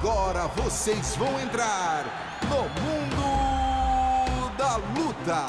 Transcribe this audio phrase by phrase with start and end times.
[0.00, 2.04] Agora vocês vão entrar
[2.44, 5.46] no Mundo da Luta.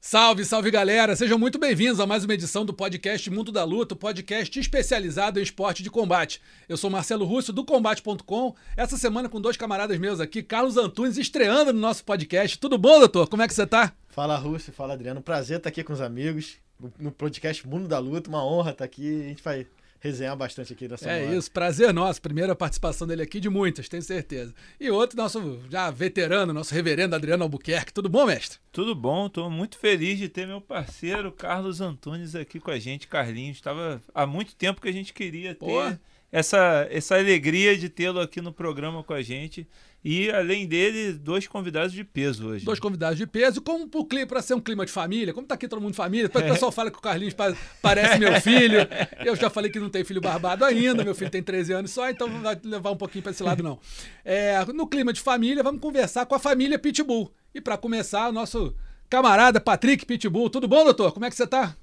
[0.00, 1.14] Salve, salve galera!
[1.14, 5.44] Sejam muito bem-vindos a mais uma edição do podcast Mundo da Luta, podcast especializado em
[5.44, 6.42] esporte de combate.
[6.68, 8.56] Eu sou Marcelo Russo, do Combate.com.
[8.76, 12.58] Essa semana com dois camaradas meus aqui, Carlos Antunes, estreando no nosso podcast.
[12.58, 13.28] Tudo bom, doutor?
[13.28, 13.92] Como é que você tá?
[14.08, 15.22] Fala, Russo, fala, Adriano.
[15.22, 16.56] Prazer estar aqui com os amigos
[16.98, 18.28] no podcast Mundo da Luta.
[18.28, 19.20] Uma honra estar aqui.
[19.22, 19.68] A gente vai
[20.00, 22.20] resenhar bastante aqui nessa É isso, prazer nosso.
[22.20, 24.54] Primeira participação dele aqui de muitas, tenho certeza.
[24.80, 27.92] E outro, nosso já veterano, nosso reverendo Adriano Albuquerque.
[27.92, 28.58] Tudo bom, mestre?
[28.72, 33.08] Tudo bom, estou muito feliz de ter meu parceiro Carlos Antunes aqui com a gente,
[33.08, 33.56] Carlinhos.
[33.56, 35.98] Estava há muito tempo que a gente queria ter
[36.30, 39.66] essa, essa alegria de tê-lo aqui no programa com a gente.
[40.08, 42.64] E, além dele, dois convidados de peso hoje.
[42.64, 43.60] Dois convidados de peso.
[43.60, 45.96] Como pro clima, para ser um clima de família, como tá aqui todo mundo de
[45.96, 47.34] família, depois o pessoal fala que o Carlinhos
[47.82, 48.86] parece meu filho.
[49.24, 52.08] Eu já falei que não tem filho barbado ainda, meu filho tem 13 anos só,
[52.08, 53.80] então não vai levar um pouquinho para esse lado, não.
[54.24, 57.28] É, no clima de família, vamos conversar com a família Pitbull.
[57.52, 58.76] E para começar, o nosso
[59.10, 60.48] camarada Patrick Pitbull.
[60.48, 61.12] Tudo bom, doutor?
[61.12, 61.74] Como é que você tá?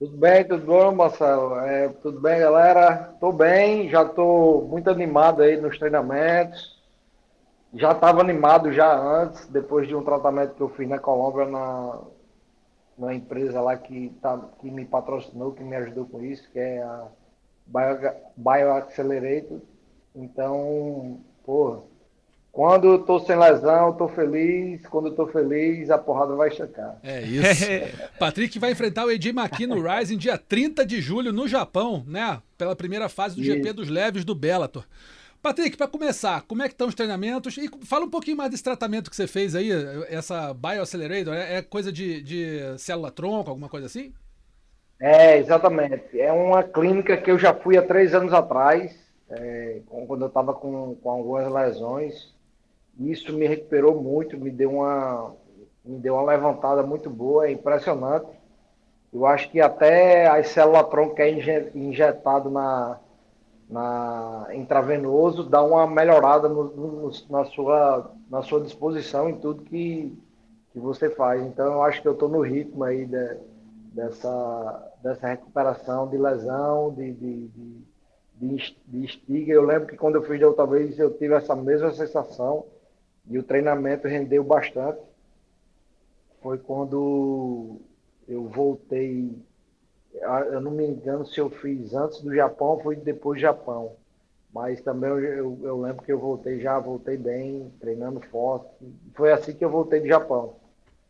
[0.00, 1.54] Tudo bem, tudo bom, Marcelo?
[1.60, 3.14] É, tudo bem, galera?
[3.20, 6.71] Tô bem, já tô muito animado aí nos treinamentos
[7.74, 12.00] já estava animado já antes, depois de um tratamento que eu fiz na Colômbia, na,
[12.98, 16.82] na empresa lá que, tá, que me patrocinou, que me ajudou com isso, que é
[16.82, 17.06] a
[17.66, 19.60] Bio, Bioaccelerator.
[20.14, 21.84] Então, pô,
[22.52, 24.86] quando eu tô sem lesão, eu tô feliz.
[24.86, 26.98] Quando eu tô feliz, a porrada vai checar.
[27.02, 27.64] É isso.
[28.20, 32.42] Patrick vai enfrentar o Eiji Maki no Rising dia 30 de julho no Japão, né?
[32.58, 33.52] Pela primeira fase do isso.
[33.52, 34.84] GP dos Leves do Bellator.
[35.42, 37.56] Patrick, para começar, como é que estão os treinamentos?
[37.58, 39.70] E fala um pouquinho mais desse tratamento que você fez aí,
[40.08, 44.14] essa Bioaccelerator, é, é coisa de, de célula-tronco, alguma coisa assim?
[45.00, 46.20] É, exatamente.
[46.20, 48.96] É uma clínica que eu já fui há três anos atrás,
[49.28, 52.32] é, quando eu estava com, com algumas lesões.
[53.00, 55.34] Isso me recuperou muito, me deu uma,
[55.84, 58.28] me deu uma levantada muito boa, é impressionante.
[59.12, 61.30] Eu acho que até as células-tronco que é
[61.74, 63.00] injetado na
[63.72, 70.14] na intravenoso, dá uma melhorada no, no, na, sua, na sua disposição em tudo que,
[70.72, 71.42] que você faz.
[71.42, 73.38] Então, eu acho que eu estou no ritmo aí de,
[73.94, 77.48] dessa, dessa recuperação de lesão, de, de,
[78.36, 79.54] de, de, estiga.
[79.54, 82.66] Eu lembro que quando eu fiz da outra vez, eu tive essa mesma sensação
[83.26, 85.00] e o treinamento rendeu bastante.
[86.42, 87.80] Foi quando
[88.28, 89.34] eu voltei
[90.14, 93.96] eu não me engano se eu fiz antes do Japão ou foi depois do Japão.
[94.52, 98.68] Mas também eu, eu, eu, lembro que eu voltei já, voltei bem, treinando forte.
[99.14, 100.56] Foi assim que eu voltei do Japão.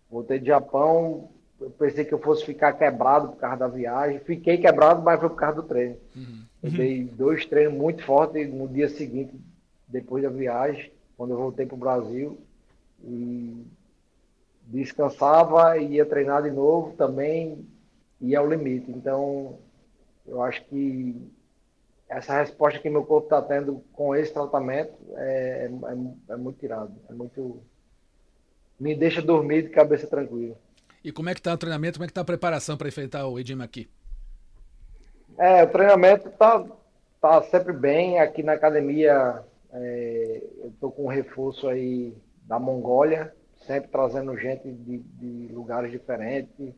[0.08, 1.28] Voltei do Japão,
[1.60, 4.20] eu pensei que eu fosse ficar quebrado por causa da viagem.
[4.20, 5.96] Fiquei quebrado, mas foi por causa do treino.
[6.14, 6.44] Uhum.
[6.62, 9.34] Eu dei dois treinos muito fortes no dia seguinte,
[9.88, 12.38] depois da viagem, quando eu voltei para o Brasil.
[13.02, 13.66] E
[14.68, 17.66] descansava e ia treinar de novo também
[18.22, 18.90] e é o limite.
[18.90, 19.58] Então,
[20.24, 21.20] eu acho que
[22.08, 26.94] essa resposta que meu corpo está tendo com esse tratamento é, é, é, muito tirado.
[27.10, 27.60] É muito.
[28.78, 30.56] Me deixa dormir de cabeça tranquila.
[31.04, 31.98] E como é que está o treinamento?
[31.98, 33.88] Como é que está a preparação para enfrentar o Edim aqui?
[35.36, 36.64] É, o treinamento está
[37.20, 38.20] tá sempre bem.
[38.20, 43.34] Aqui na academia é, eu estou com um reforço aí da Mongólia,
[43.66, 46.72] sempre trazendo gente de, de lugares diferentes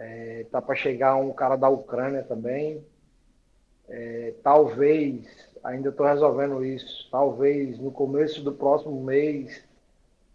[0.00, 2.82] é, tá para chegar um cara da Ucrânia também.
[3.86, 5.26] É, talvez,
[5.62, 9.62] ainda estou resolvendo isso, talvez no começo do próximo mês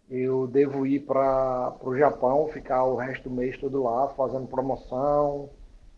[0.08, 5.50] eu devo ir para o Japão, ficar o resto do mês todo lá, fazendo promoção,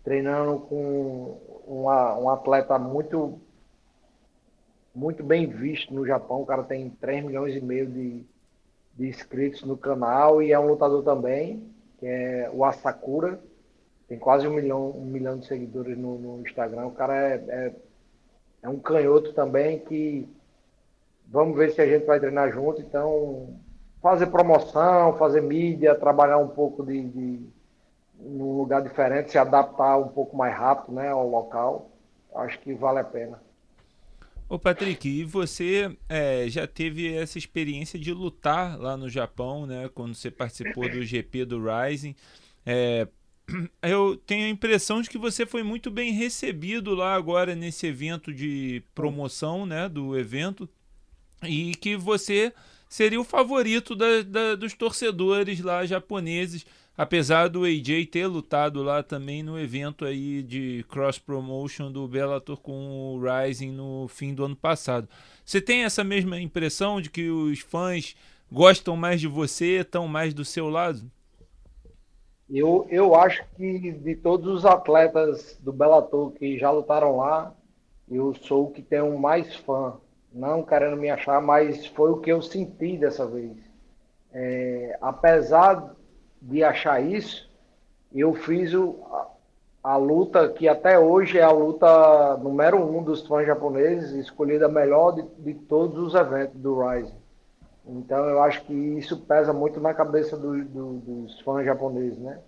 [0.02, 3.38] treinando com uma, um atleta muito
[4.94, 6.40] muito bem visto no Japão.
[6.40, 8.24] O cara tem 3 milhões e meio de,
[8.94, 13.38] de inscritos no canal e é um lutador também, que é o Asakura.
[14.08, 16.86] Tem quase um milhão, um milhão de seguidores no, no Instagram.
[16.86, 17.74] O cara é, é,
[18.62, 20.26] é, um canhoto também que
[21.26, 22.80] vamos ver se a gente vai treinar junto.
[22.80, 23.60] Então,
[24.02, 27.46] fazer promoção, fazer mídia, trabalhar um pouco de, de
[28.18, 31.90] num lugar diferente, se adaptar um pouco mais rápido né, ao local.
[32.34, 33.38] Acho que vale a pena.
[34.48, 39.90] Ô Patrick, e você é, já teve essa experiência de lutar lá no Japão, né?
[39.94, 42.16] Quando você participou do GP do Rising.
[42.64, 43.06] É,
[43.82, 48.32] eu tenho a impressão de que você foi muito bem recebido lá agora nesse evento
[48.32, 50.68] de promoção né, do evento
[51.42, 52.52] e que você
[52.88, 56.64] seria o favorito da, da, dos torcedores lá japoneses
[56.98, 62.56] apesar do AJ ter lutado lá também no evento aí de cross promotion do Bellator
[62.56, 65.08] com o Rising no fim do ano passado.
[65.44, 68.16] Você tem essa mesma impressão de que os fãs
[68.50, 71.08] gostam mais de você, estão mais do seu lado?
[72.50, 77.54] Eu, eu acho que de todos os atletas do Bellator que já lutaram lá,
[78.10, 79.94] eu sou o que tem o mais fã.
[80.32, 83.56] Não querendo me achar, mas foi o que eu senti dessa vez.
[84.32, 85.94] É, apesar
[86.40, 87.50] de achar isso,
[88.14, 93.26] eu fiz o, a, a, luta que até hoje é a luta número um dos
[93.26, 97.27] fãs japoneses, escolhida melhor de, de todos os eventos do Rising.
[97.88, 102.38] Então eu acho que isso pesa muito na cabeça do, do, dos fãs japoneses, né?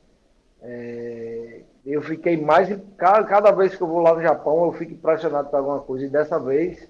[0.63, 2.69] É, eu fiquei mais.
[2.99, 6.05] Cada, cada, vez que eu vou lá no Japão, eu fico impressionado com alguma coisa.
[6.05, 6.87] E dessa vez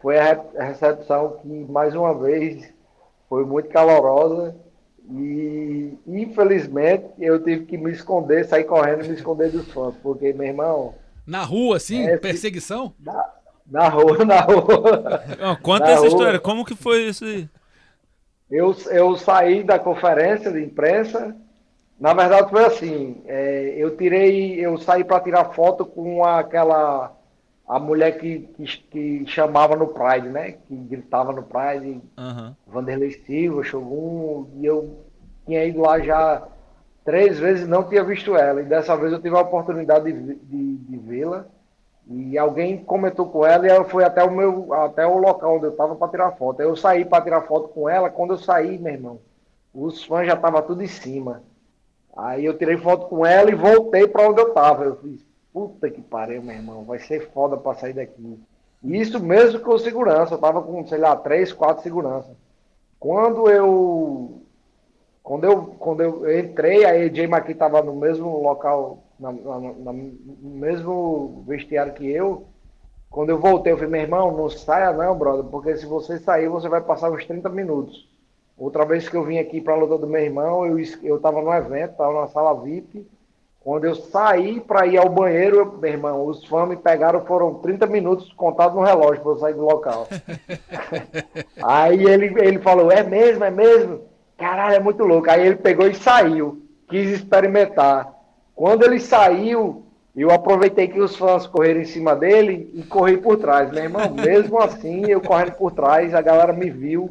[0.00, 2.72] foi a recepção que, mais uma vez,
[3.28, 4.54] foi muito calorosa.
[5.10, 10.32] E infelizmente eu tive que me esconder, sair correndo e me esconder dos fãs, porque,
[10.32, 10.94] meu irmão.
[11.26, 12.06] Na rua, assim?
[12.06, 12.92] É, perseguição?
[13.00, 13.32] Na,
[13.66, 15.58] na rua, na rua.
[15.62, 16.08] conta na essa rua.
[16.08, 17.48] história, como que foi isso aí?
[18.50, 21.36] Eu, eu saí da conferência de imprensa.
[22.00, 27.14] Na verdade foi assim, é, eu tirei, eu saí para tirar foto com aquela
[27.68, 30.52] a mulher que, que, que, chamava no Pride, né?
[30.52, 32.54] Que gritava no Pride, uhum.
[32.66, 35.04] Vanderlei Silva, Shogun, e eu
[35.44, 36.48] tinha ido lá já
[37.04, 38.62] três vezes e não tinha visto ela.
[38.62, 41.46] E dessa vez eu tive a oportunidade de, de, de vê-la.
[42.10, 45.66] E alguém comentou com ela e ela foi até o meu, até o local onde
[45.66, 46.62] eu estava para tirar foto.
[46.62, 48.08] Eu saí para tirar foto com ela.
[48.08, 49.20] Quando eu saí, meu irmão,
[49.74, 51.42] os fãs já estavam tudo em cima.
[52.16, 54.84] Aí eu tirei foto com ela e voltei para onde eu estava.
[54.84, 55.22] Eu fiz,
[55.52, 58.40] puta que pariu, meu irmão, vai ser foda para sair daqui.
[58.82, 60.34] Isso mesmo com segurança.
[60.34, 62.34] Eu tava com, sei lá, três, quatro seguranças.
[62.98, 64.40] Quando eu
[65.22, 69.92] quando eu, quando eu entrei, a AJ McKee estava no mesmo local na, na, na,
[69.92, 72.46] no mesmo vestiário que eu.
[73.10, 76.48] Quando eu voltei, eu falei, meu irmão, não saia não, brother, porque se você sair,
[76.48, 78.08] você vai passar uns 30 minutos.
[78.56, 81.40] Outra vez que eu vim aqui para a luta do meu irmão, eu, eu tava
[81.40, 83.06] no evento, tava na sala VIP.
[83.60, 87.54] Quando eu saí para ir ao banheiro, eu, meu irmão, os fãs me pegaram, foram
[87.54, 90.08] 30 minutos contados no relógio para eu sair do local.
[91.62, 94.00] Aí ele, ele falou, é mesmo, é mesmo?
[94.36, 95.30] Caralho, é muito louco.
[95.30, 98.17] Aí ele pegou e saiu, quis experimentar.
[98.58, 103.36] Quando ele saiu, eu aproveitei que os fãs correram em cima dele e corri por
[103.36, 103.70] trás.
[103.70, 107.08] Meu irmão, mesmo assim, eu correndo por trás, a galera me viu.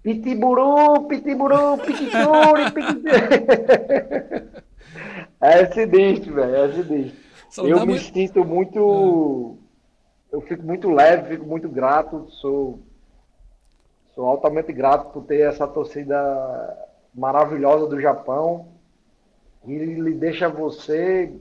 [0.00, 4.54] Pitiburu, pitiburu, pitiburu, pitiburu.
[5.40, 7.68] É sinistro, velho, é sinistro.
[7.68, 8.14] Eu me muito...
[8.14, 9.58] sinto muito.
[10.32, 12.30] Eu fico muito leve, fico muito grato.
[12.30, 12.78] Sou,
[14.14, 16.16] sou altamente grato por ter essa torcida
[17.12, 18.73] maravilhosa do Japão
[19.66, 21.32] e ele deixa você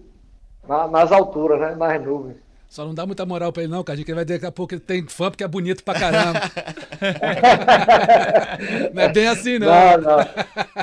[0.67, 1.75] na, nas alturas, né?
[1.75, 2.37] nas nuvens.
[2.73, 4.51] Só não dá muita moral pra ele, não, Cardinho, que ele vai dizer daqui a
[4.51, 6.39] pouco que ele tem fã porque é bonito pra caramba.
[8.91, 9.67] não é bem assim, não.
[9.67, 10.17] Não, não.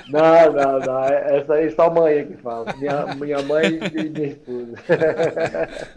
[0.08, 1.04] Não, não, não.
[1.04, 2.72] Essa aí só a mãe que fala.
[2.76, 4.76] Minha, minha mãe e minha esposa.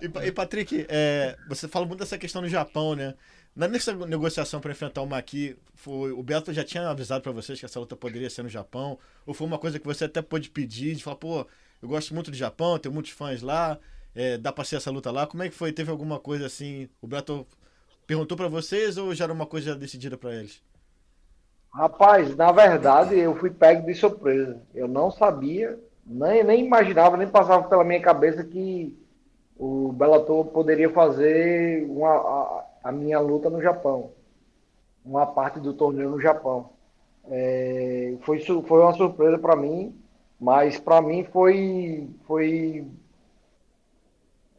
[0.02, 3.14] e, e Patrick, é, você fala muito dessa questão no Japão, né?
[3.56, 7.66] Nessa negociação para enfrentar o Maqui, foi, o Beto já tinha avisado para vocês que
[7.66, 8.98] essa luta poderia ser no Japão?
[9.28, 11.46] Ou foi uma coisa que você até pôde pedir, de falar, pô,
[11.82, 13.78] eu gosto muito do Japão, tenho muitos fãs lá,
[14.16, 15.28] é, dá para ser essa luta lá?
[15.28, 15.72] Como é que foi?
[15.72, 16.90] Teve alguma coisa assim?
[17.00, 17.46] O Beto
[18.08, 20.64] perguntou para vocês ou já era uma coisa decidida para eles?
[21.72, 24.62] Rapaz, na verdade, eu fui pego de surpresa.
[24.74, 28.98] Eu não sabia, nem, nem imaginava, nem passava pela minha cabeça que
[29.58, 34.12] o Bellator poderia fazer uma, a, a minha luta no Japão,
[35.06, 36.72] uma parte do torneio no Japão.
[37.26, 39.96] É, foi, foi uma surpresa para mim,
[40.40, 42.86] mas para mim foi, foi,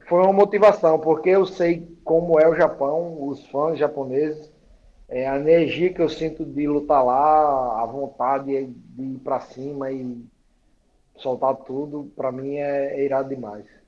[0.08, 4.50] foi uma motivação, porque eu sei como é o Japão, os fãs japoneses,
[5.08, 9.92] é, a energia que eu sinto de lutar lá, a vontade de ir para cima
[9.92, 10.24] e
[11.16, 13.83] soltar tudo, para mim é, é irado demais.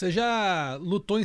[0.00, 1.24] Você já lutou em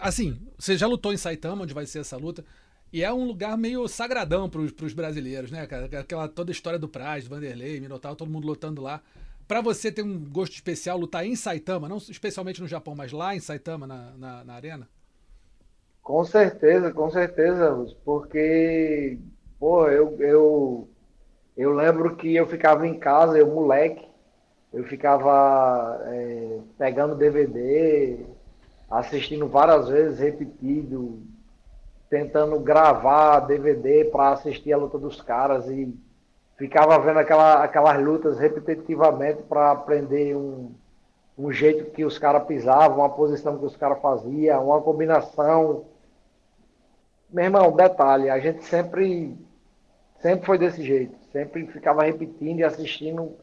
[0.00, 2.44] assim, você já lutou em Saitama, onde vai ser essa luta,
[2.92, 5.68] e é um lugar meio sagradão para os brasileiros, né?
[6.00, 9.00] Aquela toda a história do Praz, Vanderlei, Minotauro, todo mundo lutando lá.
[9.46, 13.36] Para você ter um gosto especial lutar em Saitama, não especialmente no Japão, mas lá
[13.36, 14.88] em Saitama, na, na, na arena?
[16.02, 19.16] Com certeza, com certeza, porque,
[19.60, 20.88] pô, eu, eu,
[21.56, 24.07] eu lembro que eu ficava em casa, eu moleque,
[24.78, 28.24] eu ficava é, pegando DVD,
[28.88, 31.20] assistindo várias vezes repetido,
[32.08, 35.92] tentando gravar DVD para assistir a luta dos caras e
[36.56, 40.72] ficava vendo aquela, aquelas lutas repetitivamente para aprender um,
[41.36, 45.86] um jeito que os caras pisavam, uma posição que os caras faziam, uma combinação.
[47.28, 49.36] Meu irmão, detalhe, a gente sempre,
[50.20, 53.36] sempre foi desse jeito, sempre ficava repetindo e assistindo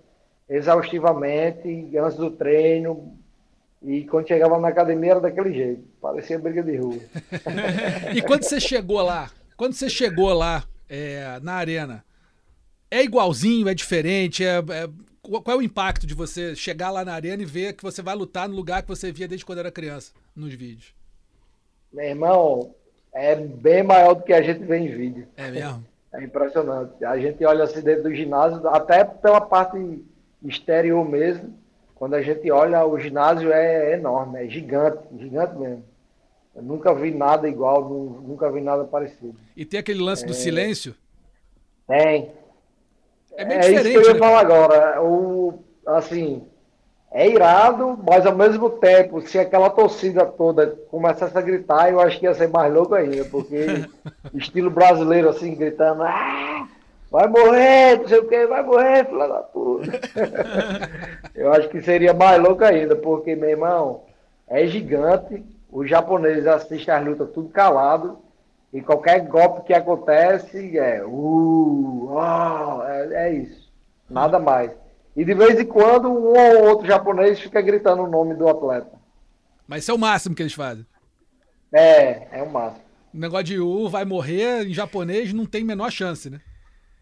[0.50, 3.18] exaustivamente antes do treino,
[3.82, 7.00] e quando chegava na academia era daquele jeito, parecia briga de rua.
[8.16, 12.04] e quando você chegou lá, quando você chegou lá é, na arena,
[12.90, 14.44] é igualzinho, é diferente?
[14.44, 14.90] É, é,
[15.22, 18.16] qual é o impacto de você chegar lá na arena e ver que você vai
[18.16, 20.94] lutar no lugar que você via desde quando era criança, nos vídeos?
[21.92, 22.76] Meu irmão,
[23.14, 25.28] é bem maior do que a gente vê em vídeo.
[25.38, 25.86] É mesmo?
[26.14, 27.04] É impressionante.
[27.04, 30.04] A gente olha assim dentro do ginásio, até pela parte
[30.48, 31.54] exterior mesmo,
[31.96, 35.84] quando a gente olha, o ginásio é enorme, é gigante, gigante mesmo.
[36.56, 39.36] Eu nunca vi nada igual, nunca vi nada parecido.
[39.56, 40.28] E tem aquele lance é...
[40.28, 40.96] do silêncio?
[41.88, 42.32] Tem.
[43.38, 43.88] É bem é diferente.
[43.88, 44.20] É isso que eu ia né?
[44.20, 45.04] falar agora.
[45.04, 46.44] O, assim,
[47.12, 52.20] é irado, mas ao mesmo tempo, se aquela torcida toda começasse a gritar, eu acho
[52.20, 53.86] que ia ser mais louco ainda, porque
[54.34, 56.68] estilo brasileiro, assim, gritando, ah!
[57.12, 60.00] Vai morrer, não sei o que, vai morrer, filha da puta.
[61.36, 64.04] eu acho que seria mais louco ainda, porque, meu irmão,
[64.48, 68.20] é gigante, os japoneses assistem as lutas tudo calado,
[68.74, 73.72] e qualquer golpe que acontece é, uh, oh, é, é isso,
[74.10, 74.72] nada mais.
[75.16, 78.92] E de vez em quando um ou outro japonês fica gritando o nome do atleta.
[79.66, 80.86] Mas isso é o máximo que eles fazem.
[81.72, 82.84] É, é o máximo.
[83.14, 86.42] O negócio de U vai morrer em japonês não tem menor chance, né?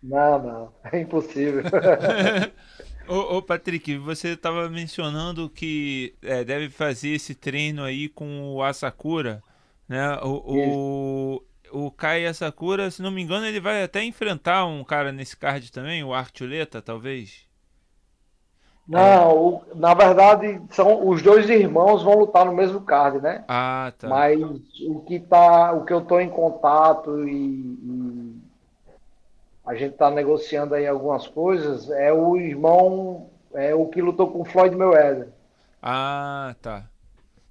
[0.04, 1.64] Não, não, é impossível.
[3.08, 8.62] ô, ô, Patrick, você estava mencionando que é, deve fazer esse treino aí com o
[8.62, 9.42] Asakura,
[9.88, 10.18] né?
[10.22, 11.40] O,
[11.72, 15.38] o, o Kai Asakura, se não me engano, ele vai até enfrentar um cara nesse
[15.38, 17.48] card também, o Artuleta, talvez?
[18.86, 23.46] Não, o, na verdade, são os dois irmãos vão lutar no mesmo card, né?
[23.48, 24.10] Ah, tá.
[24.10, 24.42] Mas
[24.86, 28.43] o que tá, o que eu tô em contato e, e
[29.66, 34.42] a gente está negociando aí algumas coisas, é o irmão, é o que lutou com
[34.42, 35.30] o Floyd Mayweather.
[35.82, 36.86] Ah, tá.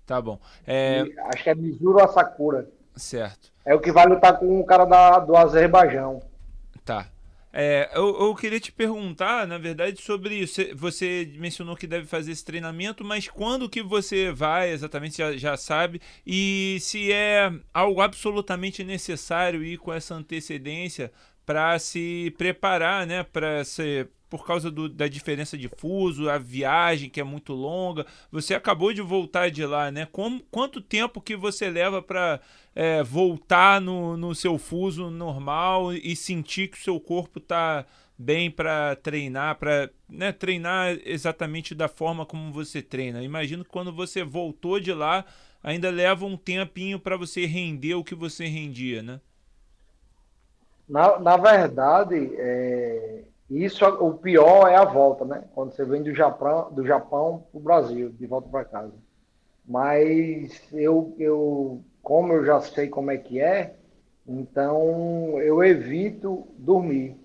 [0.07, 0.39] Tá bom.
[0.67, 1.05] É...
[1.33, 2.69] acho que é Mizuru Asakura.
[2.95, 3.51] Certo.
[3.65, 6.21] É o que vai lutar com o cara da, do Azerbaijão.
[6.85, 7.07] Tá.
[7.55, 10.63] É, eu, eu, queria te perguntar, na verdade, sobre isso.
[10.75, 15.57] Você mencionou que deve fazer esse treinamento, mas quando que você vai exatamente, já, já
[15.57, 16.01] sabe?
[16.27, 21.13] E se é algo absolutamente necessário ir com essa antecedência
[21.45, 27.11] para se preparar, né, para ser por causa do, da diferença de fuso, a viagem
[27.11, 28.07] que é muito longa.
[28.31, 30.09] Você acabou de voltar de lá, né?
[30.11, 32.41] Como, quanto tempo que você leva para
[32.75, 37.85] é, voltar no, no seu fuso normal e sentir que o seu corpo está
[38.17, 43.23] bem para treinar, para né, treinar exatamente da forma como você treina?
[43.23, 45.27] Imagino que quando você voltou de lá,
[45.63, 49.21] ainda leva um tempinho para você render o que você rendia, né?
[50.89, 55.45] Na, na verdade, é, isso o pior é a volta, né?
[55.55, 58.93] Quando você vem do Japão, do Japão para o Brasil, de volta para casa.
[59.67, 63.75] Mas eu, eu, como eu já sei como é que é,
[64.27, 67.17] então eu evito dormir.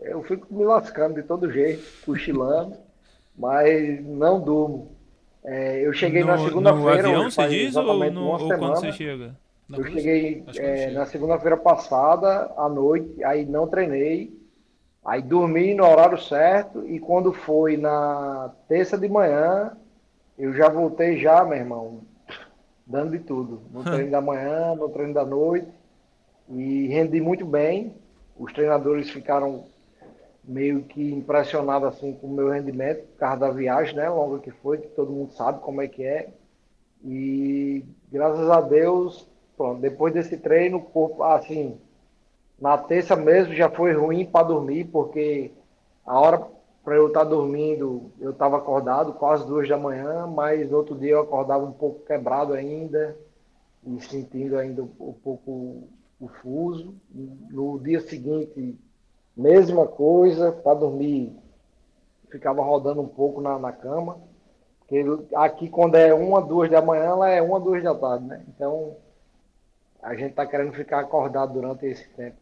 [0.00, 2.76] Eu fico me lascando de todo jeito, cochilando,
[3.36, 4.96] mas não durmo.
[5.42, 7.02] É, eu cheguei no, na segunda-feira.
[7.02, 9.34] No avião, você diz, ou, no, ou quando você chega?
[9.72, 14.36] Eu cheguei é, na segunda-feira passada, à noite, aí não treinei,
[15.04, 19.76] aí dormi no horário certo, e quando foi na terça de manhã,
[20.36, 22.00] eu já voltei já, meu irmão,
[22.86, 23.62] dando de tudo.
[23.70, 25.68] No treino da manhã, no treino da noite,
[26.48, 27.94] e rendi muito bem.
[28.36, 29.66] Os treinadores ficaram
[30.42, 34.50] meio que impressionados assim com o meu rendimento, por causa da viagem, né, longa que
[34.50, 36.30] foi, que todo mundo sabe como é que é.
[37.04, 39.29] E graças a Deus
[39.60, 41.78] Pronto, depois desse treino, o corpo, assim,
[42.58, 45.50] na terça mesmo já foi ruim para dormir, porque
[46.06, 46.46] a hora
[46.82, 50.96] para eu estar tá dormindo, eu estava acordado quase duas da manhã, mas no outro
[50.96, 53.14] dia eu acordava um pouco quebrado ainda
[53.86, 55.86] e sentindo ainda um pouco
[56.18, 56.94] o fuso.
[57.50, 58.78] No dia seguinte,
[59.36, 61.36] mesma coisa, para dormir,
[62.30, 64.16] ficava rodando um pouco na, na cama.
[64.78, 68.42] Porque aqui, quando é uma, duas da manhã, lá é uma, duas da tarde, né?
[68.48, 68.96] Então,
[70.02, 72.36] a gente está querendo ficar acordado durante esse tempo.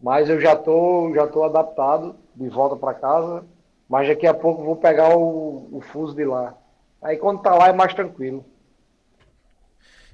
[0.00, 3.44] Mas eu já tô, já tô adaptado de volta para casa,
[3.88, 6.56] mas daqui a pouco vou pegar o, o fuso de lá.
[7.00, 8.44] Aí quando tá lá é mais tranquilo.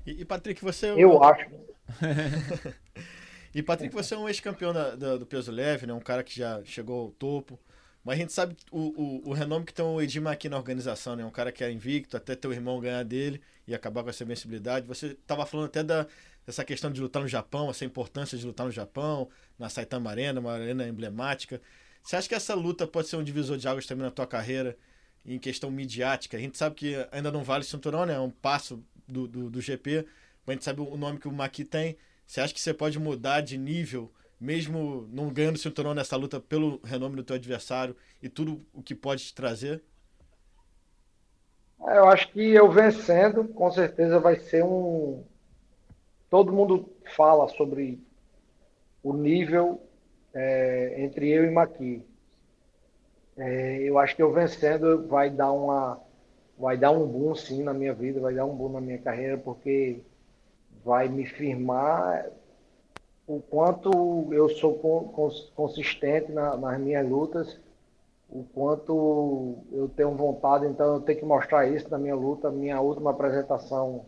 [0.06, 0.90] E, e Patrick, você.
[0.90, 1.46] Eu acho.
[3.54, 4.72] e Patrick, você é um ex-campeão
[5.18, 5.92] do peso leve, né?
[5.92, 7.58] Um cara que já chegou ao topo.
[8.04, 11.14] Mas a gente sabe o, o, o renome que tem o Edima aqui na organização,
[11.14, 11.24] né?
[11.24, 14.86] Um cara que é invicto, até teu irmão ganhar dele e acabar com essa invencibilidade.
[14.86, 16.06] Você estava falando até da,
[16.48, 19.28] dessa questão de lutar no Japão, essa importância de lutar no Japão,
[19.58, 21.60] na Saitama Arena, uma arena emblemática.
[22.02, 24.74] Você acha que essa luta pode ser um divisor de águas também na tua carreira
[25.26, 26.38] em questão midiática?
[26.38, 28.14] A gente sabe que ainda não vale cinturão, né?
[28.14, 30.06] É um passo do, do, do GP,
[30.46, 31.98] mas a gente sabe o nome que o Maqui tem.
[32.26, 36.80] Você acha que você pode mudar de nível mesmo não ganhando cinturão nessa luta pelo
[36.82, 39.82] renome do teu adversário e tudo o que pode te trazer?
[41.86, 45.22] É, eu acho que eu vencendo, com certeza vai ser um.
[46.30, 48.00] Todo mundo fala sobre
[49.02, 49.80] o nível
[50.34, 52.04] é, entre eu e Maqui.
[53.36, 56.00] É, eu acho que eu vencendo vai dar uma,
[56.58, 59.38] vai dar um boom sim na minha vida, vai dar um boom na minha carreira,
[59.38, 60.00] porque
[60.84, 62.30] vai me firmar
[63.26, 64.74] o quanto eu sou
[65.54, 67.60] consistente na, nas minhas lutas,
[68.28, 72.50] o quanto eu tenho vontade, então eu tenho que mostrar isso na minha luta.
[72.50, 74.04] Minha última apresentação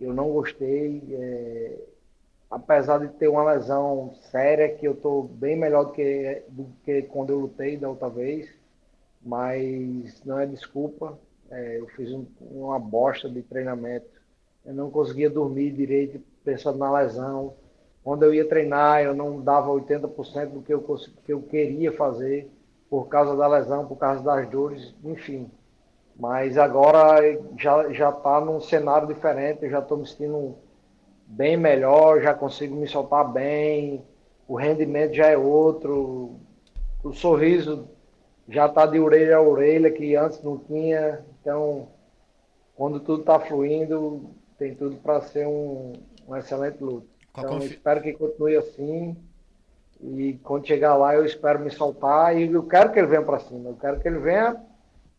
[0.00, 1.78] eu não gostei, é,
[2.50, 7.02] apesar de ter uma lesão séria, que eu estou bem melhor do que, do que
[7.02, 8.48] quando eu lutei da outra vez,
[9.22, 11.18] mas não é desculpa.
[11.50, 14.06] É, eu fiz um, uma bosta de treinamento,
[14.64, 17.54] eu não conseguia dormir direito pensando na lesão
[18.06, 20.80] quando eu ia treinar, eu não dava 80% do que eu,
[21.24, 22.48] que eu queria fazer
[22.88, 25.50] por causa da lesão, por causa das dores, enfim.
[26.18, 30.56] Mas agora já já está num cenário diferente, eu já estou me sentindo
[31.26, 34.02] bem melhor, já consigo me soltar bem,
[34.48, 36.36] o rendimento já é outro,
[37.02, 37.88] o sorriso
[38.48, 41.24] já está de orelha a orelha, que antes não tinha.
[41.40, 41.88] Então,
[42.76, 45.94] quando tudo está fluindo, tem tudo para ser um,
[46.28, 47.06] um excelente luta.
[47.32, 47.66] Então, confi...
[47.66, 49.16] espero que continue assim.
[50.00, 52.36] E quando chegar lá, eu espero me soltar.
[52.36, 53.70] E eu quero que ele venha para cima.
[53.70, 54.56] Eu quero que ele venha,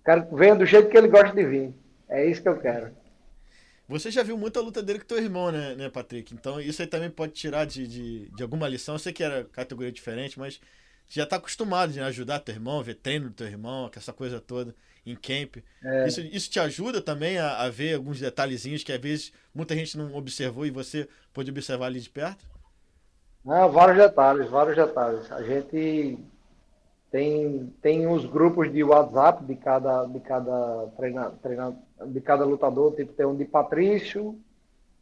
[0.07, 1.73] quero que venha do jeito que ele gosta de vir.
[2.07, 2.95] É isso que eu quero.
[3.89, 6.33] Você já viu muita luta dele com teu irmão, né, né Patrick?
[6.33, 8.95] Então isso aí também pode tirar de, de, de alguma lição.
[8.95, 10.61] Eu sei que era categoria diferente, mas
[11.09, 14.73] já está acostumado a ajudar teu irmão, ver treino do teu irmão, essa coisa toda
[15.05, 15.57] em camp.
[15.83, 16.07] É.
[16.07, 19.97] Isso, isso te ajuda também a, a, ver alguns detalhezinhos que às vezes muita gente
[19.97, 22.45] não observou e você pôde observar ali de perto?
[23.43, 25.29] Não, vários detalhes, vários detalhes.
[25.31, 26.17] A gente
[27.11, 32.93] tem, tem os grupos de WhatsApp de cada, de cada treina, treina, de cada lutador,
[32.95, 34.37] tipo, tem um de Patrício,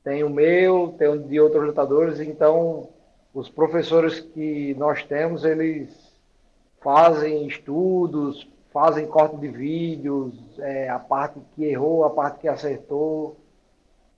[0.03, 2.89] tem o meu, tem um de outros lutadores, então
[3.33, 6.15] os professores que nós temos, eles
[6.81, 13.37] fazem estudos, fazem corte de vídeos, é, a parte que errou, a parte que acertou.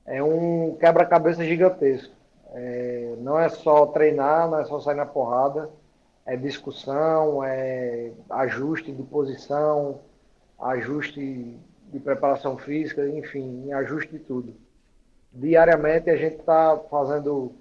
[0.05, 2.13] É um quebra-cabeça gigantesco.
[2.53, 5.69] É, não é só treinar, não é só sair na porrada,
[6.27, 10.01] é discussão, é ajuste de posição,
[10.59, 11.57] ajuste
[11.89, 14.53] de preparação física, enfim, ajuste de tudo.
[15.31, 17.53] Diariamente a gente está fazendo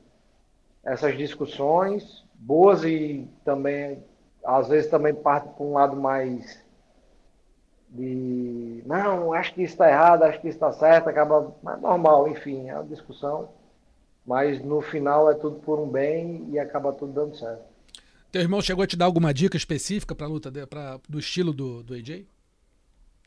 [0.84, 4.02] essas discussões boas e também,
[4.44, 6.64] às vezes, também parte para um lado mais
[7.88, 11.54] de não, acho que isso está errado, acho que isso está certo, acaba.
[11.62, 13.48] Mas normal, enfim, é uma discussão.
[14.26, 17.75] Mas no final é tudo por um bem e acaba tudo dando certo.
[18.36, 21.18] Teu irmão chegou a te dar alguma dica específica para a luta de, pra, do
[21.18, 22.26] estilo do, do AJ?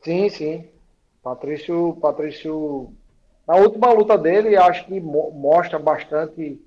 [0.03, 0.67] Sim, sim.
[1.23, 2.93] Patrício, Patrício,
[3.47, 6.61] na última luta dele, acho que mo mostra bastante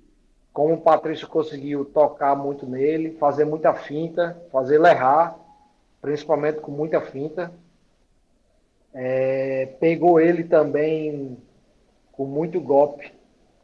[0.52, 5.38] como o Patrício conseguiu tocar muito nele, fazer muita finta, fazer ele errar,
[6.00, 7.52] principalmente com muita finta.
[8.92, 11.38] É, pegou ele também
[12.10, 13.14] com muito golpe.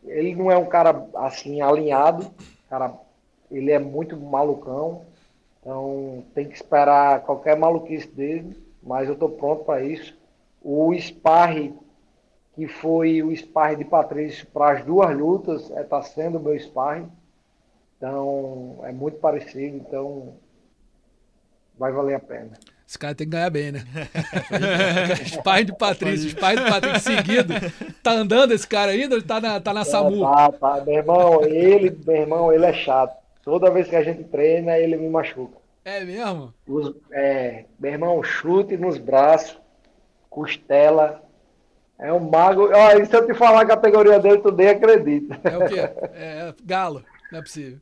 [0.05, 2.31] Ele não é um cara assim alinhado,
[2.71, 2.97] cara,
[3.50, 5.02] ele é muito malucão.
[5.61, 10.16] Então tem que esperar qualquer maluquice dele, mas eu estou pronto para isso.
[10.62, 11.74] O sparre,
[12.54, 16.42] que foi o sparre de Patrício para as duas lutas, está é, tá sendo o
[16.42, 17.04] meu sparre.
[17.96, 20.34] Então é muito parecido, então
[21.76, 22.50] vai valer a pena.
[22.88, 23.84] Esse cara tem que ganhar bem, né?
[25.22, 27.52] os pais de Patrício, os pais de Patrício seguido.
[28.02, 30.20] Tá andando esse cara ainda ou tá na, tá na SAMU?
[30.20, 30.84] Tá, tá.
[30.87, 33.14] Meu irmão, ele, meu irmão, ele é chato.
[33.48, 35.56] Toda vez que a gente treina, ele me machuca.
[35.82, 36.52] É mesmo?
[36.66, 39.58] Os, é, meu irmão, chute nos braços,
[40.28, 41.22] costela.
[41.98, 42.68] É um mago.
[42.70, 45.40] E se eu te falar a categoria dele, tu nem acredita.
[45.42, 45.80] É o quê?
[46.12, 47.80] É galo, não é possível.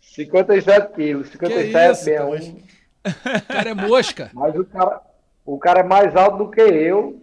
[0.00, 2.56] 57 quilos, 57 que isso,
[3.04, 4.30] o cara é mosca.
[4.34, 5.00] Mas o cara,
[5.46, 7.22] o cara é mais alto do que eu.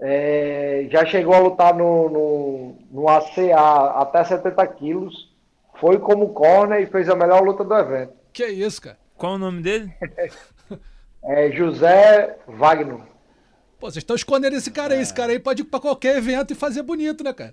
[0.00, 5.29] É, já chegou a lutar no, no, no ACA até 70 quilos.
[5.80, 8.12] Foi como corner e fez a melhor luta do evento.
[8.32, 8.98] Que isso, cara?
[9.16, 9.92] Qual o nome dele?
[11.22, 12.96] É José Wagner.
[13.78, 15.02] Pô, vocês estão escondendo esse cara aí.
[15.02, 17.52] Esse cara aí pode ir pra qualquer evento e fazer bonito, né, cara?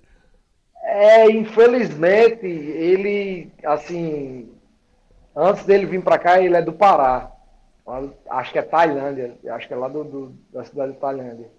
[0.82, 4.50] É, infelizmente, ele, assim,
[5.36, 7.30] antes dele vir para cá, ele é do Pará.
[8.30, 11.50] Acho que é Tailândia, acho que é lá do, do da cidade de Tailândia.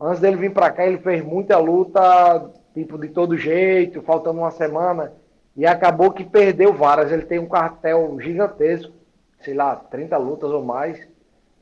[0.00, 4.50] Antes dele vir para cá, ele fez muita luta, tipo, de todo jeito, faltando uma
[4.50, 5.12] semana,
[5.58, 7.10] e acabou que perdeu várias.
[7.10, 8.92] Ele tem um cartel gigantesco,
[9.40, 11.04] sei lá, 30 lutas ou mais,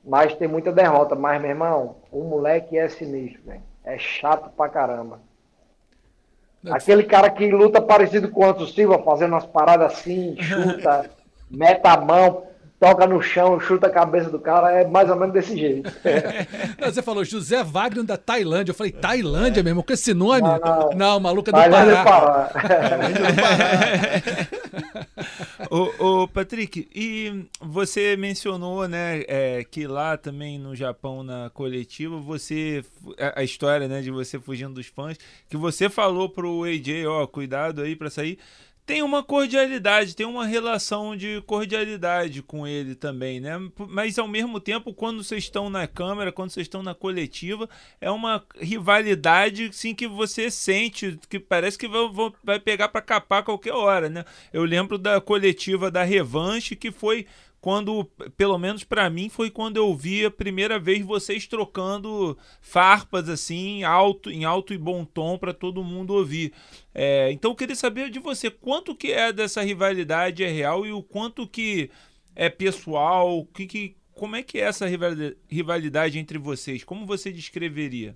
[0.05, 1.15] mas tem muita derrota.
[1.15, 3.63] Mas, meu irmão, o moleque é sinistro, velho.
[3.83, 5.19] É chato pra caramba.
[6.71, 11.09] Aquele cara que luta parecido com o Anderson Silva, fazendo umas paradas assim, chuta,
[11.51, 12.43] meta a mão,
[12.79, 15.91] toca no chão, chuta a cabeça do cara, é mais ou menos desse jeito.
[16.85, 18.71] Você falou José Wagner da Tailândia.
[18.71, 20.43] Eu falei, Tailândia mesmo, com esse nome?
[20.43, 20.91] Não, não.
[20.91, 22.51] não maluca do Tailândia Pará.
[25.71, 32.19] ô, ô, Patrick, e você mencionou, né, é, que lá também no Japão, na coletiva,
[32.19, 32.85] você,
[33.19, 35.17] a, a, história, né, de você fugindo dos fãs,
[35.49, 38.39] que você falou pro AJ, ó, cuidado aí pra sair
[38.87, 43.59] tem uma cordialidade, tem uma relação de cordialidade com ele também, né?
[43.89, 47.69] Mas ao mesmo tempo, quando vocês estão na câmera, quando vocês estão na coletiva,
[48.01, 51.89] é uma rivalidade sim que você sente, que parece que
[52.45, 54.25] vai pegar para capar qualquer hora, né?
[54.53, 57.27] Eu lembro da coletiva da Revanche que foi
[57.67, 58.05] quando,
[58.37, 63.83] pelo menos para mim, foi quando eu vi a primeira vez vocês trocando farpas assim,
[63.83, 66.53] alto, em alto e bom tom para todo mundo ouvir.
[66.95, 70.93] É, então eu queria saber de você quanto que é dessa rivalidade é real e
[70.93, 71.91] o quanto que
[72.37, 74.87] é pessoal, que, que, como é que é essa
[75.51, 76.85] rivalidade entre vocês?
[76.85, 78.15] Como você descreveria?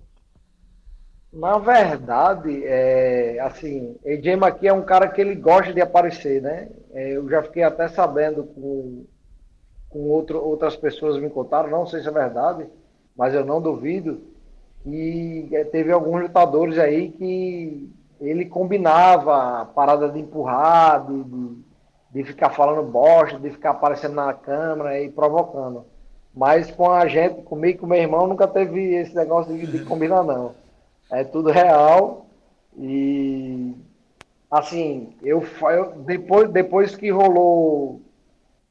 [1.33, 6.69] Na verdade, é, assim, AJ aqui é um cara que ele gosta de aparecer, né?
[6.93, 9.05] É, eu já fiquei até sabendo com
[9.91, 12.65] com outro, outras pessoas me contaram, não sei se é verdade,
[13.15, 14.21] mas eu não duvido,
[14.83, 21.57] que é, teve alguns lutadores aí que ele combinava a parada de empurrar, de, de,
[22.11, 25.85] de, ficar falando bosta, de ficar aparecendo na câmera e provocando.
[26.33, 29.83] Mas com a gente, comigo e com meu irmão, nunca teve esse negócio de, de
[29.83, 30.53] combinar, não.
[31.11, 32.25] É tudo real
[32.77, 33.75] e
[34.49, 38.01] assim, eu, eu depois, depois que rolou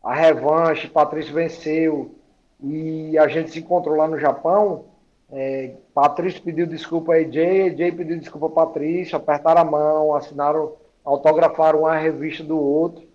[0.02, 2.14] a revanche, Patrício venceu
[2.62, 4.86] e a gente se encontrou lá no Japão.
[5.30, 10.74] É, Patrício pediu desculpa a AJ, AJ pediu desculpa a Patrício, apertaram a mão, assinaram,
[11.04, 13.08] autografaram uma revista do outro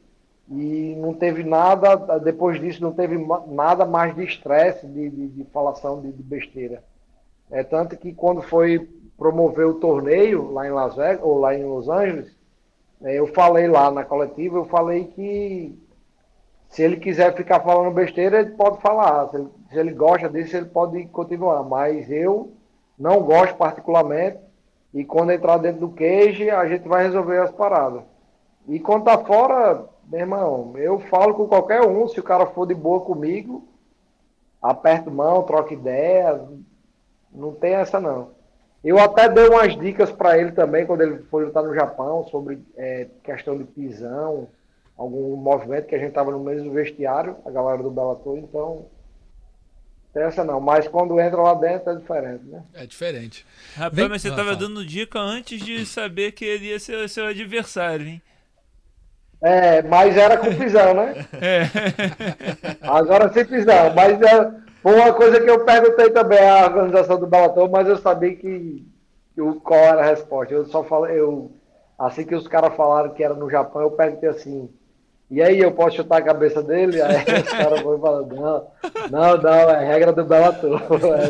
[0.49, 3.17] e não teve nada, depois disso não teve
[3.47, 6.83] nada mais de estresse, de, de, de, falação de, de, besteira.
[7.49, 11.63] É tanto que quando foi promover o torneio lá em Las Vegas, ou lá em
[11.63, 12.31] Los Angeles,
[13.01, 15.77] é, eu falei lá na coletiva, eu falei que
[16.75, 19.29] se ele quiser ficar falando besteira, ele pode falar.
[19.29, 21.63] Se ele, se ele gosta disso, ele pode continuar.
[21.63, 22.51] Mas eu
[22.99, 24.39] não gosto particularmente.
[24.93, 28.03] E quando entrar dentro do queijo, a gente vai resolver as paradas.
[28.67, 32.09] E quando tá fora, meu irmão, eu falo com qualquer um.
[32.09, 33.65] Se o cara for de boa comigo,
[34.61, 36.45] aperto mão, troca ideia.
[37.31, 38.31] Não tem essa não.
[38.83, 42.61] Eu até dei umas dicas para ele também quando ele foi lutar no Japão sobre
[42.75, 44.49] é, questão de pisão
[44.97, 48.87] algum movimento que a gente estava no mesmo vestiário, a galera do Bellator, então
[50.13, 52.63] essa não, mas quando entra lá dentro é diferente, né?
[52.73, 53.45] É diferente.
[53.75, 54.07] Rapaz, Vem...
[54.07, 58.21] mas você estava dando dica antes de saber que ele ia ser seu adversário, hein?
[59.41, 61.25] É, mas era com pisão, né?
[61.33, 62.77] É.
[62.81, 67.27] Agora sem pisão, mas é, foi uma coisa que eu perguntei também à organização do
[67.27, 68.87] Bellator, mas eu sabia que,
[69.33, 70.53] que o, qual era a resposta.
[70.53, 71.51] Eu só falei, eu,
[71.99, 74.69] assim que os caras falaram que era no Japão, eu perguntei assim,
[75.29, 77.01] e aí eu posso chutar a cabeça dele?
[77.01, 78.71] Aí os caras vão falando, não,
[79.09, 80.81] não, não, é regra do Bellator.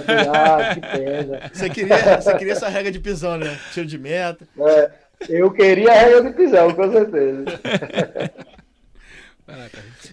[0.08, 1.51] É ah, que pena.
[1.53, 3.58] Você queria, você queria essa regra de pisão, né?
[3.73, 4.47] Tiro de meta.
[4.60, 4.91] É,
[5.29, 7.45] eu queria a regra de pisão, com certeza.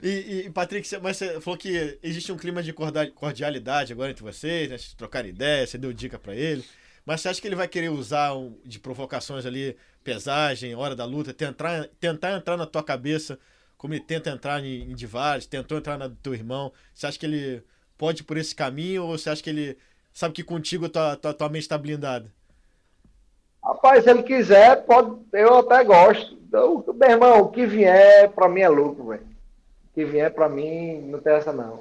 [0.02, 4.68] E, e, Patrick, mas você falou que existe um clima de cordialidade agora entre vocês,
[4.68, 4.76] né?
[4.96, 6.62] trocar ideia, você deu dica para ele.
[7.06, 11.06] Mas você acha que ele vai querer usar um, de provocações ali, pesagem, hora da
[11.06, 13.38] luta, tentar, tentar entrar na tua cabeça
[13.82, 14.94] como ele tenta entrar em, em
[15.50, 17.64] tentou entrar na do teu irmão, você acha que ele
[17.98, 19.76] pode ir por esse caminho ou você acha que ele
[20.12, 22.30] sabe que contigo tua, tua, tua mente está blindada?
[23.60, 26.38] Rapaz, se ele quiser, pode, eu até gosto.
[26.52, 29.26] Eu, meu irmão, o que vier para mim é lucro, velho.
[29.90, 31.80] O que vier para mim não tem essa não.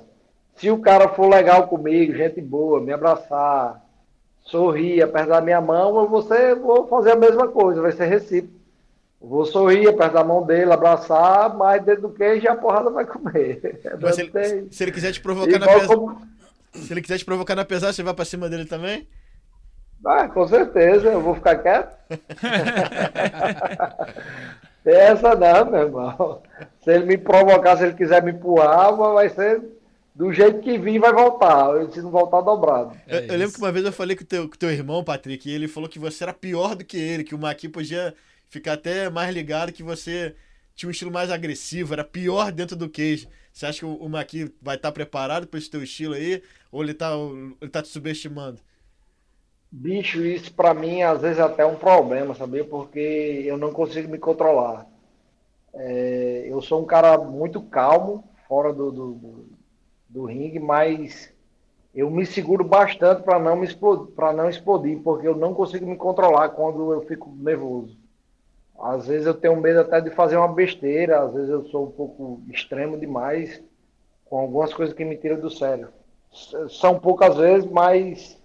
[0.56, 3.80] Se o cara for legal comigo, gente boa, me abraçar,
[4.42, 8.60] sorrir, apertar minha mão, eu vou, ser, vou fazer a mesma coisa, vai ser recíproco.
[9.22, 13.80] Vou sorrir, apertar a mão dele, abraçar, mas dentro do queijo a porrada vai comer.
[14.02, 15.88] Mas se, ele, se ele quiser te provocar na pesagem.
[15.88, 16.22] Como...
[16.74, 19.08] Se ele quiser te provocar na pesagem, você vai pra cima dele também?
[20.04, 21.96] Ah, com certeza, eu vou ficar quieto.
[24.84, 26.42] Essa não, meu irmão.
[26.84, 29.62] Se ele me provocar, se ele quiser me empurrar, vai ser
[30.16, 31.70] do jeito que vim, vai voltar.
[31.92, 32.98] Se não voltar, dobrado.
[33.08, 35.04] É eu, eu, lembro que uma vez eu falei com o teu, com teu irmão,
[35.04, 38.16] Patrick, e ele falou que você era pior do que ele, que o Maqui podia
[38.52, 40.36] ficar até mais ligado, que você
[40.76, 43.28] tinha um estilo mais agressivo, era pior dentro do cage.
[43.54, 46.44] Você acha que o, Maqui vai estar preparado para esse teu estilo aí?
[46.72, 47.12] Ou ele tá,
[47.62, 48.62] ele tá te subestimando?
[49.72, 52.64] Bicho, isso para mim às vezes é até um problema, sabia?
[52.66, 53.00] Porque
[53.46, 54.86] eu não consigo me controlar.
[55.74, 59.46] É, eu sou um cara muito calmo fora do, do, do,
[60.10, 61.34] do ringue, mas
[61.96, 63.68] eu me seguro bastante para não me
[64.16, 68.01] para não explodir, porque eu não consigo me controlar quando eu fico nervoso.
[68.80, 71.92] Às vezes eu tenho medo até de fazer uma besteira, às vezes eu sou um
[71.92, 73.62] pouco extremo demais
[74.26, 75.90] com algumas coisas que me tiram do sério.
[76.70, 78.40] São poucas vezes, mas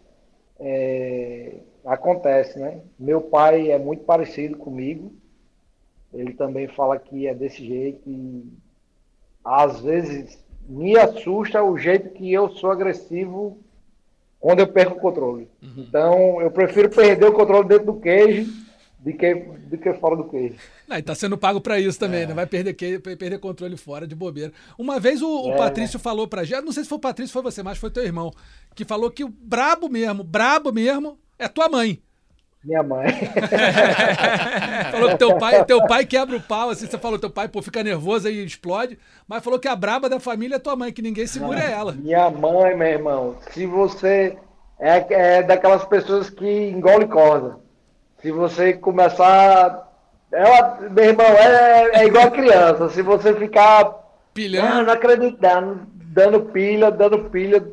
[0.58, 2.80] é, acontece, né?
[2.98, 5.12] Meu pai é muito parecido comigo.
[6.12, 8.52] Ele também fala que é desse jeito e
[9.44, 13.58] às vezes me assusta o jeito que eu sou agressivo
[14.40, 15.48] quando eu perco o controle.
[15.62, 15.84] Uhum.
[15.88, 18.65] Então eu prefiro perder o controle dentro do queijo
[19.06, 20.56] do que, do que fora do queijo.
[20.88, 22.26] Não, e tá sendo pago para isso também, é.
[22.26, 22.34] né?
[22.34, 24.52] Vai perder, que, perder controle fora de bobeira.
[24.76, 25.56] Uma vez o, o é.
[25.56, 28.02] Patrício falou pra gente, não sei se foi o Patrício, foi você, mas foi teu
[28.02, 28.32] irmão,
[28.74, 32.02] que falou que o brabo mesmo, brabo mesmo, é tua mãe.
[32.64, 33.06] Minha mãe.
[34.90, 37.62] falou que teu pai, teu pai quebra o pau, assim, você falou, teu pai, pô,
[37.62, 41.00] fica nervoso e explode, mas falou que a braba da família é tua mãe, que
[41.00, 41.92] ninguém segura não, ela.
[41.92, 44.36] Minha mãe, meu irmão, se você
[44.80, 47.64] é, é daquelas pessoas que engole corda.
[48.20, 49.84] Se você começar.
[50.32, 52.88] Ela, meu irmão, é, é igual criança.
[52.90, 54.04] Se você ficar.
[54.34, 54.66] Pilhando.
[54.66, 57.66] Ah, não acreditando, dando pilha, dando pilha.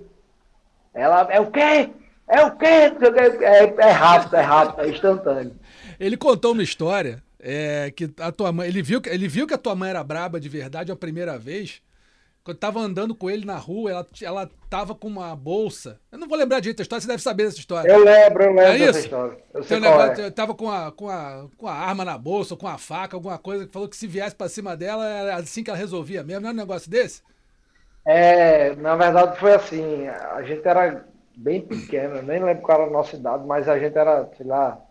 [0.93, 1.89] Ela é o quê?
[2.27, 2.65] É o quê?
[2.65, 5.55] É, é rápido, é rápido, é instantâneo.
[5.99, 8.67] Ele contou uma história é, que a tua mãe.
[8.67, 11.81] Ele viu, ele viu que a tua mãe era braba de verdade a primeira vez.
[12.43, 15.97] Quando tava andando com ele na rua, ela, ela tava com uma bolsa.
[16.11, 17.89] Eu não vou lembrar direito da história, você deve saber dessa história.
[17.89, 19.37] Eu lembro, eu lembro é dessa história.
[19.53, 20.29] Eu sei negócio, é.
[20.29, 23.65] Tava com a, com, a, com a arma na bolsa, com a faca, alguma coisa,
[23.65, 26.41] que falou que se viesse pra cima dela, era assim que ela resolvia mesmo.
[26.41, 27.21] Não é um negócio desse?
[28.05, 31.05] É, na verdade foi assim, a gente era
[31.37, 34.81] bem pequeno, nem lembro qual era a nossa idade, mas a gente era, sei lá,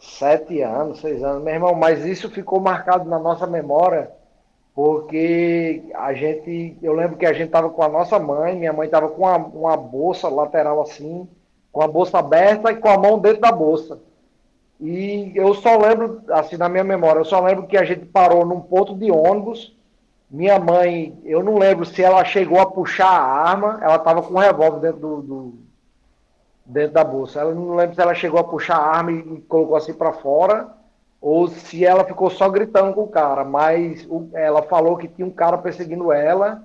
[0.00, 1.44] sete anos, seis anos.
[1.44, 4.10] Meu irmão, mas isso ficou marcado na nossa memória
[4.76, 8.84] porque a gente, eu lembro que a gente estava com a nossa mãe, minha mãe
[8.84, 11.26] estava com uma, uma, bolsa lateral assim,
[11.72, 13.98] com a bolsa aberta e com a mão dentro da bolsa.
[14.78, 18.44] E eu só lembro, assim, na minha memória, eu só lembro que a gente parou
[18.44, 19.74] num ponto de ônibus.
[20.30, 24.34] Minha mãe, eu não lembro se ela chegou a puxar a arma, ela estava com
[24.34, 25.54] um revólver dentro do, do,
[26.66, 27.40] dentro da bolsa.
[27.40, 30.75] Ela não lembro se ela chegou a puxar a arma e colocou assim para fora
[31.28, 35.26] ou se ela ficou só gritando com o cara, mas o, ela falou que tinha
[35.26, 36.62] um cara perseguindo ela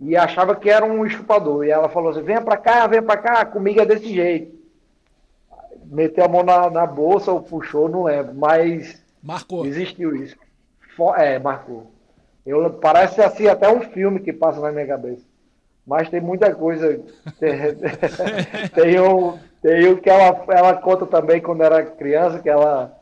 [0.00, 1.64] e achava que era um estupador.
[1.64, 4.56] E ela falou assim: venha pra cá, venha pra cá, comigo é desse jeito.
[5.86, 9.02] Meteu a mão na, na bolsa ou puxou, não lembro, mas.
[9.20, 9.66] Marcou.
[9.66, 10.36] Existiu isso.
[11.16, 11.90] É, marcou.
[12.46, 15.24] Eu, parece assim até um filme que passa na minha cabeça.
[15.84, 17.00] Mas tem muita coisa.
[17.40, 17.58] Tem,
[18.72, 22.95] tem, um, tem um que ela, ela conta também quando era criança, que ela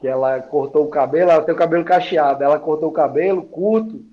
[0.00, 4.04] que ela cortou o cabelo, ela tem o cabelo cacheado, ela cortou o cabelo curto,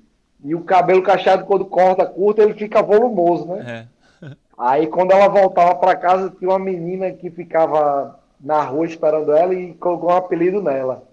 [0.43, 3.87] e o cabelo cacheado, quando corta curto, ele fica volumoso, né?
[4.21, 4.35] É.
[4.57, 9.53] Aí, quando ela voltava para casa, tinha uma menina que ficava na rua esperando ela
[9.53, 11.03] e colocou um apelido nela.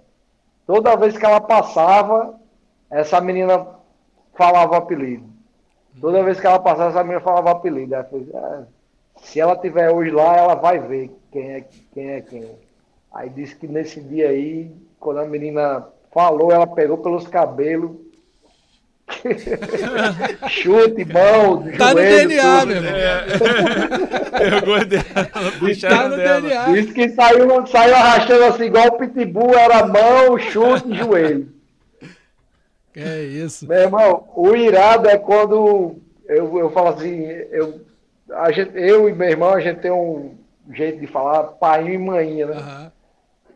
[0.66, 2.35] Toda vez que ela passava,
[2.90, 3.66] essa menina
[4.35, 5.24] falava o apelido.
[6.00, 7.94] Toda vez que ela passava, essa menina falava o apelido.
[7.94, 8.62] Ela falou, ah,
[9.22, 11.61] se ela tiver hoje lá, ela vai ver quem é
[11.92, 12.11] quem.
[12.11, 12.69] É quem.
[13.12, 17.92] Aí disse que nesse dia aí, quando a menina falou, ela pegou pelos cabelos.
[20.49, 22.66] Chute, mão, Tá joelho, no DNA, tudo.
[22.66, 22.92] meu irmão.
[22.94, 24.51] É.
[24.51, 25.25] Pegou dela,
[25.88, 26.40] tá no dela.
[26.40, 26.64] DNA.
[26.73, 31.49] Disse que saiu, saiu arrastando assim, igual o pitbull, era mão, chute e joelho.
[32.94, 33.66] É isso.
[33.66, 35.96] Meu irmão, o irado é quando
[36.29, 37.81] eu, eu falo assim, eu,
[38.33, 40.35] a gente, eu e meu irmão, a gente tem um
[40.73, 42.57] jeito de falar pai e mãe, né?
[42.57, 42.90] Uhum.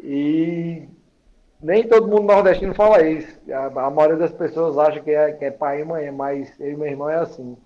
[0.07, 0.87] E
[1.63, 3.41] nem todo mundo nordestino fala isso.
[3.51, 6.73] A, a maioria das pessoas acha que é, que é pai e mãe, mas eu
[6.73, 7.57] e meu irmão é assim.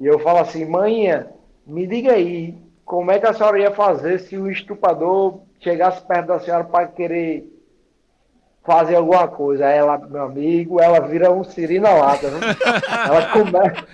[0.00, 1.24] E eu falo assim, mãe,
[1.66, 6.28] me diga aí, como é que a senhora ia fazer se o estuprador chegasse perto
[6.28, 7.52] da senhora para querer
[8.62, 9.66] fazer alguma coisa?
[9.66, 12.40] Aí ela, meu amigo, ela vira um siri na lata, né?
[13.06, 13.86] ela, começa,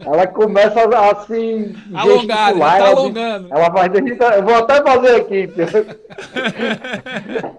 [0.00, 3.48] ela começa a se Alongar, gesticular, tá ela alongando.
[3.50, 3.92] Ela faz.
[3.94, 5.48] Eu vou até fazer aqui.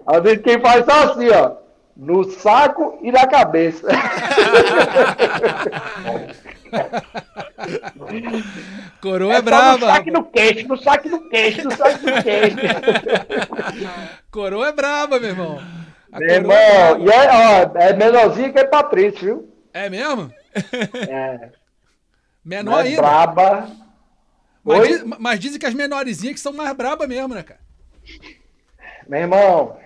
[0.06, 1.52] Ela diz que quem faz só assim, ó.
[1.96, 3.86] No saco e na cabeça.
[9.00, 9.86] Coroa é, É só no braba.
[9.86, 12.56] saco e no queixo, no saco e no queixo, no saco e no queixo.
[14.30, 15.60] Coroa é braba, meu irmão.
[16.12, 16.98] A Meu é irmão, braba.
[17.00, 19.48] e é, ó, é menorzinho que é Patrício, viu?
[19.72, 20.30] É mesmo?
[21.08, 21.50] É,
[22.44, 23.02] Menor é ainda.
[23.02, 23.70] braba.
[24.64, 27.60] Mas, diz- mas dizem que as menorzinhas que são mais braba mesmo, né, cara?
[29.08, 29.76] Meu irmão,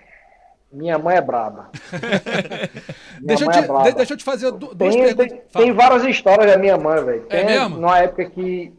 [0.71, 1.69] minha mãe é braba.
[3.21, 3.83] Deixa eu, mãe é te, braba.
[3.83, 5.31] de- deixa eu te fazer du- duas Tem, perguntas.
[5.53, 7.25] tem, tem várias histórias da minha mãe, velho.
[7.29, 7.77] É mesmo?
[7.77, 8.73] Numa época que,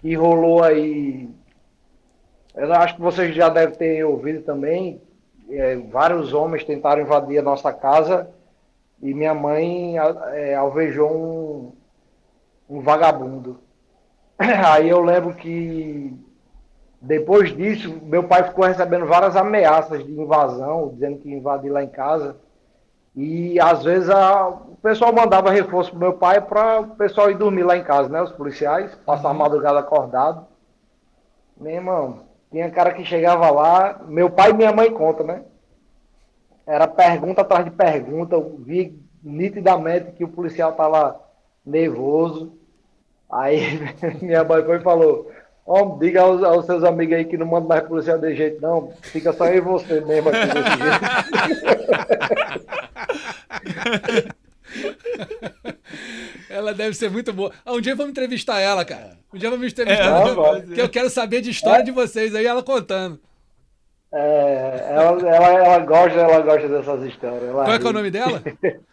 [0.00, 1.28] que rolou aí.
[2.54, 5.00] Eu acho que vocês já devem ter ouvido também.
[5.50, 8.28] é, vários homens tentaram invadir a nossa casa
[9.02, 9.96] e minha mãe
[10.32, 11.72] é, alvejou um,
[12.70, 13.60] um vagabundo.
[14.38, 16.16] Aí eu lembro que
[17.02, 21.82] depois disso, meu pai ficou recebendo várias ameaças de invasão, dizendo que ia invadir lá
[21.82, 22.36] em casa.
[23.16, 27.36] E às vezes a- o pessoal mandava reforço pro meu pai para o pessoal ir
[27.36, 28.22] dormir lá em casa, né?
[28.22, 30.46] Os policiais, passar a madrugada acordado.
[31.56, 35.42] Meu irmão, tinha cara que chegava lá, meu pai e minha mãe conta, né?
[36.66, 41.20] Era pergunta atrás de pergunta, eu vi nitidamente que o policial tava
[41.64, 42.59] nervoso.
[43.32, 43.80] Aí
[44.20, 45.30] minha mãe foi e falou,
[45.66, 48.92] Ó, diga aos, aos seus amigos aí que não manda mais policial de jeito, não.
[49.02, 51.00] Fica só eu e você mesmo aqui desse jeito.
[56.50, 57.52] Ela deve ser muito boa.
[57.64, 59.16] Ah, um dia vamos entrevistar ela, cara.
[59.32, 60.60] Um dia vamos entrevistar É, ela.
[60.60, 63.20] que eu quero saber de história de vocês aí, ela contando.
[64.12, 67.52] É, ela, ela, ela gosta, ela gosta dessas histórias.
[67.52, 68.42] Qual é, é o nome dela?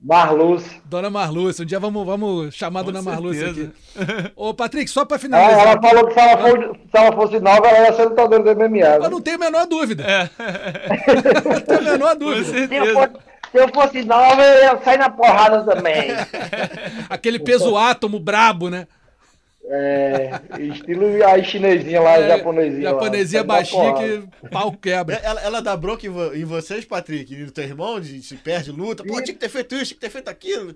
[0.00, 0.64] Marluz.
[0.84, 1.62] Dona Marlúcia.
[1.62, 3.70] Um dia vamos, vamos chamar a Com Dona Marlúcia aqui.
[4.36, 5.66] Ô, Patrick, só pra Ela, finalizar.
[5.66, 8.54] ela falou que se ela, for- se ela fosse nova, ela ia ser lutadora do
[8.60, 8.78] MMA.
[8.78, 9.08] Eu né?
[9.08, 10.04] não tenho a menor dúvida.
[10.04, 10.30] É,
[11.44, 12.44] Não tenho a menor com dúvida.
[12.44, 12.94] Se eu,
[13.50, 16.10] se eu fosse nova, eu ia sair na porrada também.
[17.10, 18.86] Aquele peso átomo brabo, né?
[19.70, 22.84] É, estilo a chinesinha lá, É, japonesinha.
[22.90, 22.90] lá.
[23.00, 25.16] Japonesinha na baixinha que pau quebra.
[25.22, 28.34] Ela, ela dá bronca em, vo- em vocês, Patrick, e no teu irmão, de se
[28.36, 29.04] perde luta.
[29.04, 30.74] Pô, tinha que ter feito isso, tinha que ter feito aquilo.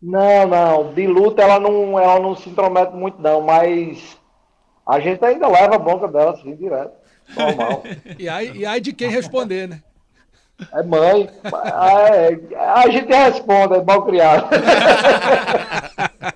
[0.00, 0.94] Não, não.
[0.94, 4.16] De luta ela não, ela não se intromete muito, não, mas
[4.86, 6.92] a gente ainda leva a bronca dela assim, direto.
[7.36, 7.82] Normal.
[8.18, 9.82] E aí, e aí de quem responder, né?
[10.72, 11.28] É mãe.
[11.44, 14.48] É, a gente responde, é mal criado.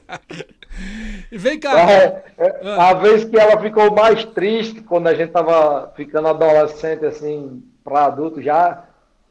[1.31, 1.91] E vem cá.
[1.91, 7.05] É, é, a vez que ela ficou mais triste, quando a gente tava ficando adolescente,
[7.05, 8.85] assim, para adulto já,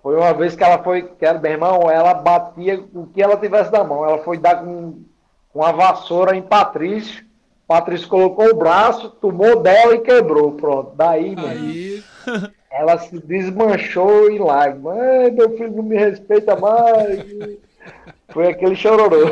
[0.04, 3.38] foi uma vez que ela foi, que era, meu irmão, ela batia o que ela
[3.38, 4.06] tivesse na mão.
[4.06, 5.04] Ela foi dar com
[5.58, 7.26] com uma vassoura em Patrício.
[7.68, 10.54] Patrício colocou o braço, tomou dela e quebrou.
[10.54, 10.94] Pronto.
[10.96, 12.04] Daí, Aí,
[12.72, 15.34] ela se desmanchou em lágrimas.
[15.34, 17.26] Meu filho não me respeita mais.
[18.38, 19.26] Foi aquele chororô.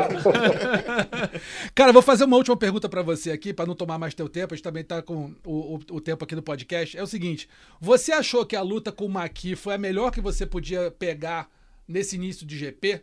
[1.76, 4.52] Cara, vou fazer uma última pergunta pra você aqui, pra não tomar mais teu tempo.
[4.52, 6.98] A gente também tá com o, o- o tempo aqui do podcast.
[6.98, 7.48] É o seguinte:
[7.80, 11.48] você achou que a luta com o Maqui foi a melhor que você podia pegar
[11.86, 13.00] nesse início de GP?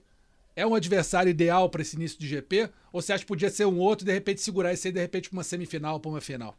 [0.58, 2.70] É um adversário ideal pra esse início de GP?
[2.92, 5.00] Ou você acha que podia ser um outro e de repente segurar esse aí de
[5.00, 6.54] repente pra uma semifinal, pra uma final?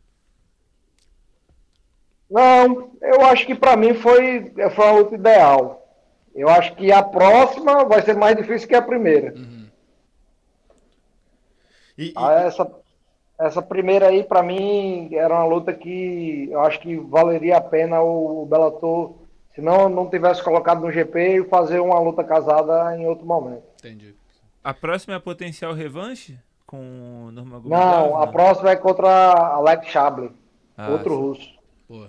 [2.31, 5.84] Não, eu acho que para mim foi, foi uma luta ideal.
[6.35, 9.35] Eu acho que a próxima vai ser mais difícil que a primeira.
[11.97, 12.71] E, e- Ah, essa,
[13.39, 18.03] essa primeira aí, para mim, era uma luta que eu acho que valeria a pena
[18.03, 19.15] o Bellator,
[19.55, 23.63] se não não tivesse colocado no GP, e fazer uma luta casada em outro momento.
[23.79, 24.15] Entendi.
[24.63, 29.87] A próxima é a potencial revanche com o Norma Não, a próxima é contra Alex
[29.89, 30.33] Chabley,
[30.77, 31.21] Ah, outro sim.
[31.21, 31.55] russo.
[31.87, 32.07] Pô.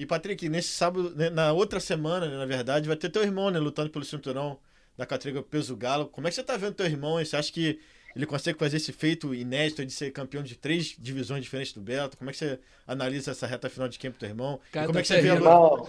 [0.00, 3.50] E, Patrick, nesse sábado, né, na outra semana, né, na verdade, vai ter teu irmão,
[3.50, 4.58] né, lutando pelo cinturão
[4.96, 6.06] da categoria peso galo.
[6.06, 7.22] Como é que você tá vendo teu irmão?
[7.22, 7.78] Você acha que
[8.16, 12.16] ele consegue fazer esse feito inédito de ser campeão de três divisões diferentes do Bellator?
[12.16, 14.58] Como é que você analisa essa reta final de campo do teu irmão?
[14.70, 15.38] E como é tá que você vê a?
[15.38, 15.86] Não.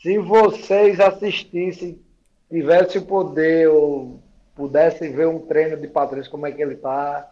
[0.00, 2.00] Se vocês assistissem,
[2.48, 4.22] tivessem o poder ou
[4.54, 7.28] pudessem ver um treino de Patrício, como é que ele tá,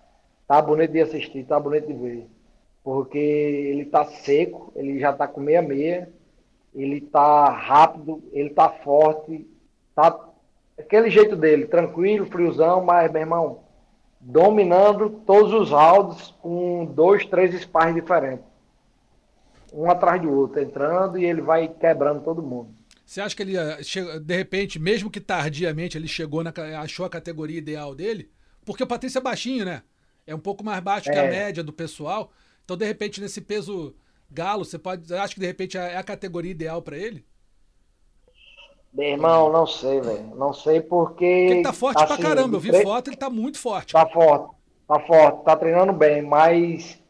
[0.48, 2.26] tá bonito de assistir, tá bonito de ver.
[2.84, 6.12] Porque ele tá seco, ele já tá com meia-meia,
[6.74, 9.48] ele tá rápido, ele tá forte,
[9.94, 10.18] tá
[10.78, 13.60] aquele jeito dele, tranquilo, friozão, mas, meu irmão,
[14.20, 18.44] dominando todos os rounds com dois, três sparring diferentes
[19.72, 22.72] um atrás do outro, entrando e ele vai quebrando todo mundo.
[23.04, 23.78] Você acha que ele, eh,
[24.22, 28.30] de repente, mesmo que tardiamente, ele chegou na, ca- achou a categoria ideal dele?
[28.64, 29.82] Porque o Patrício é baixinho, né?
[30.26, 32.32] É um pouco mais baixo que a média do pessoal.
[32.64, 33.94] Então, de repente, nesse peso
[34.30, 35.12] galo, você pode.
[35.14, 37.24] Acho que de repente é a categoria ideal para ele?
[38.92, 40.34] Meu irmão, não sei, velho.
[40.36, 41.14] Não sei porque.
[41.14, 42.56] Porque ele tá forte assim, pra caramba.
[42.56, 42.82] Eu vi tre...
[42.82, 43.92] foto, ele tá muito forte.
[43.92, 44.54] Tá forte,
[44.86, 47.02] tá forte, tá treinando bem, mas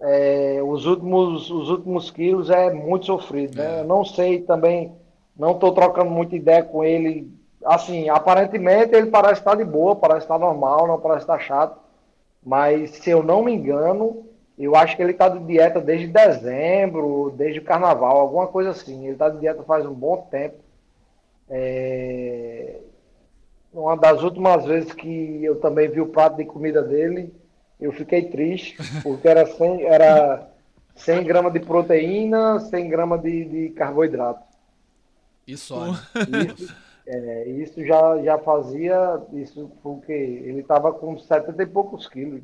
[0.00, 3.78] é, os, últimos, os últimos quilos é muito sofrido, né?
[3.78, 3.80] É.
[3.80, 4.92] Eu não sei também,
[5.36, 7.32] não tô trocando muita ideia com ele.
[7.64, 11.80] Assim, aparentemente ele parece estar de boa, parece estar normal, não parece estar chato.
[12.44, 14.25] Mas se eu não me engano,
[14.58, 19.04] eu acho que ele está de dieta desde dezembro, desde o carnaval, alguma coisa assim.
[19.04, 20.56] Ele está de dieta faz um bom tempo.
[21.48, 22.80] É...
[23.72, 27.34] Uma das últimas vezes que eu também vi o prato de comida dele,
[27.78, 30.48] eu fiquei triste, porque era 100, era
[30.94, 34.42] 100 gramas de proteína, 100 gramas de, de carboidrato.
[35.46, 35.98] Isso, olha.
[36.54, 36.74] Isso,
[37.06, 42.42] é, isso já, já fazia, isso porque ele estava com 70 e poucos quilos.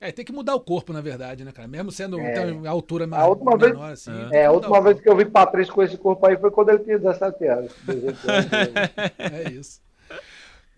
[0.00, 1.68] É, tem que mudar o corpo, na verdade, né, cara?
[1.68, 2.30] Mesmo sendo é.
[2.30, 4.28] então, a altura mais, a última menor, vez, assim.
[4.32, 6.78] É, a última vez que eu vi Patrício com esse corpo aí foi quando ele
[6.78, 7.72] tinha 17 anos.
[7.86, 8.46] 18 anos
[9.18, 9.80] é isso.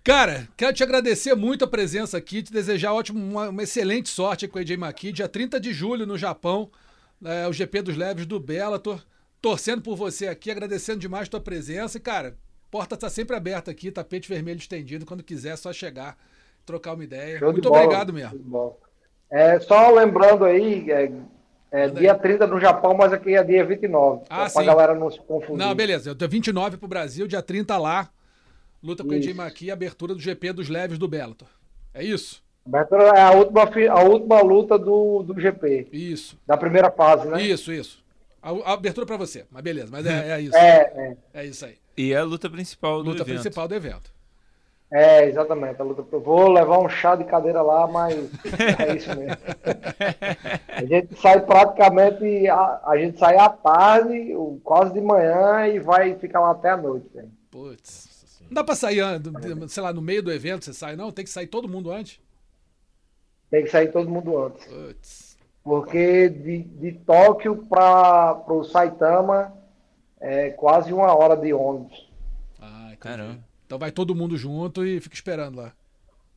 [0.02, 4.48] Cara, quero te agradecer muito a presença aqui, te desejar ótimo, uma, uma excelente sorte
[4.48, 6.68] com o AJ Maki, dia 30 de julho no Japão,
[7.24, 9.00] é, o GP dos Leves do Bellator.
[9.40, 11.96] Torcendo por você aqui, agradecendo demais a tua presença.
[11.98, 12.36] E, cara,
[12.70, 15.04] porta está sempre aberta aqui, tapete vermelho estendido.
[15.04, 16.16] Quando quiser, é só chegar,
[16.64, 17.38] trocar uma ideia.
[17.40, 18.76] Show muito obrigado mesmo.
[19.33, 21.11] É, só lembrando aí, é,
[21.70, 24.24] é dia 30 no Japão, mas aqui é dia 29.
[24.28, 24.57] Ah, sim.
[24.57, 25.57] Pra galera não se confundir.
[25.57, 26.11] Não, beleza.
[26.11, 28.11] Eu tô 29 pro Brasil, dia 30 lá.
[28.83, 31.49] Luta com o Edima aqui, abertura do GP dos leves do Bellator.
[31.95, 32.43] É isso?
[32.66, 35.89] Abertura é a última, a última luta do, do GP.
[35.93, 36.39] Isso.
[36.47, 37.41] Da primeira fase, né?
[37.41, 38.05] Isso, isso.
[38.43, 40.57] A, a abertura para você, mas beleza, mas é, é isso.
[40.57, 41.43] É, é.
[41.43, 41.76] É isso aí.
[41.97, 43.28] E é a luta principal do luta evento.
[43.28, 44.12] Luta principal do evento.
[44.93, 45.80] É, exatamente.
[45.80, 48.14] A luta, eu vou levar um chá de cadeira lá, mas
[48.78, 49.36] é isso mesmo.
[50.68, 54.34] A gente sai praticamente, a, a gente sai à tarde,
[54.64, 57.09] quase de manhã, e vai ficar lá até a noite.
[57.51, 58.40] Putz.
[58.43, 59.01] Não dá pra sair,
[59.68, 61.12] sei lá, no meio do evento você sai, não?
[61.12, 62.20] Tem que sair todo mundo antes?
[63.51, 64.66] Tem que sair todo mundo antes.
[64.66, 65.38] Putz.
[65.62, 69.53] Porque de, de Tóquio para o Saitama
[70.20, 72.11] é quase uma hora de ônibus.
[72.61, 73.51] Ah, caramba.
[73.72, 75.72] Então vai todo mundo junto e fica esperando lá.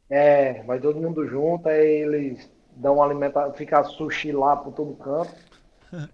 [0.10, 5.36] É, vai todo mundo junto, aí eles dão alimentação, fica sushi lá por todo canto.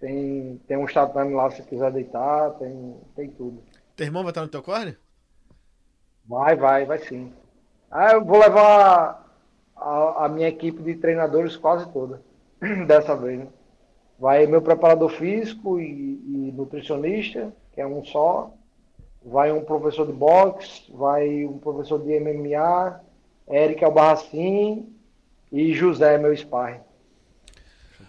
[0.00, 3.62] tem, tem um tatame lá se quiser deitar, tem, tem tudo.
[3.94, 4.98] Teu irmão vai estar no teu corner?
[6.28, 7.32] Vai, vai, vai sim.
[7.88, 9.24] Ah, eu vou levar
[9.76, 12.20] a, a minha equipe de treinadores quase toda,
[12.88, 13.38] dessa vez.
[13.38, 13.46] Né?
[14.18, 18.52] Vai meu preparador físico e, e, nutricionista, que é um só.
[19.28, 23.00] Vai um professor de boxe, vai um professor de MMA,
[23.50, 24.86] Eric Albarracin
[25.50, 26.78] e José, meu sparring.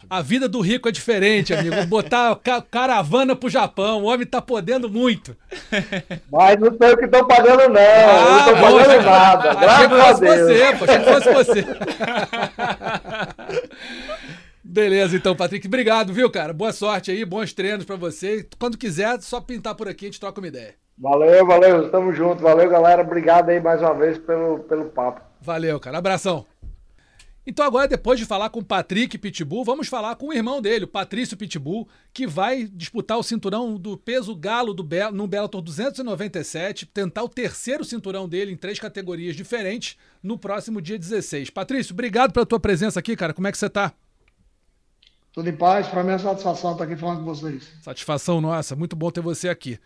[0.08, 1.76] A vida do rico é diferente, amigo.
[1.88, 5.36] Botar ca caravana pro Japão, o homem tá podendo muito.
[6.32, 7.82] Mas não sei o que tô pagando, não.
[7.82, 9.54] Ah, não tô bom, pagando nada.
[9.56, 10.40] Graças a Deus.
[10.40, 11.66] Você, pô, achei que fosse você.
[14.64, 15.68] Beleza, então, Patrick.
[15.68, 16.54] Obrigado, viu, cara?
[16.54, 18.48] Boa sorte aí, bons treinos para você.
[18.60, 20.76] Quando quiser, só pintar por aqui, a gente troca uma ideia.
[20.98, 21.92] Valeu, valeu.
[21.92, 22.42] Tamo junto.
[22.42, 23.02] Valeu, galera.
[23.02, 25.22] Obrigado aí mais uma vez pelo, pelo papo.
[25.42, 25.98] Valeu, cara.
[25.98, 26.46] Abração.
[27.50, 30.84] Então agora, depois de falar com o Patrick Pitbull, vamos falar com o irmão dele,
[30.84, 35.62] o Patrício Pitbull, que vai disputar o cinturão do peso galo do Be no Bellator
[35.62, 41.50] 297, tentar o terceiro cinturão dele em três categorias diferentes no próximo dia 16.
[41.50, 43.34] Patrício, obrigado pela tua presença aqui, cara.
[43.34, 43.94] Como é que você tá?
[45.32, 47.72] Tudo em paz, para mim é satisfação estar aqui falando com vocês.
[47.82, 49.80] Satisfação nossa, muito bom ter você aqui.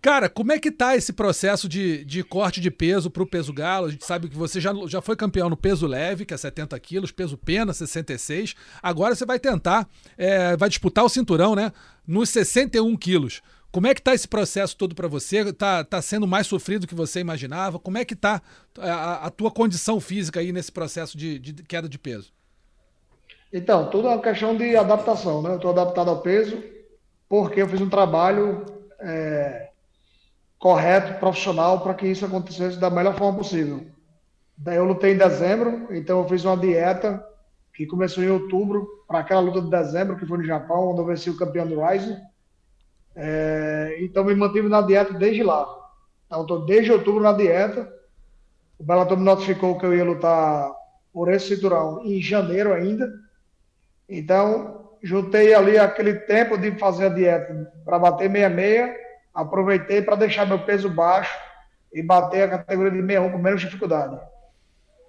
[0.00, 3.52] Cara, como é que tá esse processo de, de corte de peso para o peso
[3.52, 3.86] galo?
[3.86, 6.78] A gente sabe que você já, já foi campeão no peso leve, que é 70
[6.78, 8.54] quilos, peso pena, 66.
[8.80, 11.72] Agora você vai tentar, é, vai disputar o cinturão, né?
[12.06, 13.42] Nos 61 quilos.
[13.72, 15.52] Como é que tá esse processo todo para você?
[15.52, 17.78] Tá, tá sendo mais sofrido do que você imaginava?
[17.78, 18.40] Como é que tá
[18.78, 22.32] a, a tua condição física aí nesse processo de, de queda de peso?
[23.52, 25.50] Então, tudo é uma questão de adaptação, né?
[25.50, 26.62] Eu estou adaptado ao peso
[27.28, 28.64] porque eu fiz um trabalho
[29.00, 29.67] é,
[30.58, 33.86] correto, profissional, para que isso acontecesse da melhor forma possível.
[34.56, 37.24] Daí eu lutei em dezembro, então eu fiz uma dieta
[37.72, 41.06] que começou em outubro, para aquela luta de dezembro, que foi no Japão, onde eu
[41.06, 42.16] venci o campeão do Rising.
[43.14, 45.64] É, então me mantive na dieta desde lá.
[46.26, 47.90] Então estou desde outubro na dieta.
[48.78, 50.72] O Bellator me notificou que eu ia lutar
[51.12, 53.08] por esse cinturão em janeiro ainda.
[54.08, 60.46] Então, juntei ali aquele tempo de fazer a dieta para bater 66 aproveitei para deixar
[60.46, 61.36] meu peso baixo
[61.92, 64.18] e bater a categoria de 61 com menos dificuldade.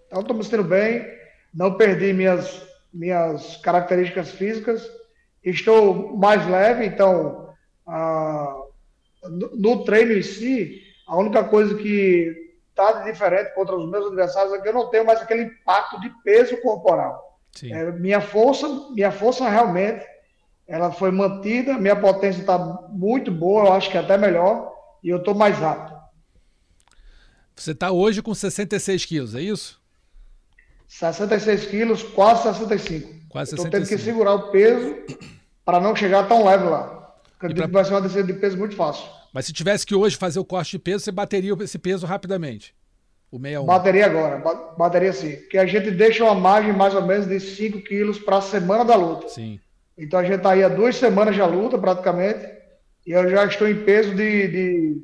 [0.08, 1.06] Então, estou me sentindo bem,
[1.54, 2.62] não perdi minhas,
[2.94, 4.90] minhas características físicas,
[5.44, 7.54] estou mais leve, então,
[7.88, 8.56] ah,
[9.24, 14.54] no, no treino em si, a única coisa que está diferente contra os meus adversários
[14.54, 17.40] é que eu não tenho mais aquele impacto de peso corporal.
[17.64, 20.06] É, minha força, minha força realmente,
[20.70, 22.58] ela foi mantida, minha potência está
[22.92, 24.72] muito boa, eu acho que até melhor,
[25.04, 25.98] e eu estou mais rápido.
[27.56, 29.82] Você está hoje com 66 quilos, é isso?
[30.88, 33.30] 66 quilos, quase 65.
[33.30, 33.56] Quase 65.
[33.56, 34.96] Estou tendo que segurar o peso
[35.66, 37.16] para não chegar tão leve lá.
[37.36, 37.68] Acredito pra...
[37.68, 39.10] que vai ser uma descida de peso muito fácil.
[39.34, 42.76] Mas se tivesse que hoje fazer o corte de peso, você bateria esse peso rapidamente?
[43.32, 43.66] O 61.
[43.66, 44.44] Bateria agora,
[44.78, 45.36] bateria sim.
[45.36, 48.86] Porque a gente deixa uma margem mais ou menos de 5 quilos para a semana
[48.86, 49.30] da luta.
[49.30, 49.60] Sim.
[50.00, 52.46] Então a gente está aí há duas semanas de luta, praticamente.
[53.06, 55.02] E eu já estou em peso de, de,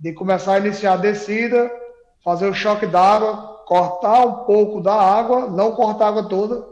[0.00, 1.70] de começar a iniciar a descida,
[2.24, 6.64] fazer o choque d'água, cortar um pouco da água, não cortar a água toda,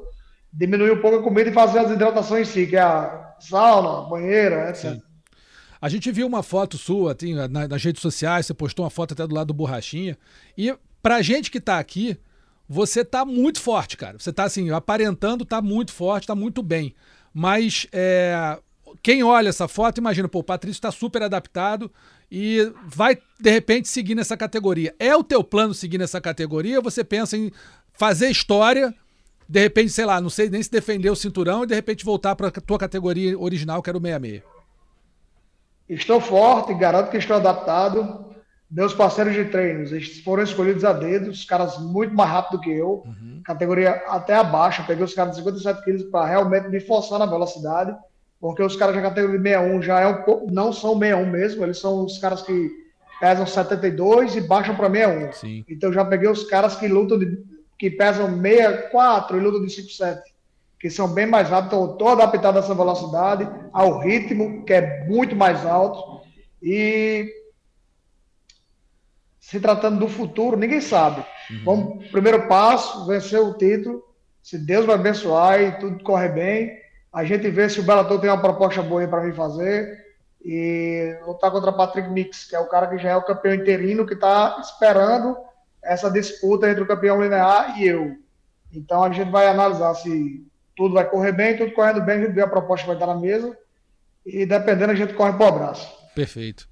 [0.53, 4.09] diminuir um pouco a comida e fazer as hidratações em si, que é a sauna,
[4.09, 4.93] banheira, etc.
[4.93, 5.03] Sim.
[5.81, 7.15] A gente viu uma foto sua
[7.51, 10.17] na, nas redes sociais, você postou uma foto até do lado do Borrachinha.
[10.57, 12.19] E pra gente que tá aqui,
[12.67, 14.19] você tá muito forte, cara.
[14.19, 16.95] Você tá assim, aparentando, tá muito forte, tá muito bem.
[17.35, 18.59] Mas é,
[19.03, 21.91] quem olha essa foto, imagina, pô, o Patrício tá super adaptado
[22.31, 24.95] e vai, de repente, seguir nessa categoria.
[24.99, 27.51] É o teu plano seguir nessa categoria você pensa em
[27.93, 28.95] fazer história,
[29.49, 32.37] de repente, sei lá, não sei nem se defender o cinturão e de repente voltar
[32.37, 34.43] para tua categoria original, que era o 66?
[35.89, 38.34] Estou forte, garanto que estou adaptado.
[38.75, 42.73] Meus parceiros de treinos eles foram escolhidos a dedo, os caras muito mais rápido que
[42.73, 43.41] eu, uhum.
[43.45, 44.83] categoria até abaixo.
[44.83, 47.97] Eu peguei os caras de 57 quilos para realmente me forçar na velocidade,
[48.41, 51.63] porque os caras da categoria de 61 já é um pouco, não são 61 mesmo,
[51.63, 52.69] eles são os caras que
[53.21, 55.33] pesam 72 e baixam para 61.
[55.35, 55.65] Sim.
[55.69, 57.39] Então já peguei os caras que lutam de,
[57.79, 60.35] que pesam 64 e lutam de 57
[60.81, 65.07] que são bem mais rápidos, então estou adaptado a essa velocidade, ao ritmo, que é
[65.07, 66.21] muito mais alto.
[66.63, 67.27] E
[69.45, 71.23] se tratando do futuro, ninguém sabe.
[71.51, 71.65] Uhum.
[71.65, 74.03] Vamos, primeiro passo, vencer o título.
[74.43, 76.79] Se Deus vai abençoar e tudo corre bem,
[77.13, 80.03] a gente vê se o Bellator tem uma proposta boa para mim fazer.
[80.43, 84.07] E lutar contra Patrick Mix, que é o cara que já é o campeão interino,
[84.07, 85.37] que está esperando
[85.83, 88.17] essa disputa entre o campeão linear e eu.
[88.73, 90.43] Então a gente vai analisar se
[90.75, 93.15] tudo vai correr bem, tudo correndo bem, a gente vê a proposta vai estar na
[93.15, 93.57] mesa
[94.25, 95.87] e dependendo a gente corre para o abraço.
[96.15, 96.67] Perfeito.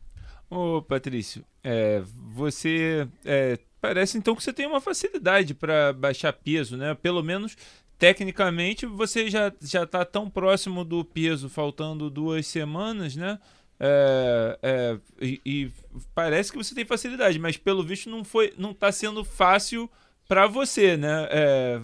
[0.55, 6.77] Ô Patrício, é, você é, parece então que você tem uma facilidade para baixar peso,
[6.77, 6.95] né?
[6.95, 7.57] Pelo menos
[7.99, 13.39] tecnicamente você já já está tão próximo do peso, faltando duas semanas, né?
[13.81, 15.71] É, é, e, e,
[16.15, 19.89] parece que você tem facilidade, mas pelo visto não foi, não está sendo fácil
[20.29, 21.29] para você, né?
[21.31, 21.81] É,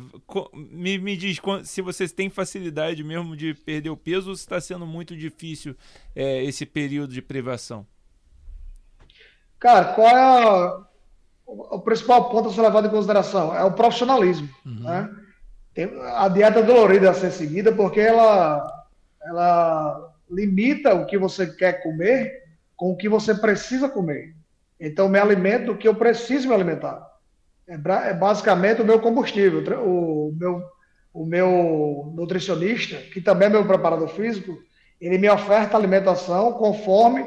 [0.53, 4.61] me, me diz se você tem facilidade mesmo de perder o peso ou se está
[4.61, 5.75] sendo muito difícil
[6.15, 7.87] é, esse período de privação.
[9.59, 10.81] Cara, qual é a,
[11.47, 13.55] o principal ponto a ser levado em consideração?
[13.55, 14.49] É o profissionalismo.
[14.65, 14.83] Uhum.
[14.83, 15.11] Né?
[16.17, 18.67] a dieta dolorida a ser seguida porque ela,
[19.23, 22.43] ela limita o que você quer comer
[22.77, 24.35] com o que você precisa comer.
[24.81, 27.09] Então, me alimento do que eu preciso me alimentar
[27.69, 29.63] é, é basicamente o meu combustível.
[29.85, 30.63] O meu,
[31.13, 34.59] o meu nutricionista, que também é meu preparador físico,
[34.99, 37.27] ele me oferta alimentação conforme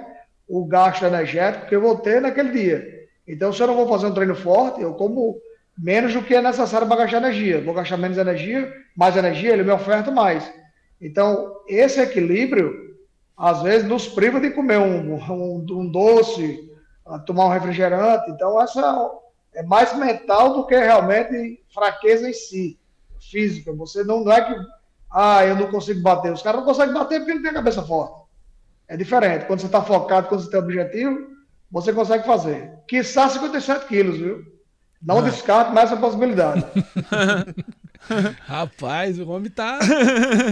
[0.52, 3.08] o gasto energético que eu vou ter naquele dia.
[3.26, 5.40] Então, se eu não vou fazer um treino forte, eu como
[5.78, 7.62] menos do que é necessário para gastar energia.
[7.62, 10.52] Vou gastar menos energia, mais energia, ele me oferta mais.
[11.00, 12.98] Então, esse equilíbrio,
[13.38, 16.70] às vezes, nos priva de comer um, um, um doce,
[17.26, 18.30] tomar um refrigerante.
[18.30, 19.10] Então, essa
[19.56, 22.78] é mais mental do que realmente fraqueza em si,
[23.22, 23.72] física.
[23.72, 24.62] Você não, não é que,
[25.10, 26.34] ah, eu não consigo bater.
[26.34, 28.21] Os caras não conseguem bater porque não tem a cabeça forte.
[28.92, 29.46] É diferente.
[29.46, 31.26] Quando você está focado, quando você tem objetivo,
[31.72, 32.74] você consegue fazer.
[32.90, 34.46] Quiçá 57 quilos, viu?
[35.02, 35.22] Não ah.
[35.22, 36.66] descarto mais essa possibilidade.
[38.44, 39.80] Rapaz, o homem tá.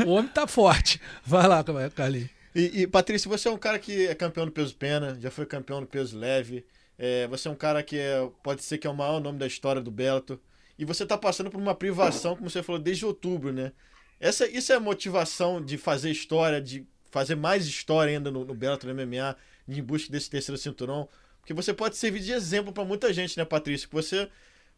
[0.08, 1.02] O homem tá forte.
[1.26, 1.62] Vai lá,
[1.94, 2.30] Carlinhos.
[2.56, 5.46] E, e Patrícia, você é um cara que é campeão do peso pena, já foi
[5.46, 6.66] campeão do peso leve.
[6.98, 9.48] É, você é um cara que é, pode ser que é o maior nome da
[9.48, 10.40] história do Bellator.
[10.78, 13.74] E você está passando por uma privação, como você falou, desde outubro, né?
[14.18, 18.54] Essa, isso é a motivação de fazer história, de fazer mais história ainda no, no
[18.54, 19.36] Bellator MMA,
[19.68, 21.08] em busca desse terceiro cinturão.
[21.40, 23.88] Porque você pode servir de exemplo para muita gente, né, Patrícia?
[23.88, 24.30] Que você,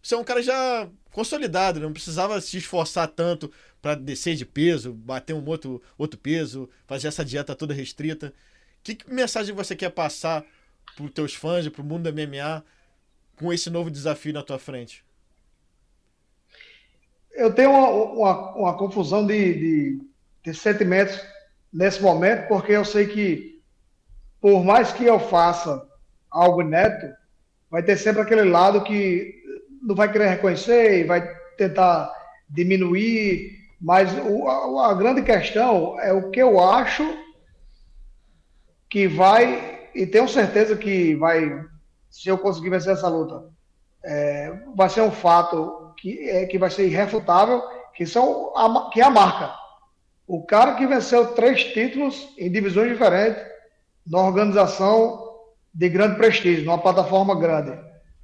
[0.01, 1.85] você é um cara já consolidado, né?
[1.85, 3.51] não precisava se esforçar tanto
[3.81, 8.33] para descer de peso, bater um outro, outro peso, fazer essa dieta toda restrita.
[8.83, 10.45] Que, que mensagem você quer passar
[10.95, 12.63] para os teus fãs para o mundo da MMA
[13.35, 15.03] com esse novo desafio na tua frente?
[17.33, 20.01] eu tenho uma, uma, uma confusão de, de,
[20.43, 21.19] de, sentimentos
[21.71, 23.61] nesse momento, porque eu sei que,
[24.39, 25.81] por mais que eu faça
[26.29, 27.07] algo neto,
[27.69, 29.33] vai ter sempre aquele lado que
[29.81, 32.11] não vai querer reconhecer e vai tentar
[32.49, 33.59] diminuir.
[33.79, 37.03] Mas o, a, a grande questão é o que eu acho
[38.89, 41.65] que vai, e tenho certeza que vai,
[42.09, 43.49] se eu conseguir vencer essa luta,
[44.03, 47.63] é, vai ser um fato que, é, que vai ser irrefutável,
[47.95, 49.60] que, são a, que é a marca.
[50.31, 53.43] O cara que venceu três títulos em divisões diferentes,
[54.07, 55.29] numa organização
[55.73, 57.77] de grande prestígio, numa plataforma grande.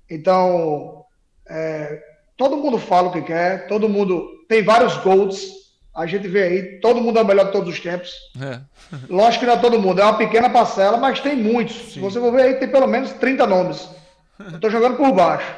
[0.10, 1.04] Então,
[1.50, 2.02] é,
[2.38, 5.52] todo mundo fala o que quer, todo mundo tem vários golds,
[5.94, 8.14] a gente vê aí, todo mundo é o melhor de todos os tempos.
[8.42, 8.62] É.
[9.14, 11.76] Lógico que não é todo mundo, é uma pequena parcela, mas tem muitos.
[11.76, 11.92] Sim.
[11.92, 13.86] Se você for ver aí, tem pelo menos 30 nomes.
[14.40, 15.54] Eu estou jogando por baixo.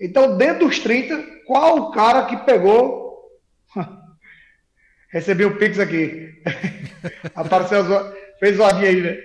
[0.00, 3.18] Então, dentro dos 30, qual o cara que pegou.
[5.08, 6.42] Recebi o Pix aqui.
[7.34, 7.84] Apareceu,
[8.38, 9.18] fez o aí, né?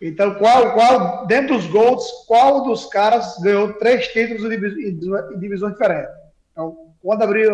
[0.00, 6.14] Então, qual, qual, dentro dos Golds, qual dos caras ganhou três títulos em divisões diferentes?
[6.52, 7.50] Então, quando abrir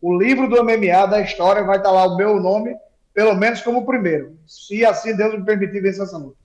[0.00, 2.76] o livro do MMA da história vai estar lá o meu nome,
[3.14, 4.36] pelo menos como o primeiro.
[4.46, 6.36] Se assim Deus me permitir vencer essa luta.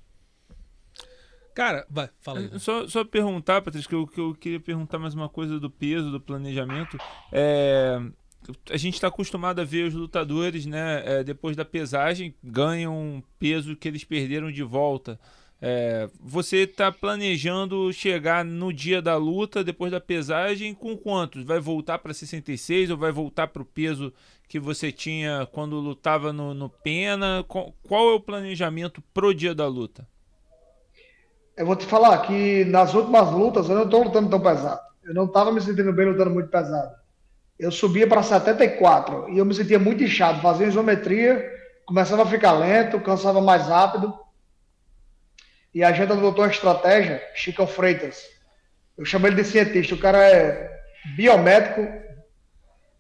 [1.54, 2.60] Cara, vai, fala aí.
[2.60, 6.12] Só, só perguntar, Patrícia, que eu, que eu queria perguntar mais uma coisa do peso,
[6.12, 6.98] do planejamento.
[7.32, 8.00] É,
[8.70, 11.04] a gente está acostumado a ver os lutadores, né?
[11.06, 15.20] É, depois da pesagem, ganham peso que eles perderam de volta.
[15.60, 21.44] É, você está planejando chegar no dia da luta, depois da pesagem, com quantos?
[21.44, 24.14] Vai voltar para 66 ou vai voltar para o peso
[24.48, 27.44] que você tinha quando lutava no, no Pena?
[27.48, 30.08] Qual, qual, é o planejamento pro dia da luta?
[31.56, 34.82] Eu vou te falar que nas últimas lutas eu não estou lutando tão pesado.
[35.04, 36.96] Eu não estava me sentindo bem lutando muito pesado.
[37.60, 41.44] Eu subia para 74 e eu me sentia muito inchado, fazia isometria,
[41.86, 44.14] começava a ficar lento, cansava mais rápido
[45.74, 48.24] e a gente adotou a estratégia, Chico Freitas.
[48.98, 49.94] Eu chamo ele de cientista.
[49.94, 50.72] O cara é
[51.16, 51.88] biomédico,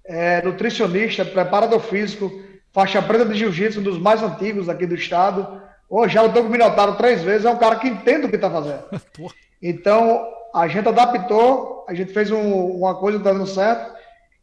[0.05, 2.31] é nutricionista, preparador físico,
[2.71, 5.61] faixa preta de jiu-jitsu, um dos mais antigos aqui do estado.
[5.89, 8.35] Hoje já lutou com o Minotauro três vezes, é um cara que entende o que
[8.35, 8.83] está fazendo.
[9.59, 13.96] Então, a gente adaptou, a gente fez um, uma coisa que está dando certo,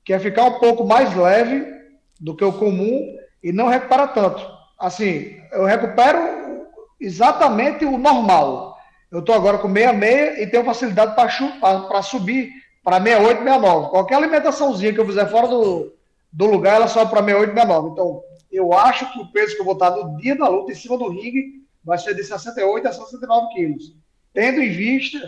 [0.05, 1.67] que é ficar um pouco mais leve
[2.21, 4.47] do que o comum e não recuperar tanto.
[4.79, 6.67] Assim, eu recupero
[7.01, 8.77] exatamente o normal.
[9.11, 12.51] Eu estou agora com 66 e tenho facilidade para subir
[12.83, 13.91] para 68, 69.
[13.91, 15.95] Qualquer alimentaçãozinha que eu fizer fora do,
[16.33, 17.89] do lugar, ela sobe para 68, 69.
[17.91, 20.75] Então, eu acho que o peso que eu vou estar no dia da luta, em
[20.75, 23.95] cima do ringue, vai ser de 68 a 69 quilos.
[24.33, 25.19] Tendo em vista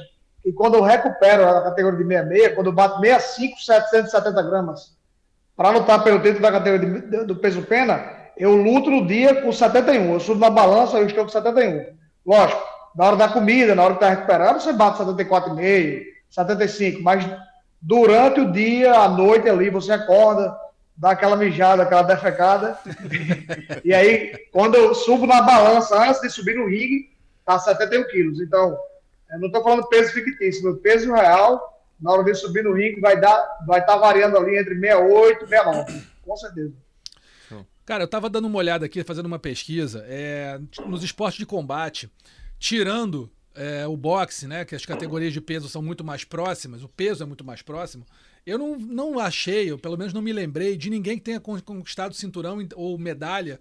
[0.47, 4.97] que quando eu recupero a categoria de 66, quando eu bato 65, 770 gramas,
[5.57, 9.51] para lutar pelo título da categoria de, do peso pena, eu luto no dia com
[9.51, 10.13] 71.
[10.13, 11.87] Eu subo na balança, eu estou com 71.
[12.25, 12.63] Lógico,
[12.95, 17.03] na hora da comida, na hora que está recuperando, você bate 74,5, 75.
[17.03, 17.29] Mas
[17.83, 20.57] durante o dia, à noite ali, você acorda,
[20.97, 22.79] dá aquela mijada, aquela defecada.
[23.85, 27.11] e aí, quando eu subo na balança, antes de subir no ringue,
[27.45, 28.41] tá 71 quilos.
[28.41, 28.79] Então,
[29.31, 33.01] eu não estou falando peso fictício, meu peso real, na hora de subir no ringue,
[33.01, 36.03] vai dar, vai estar tá variando ali entre 68 e 69.
[36.23, 36.87] Com certeza.
[37.87, 42.11] Cara, eu tava dando uma olhada aqui, fazendo uma pesquisa, é, nos esportes de combate,
[42.59, 46.89] tirando é, o boxe, né, que as categorias de peso são muito mais próximas, o
[46.89, 48.05] peso é muito mais próximo,
[48.45, 52.13] eu não, não achei, ou pelo menos não me lembrei, de ninguém que tenha conquistado
[52.13, 53.61] cinturão ou medalha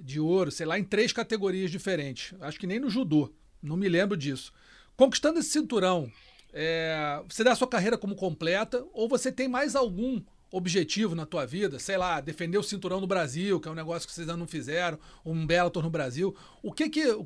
[0.00, 2.34] de ouro, sei lá, em três categorias diferentes.
[2.40, 3.30] Acho que nem no judô,
[3.62, 4.54] não me lembro disso.
[4.96, 6.10] Conquistando esse cinturão,
[6.52, 11.26] é, você dá a sua carreira como completa ou você tem mais algum objetivo na
[11.26, 14.26] tua vida, sei lá, defender o cinturão no Brasil, que é um negócio que vocês
[14.26, 17.24] ainda não fizeram, um Bellator no Brasil, o que que, o,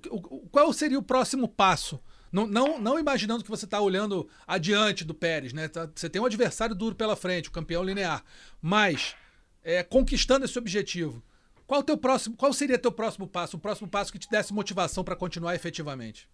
[0.51, 2.01] qual seria o próximo passo?
[2.33, 5.69] Não, não, não imaginando que você está olhando adiante do Pérez, né?
[5.69, 8.25] Tá, você tem um adversário duro pela frente, o campeão linear,
[8.61, 9.15] mas
[9.63, 11.23] é, conquistando esse objetivo,
[11.67, 13.57] qual, teu próximo, qual seria teu próximo passo?
[13.57, 16.29] O próximo passo que te desse motivação para continuar efetivamente?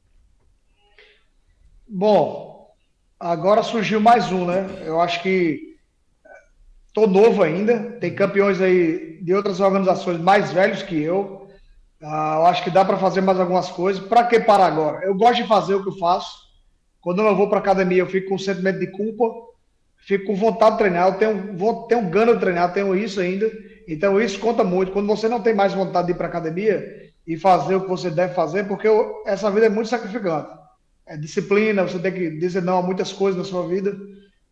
[1.89, 2.71] Bom,
[3.19, 4.67] agora surgiu mais um, né?
[4.85, 5.67] Eu acho que
[6.97, 11.47] Estou novo ainda, tem campeões aí de outras organizações mais velhos que eu.
[12.03, 14.03] Ah, eu acho que dá para fazer mais algumas coisas.
[14.03, 15.05] Para que parar agora?
[15.05, 16.35] Eu gosto de fazer o que eu faço.
[17.03, 19.31] Quando eu vou para academia, eu fico com um sentimento de culpa,
[20.07, 21.09] fico com vontade de treinar.
[21.09, 23.47] Eu tenho, vou, tenho gana de treinar, tenho isso ainda.
[23.87, 24.91] Então isso conta muito.
[24.91, 26.83] Quando você não tem mais vontade de ir para academia
[27.27, 30.49] e fazer o que você deve fazer, porque eu, essa vida é muito sacrificante.
[31.07, 33.97] É disciplina, você tem que dizer não a muitas coisas na sua vida.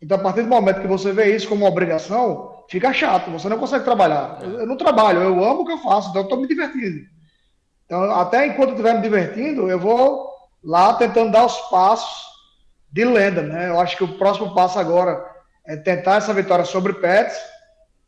[0.01, 3.49] Então, a partir do momento que você vê isso como uma obrigação, fica chato, você
[3.49, 4.39] não consegue trabalhar.
[4.41, 7.05] Eu, eu não trabalho, eu amo o que eu faço, então eu estou me divertindo.
[7.85, 10.29] Então, até enquanto eu estiver me divertindo, eu vou
[10.63, 12.25] lá tentando dar os passos
[12.91, 13.69] de lenda, né?
[13.69, 15.23] Eu acho que o próximo passo agora
[15.67, 17.37] é tentar essa vitória sobre Pets.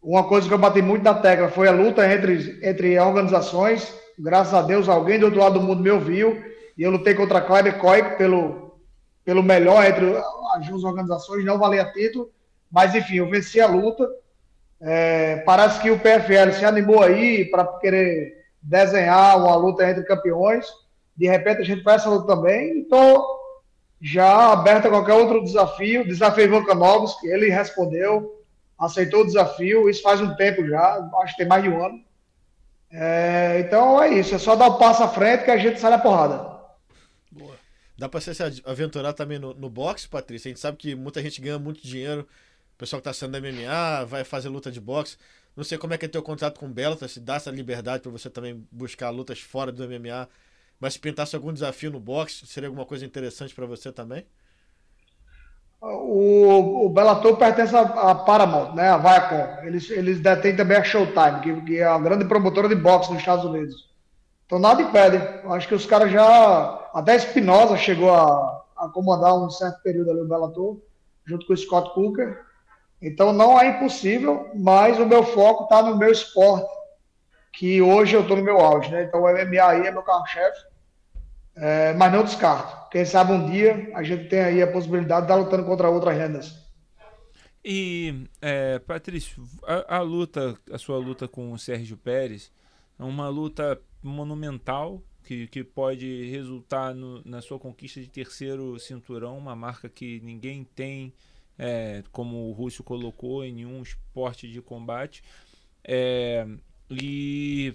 [0.02, 3.94] Uma coisa que eu bati muito na tecla foi a luta entre, entre organizações.
[4.18, 6.42] Graças a Deus, alguém do outro lado do mundo me ouviu
[6.78, 8.80] e eu lutei contra a Kleber Koik pelo,
[9.26, 10.16] pelo melhor entre
[10.56, 12.30] as duas organizações, não valia título,
[12.72, 14.08] mas enfim, eu venci a luta.
[14.80, 20.68] É, parece que o PFL se animou aí para querer desenhar uma luta entre campeões.
[21.16, 22.78] De repente a gente faz essa luta também.
[22.80, 23.26] Então,
[24.00, 26.06] já aberto a qualquer outro desafio.
[26.06, 26.64] Desafio Ivan
[27.20, 28.44] que ele respondeu,
[28.78, 29.90] aceitou o desafio.
[29.90, 32.06] Isso faz um tempo já, acho que tem mais de um ano.
[32.92, 35.80] É, então é isso, é só dar o um passo à frente que a gente
[35.80, 36.57] sai na porrada.
[37.98, 40.50] Dá para você se aventurar também no, no boxe, Patrícia?
[40.50, 42.28] A gente sabe que muita gente ganha muito dinheiro.
[42.76, 45.18] O pessoal que está saindo da MMA vai fazer luta de boxe.
[45.56, 48.04] Não sei como é que é teu contrato com o Bellator, se dá essa liberdade
[48.04, 50.30] para você também buscar lutas fora do MMA.
[50.80, 54.24] Mas se pintasse algum desafio no boxe, seria alguma coisa interessante para você também?
[55.82, 58.90] O, o Bellator pertence à Paramount, né?
[58.90, 59.66] A Viacom.
[59.66, 63.20] Eles, eles detêm também a Showtime, que, que é a grande promotora de boxe nos
[63.20, 63.88] Estados Unidos.
[64.48, 65.18] Então nada impede.
[65.50, 66.90] Acho que os caras já.
[66.94, 70.78] Até Espinosa chegou a, a comandar um certo período ali o Bellator,
[71.26, 72.42] junto com o Scott Cooker.
[73.02, 76.68] Então não é impossível, mas o meu foco está no meu esporte,
[77.54, 79.04] que hoje eu estou no meu auge, né?
[79.04, 80.66] Então o MMA aí é meu carro-chefe,
[81.56, 82.90] é, mas não descarto.
[82.90, 86.18] Quem sabe um dia a gente tem aí a possibilidade de estar lutando contra outras
[86.18, 86.68] rendas.
[87.64, 92.50] E, é, Patrício, a, a, luta, a sua luta com o Sérgio Pérez,
[92.98, 99.38] é uma luta monumental que, que pode resultar no, na sua conquista de terceiro cinturão,
[99.38, 101.14] uma marca que ninguém tem
[101.58, 105.24] é, como o Rússio colocou, em nenhum esporte de combate.
[105.84, 106.48] É,
[106.90, 107.74] e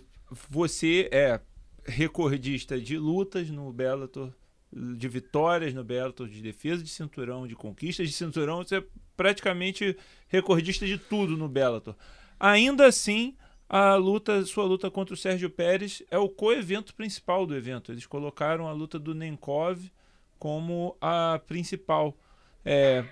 [0.49, 1.41] você é
[1.85, 4.33] recordista de lutas no Bellator,
[4.73, 8.85] de vitórias no Bellator, de defesa de cinturão, de conquistas de cinturão, você é
[9.17, 9.97] praticamente
[10.29, 11.95] recordista de tudo no Bellator.
[12.41, 13.37] Ainda assim,
[13.73, 17.91] a luta, sua luta contra o Sérgio Pérez é o co-evento principal do evento.
[17.91, 19.91] Eles colocaram a luta do Nenkov
[20.39, 22.15] como a principal.
[22.63, 23.03] É,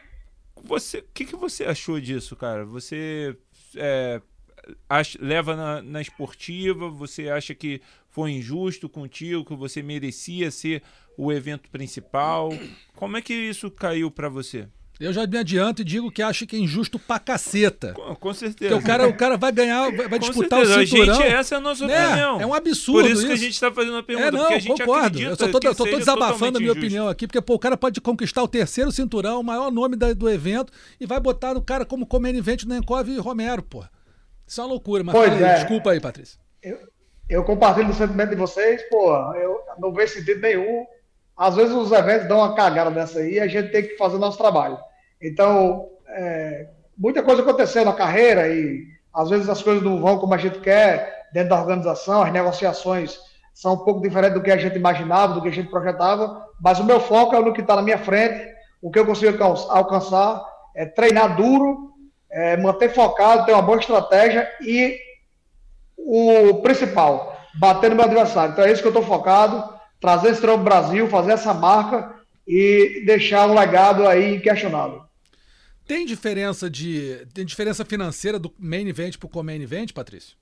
[0.63, 2.67] você, o que, que você achou disso, cara?
[2.67, 3.35] Você
[3.75, 4.21] é,
[4.87, 6.91] acha, leva na, na esportiva?
[6.91, 7.81] Você acha que
[8.11, 10.83] foi injusto contigo, que você merecia ser
[11.17, 12.51] o evento principal?
[12.95, 14.69] Como é que isso caiu para você?
[15.01, 17.95] Eu já me adianto e digo que acho que é injusto pra caceta.
[17.95, 18.75] Com, com certeza.
[18.75, 20.83] Porque o cara, o cara vai ganhar, vai, vai disputar certeza.
[20.83, 21.15] o cinturão.
[21.15, 22.07] Gente, essa é a nossa né?
[22.07, 22.41] opinião.
[22.41, 23.27] É um absurdo Por isso, isso.
[23.27, 24.29] que a gente está fazendo a pergunta.
[24.29, 25.19] É, não, porque a gente concordo.
[25.19, 26.87] Eu só tô, tô, tô desabafando a minha injusto.
[26.87, 30.13] opinião aqui, porque pô, o cara pode conquistar o terceiro cinturão, o maior nome da,
[30.13, 30.71] do evento,
[31.01, 33.83] e vai botar o cara como comendo invente no Nenkov e Romero, pô.
[34.47, 35.55] Isso é uma loucura, mas pois é.
[35.55, 36.39] desculpa aí, Patrícia.
[36.63, 36.79] Eu,
[37.27, 40.85] eu compartilho o sentimento de vocês, pô, eu não vejo sentido nenhum.
[41.35, 44.17] Às vezes os eventos dão uma cagada dessa aí e a gente tem que fazer
[44.17, 44.79] o nosso trabalho.
[45.21, 50.35] Então, é, muita coisa aconteceu na carreira e às vezes as coisas não vão como
[50.35, 53.19] a gente quer dentro da organização, as negociações
[53.55, 56.79] são um pouco diferentes do que a gente imaginava, do que a gente projetava, mas
[56.79, 58.49] o meu foco é no que está na minha frente,
[58.81, 60.43] o que eu consigo alcançar
[60.75, 61.93] é treinar duro,
[62.31, 64.99] é manter focado, ter uma boa estratégia e
[65.99, 68.53] o principal, bater no meu adversário.
[68.53, 69.69] Então é isso que eu estou focado,
[70.01, 72.15] trazer esse para o Brasil, fazer essa marca
[72.47, 75.03] e deixar um legado aí inquestionável.
[75.91, 80.37] Tem diferença de tem diferença financeira do main event para o co-main event, Patrício?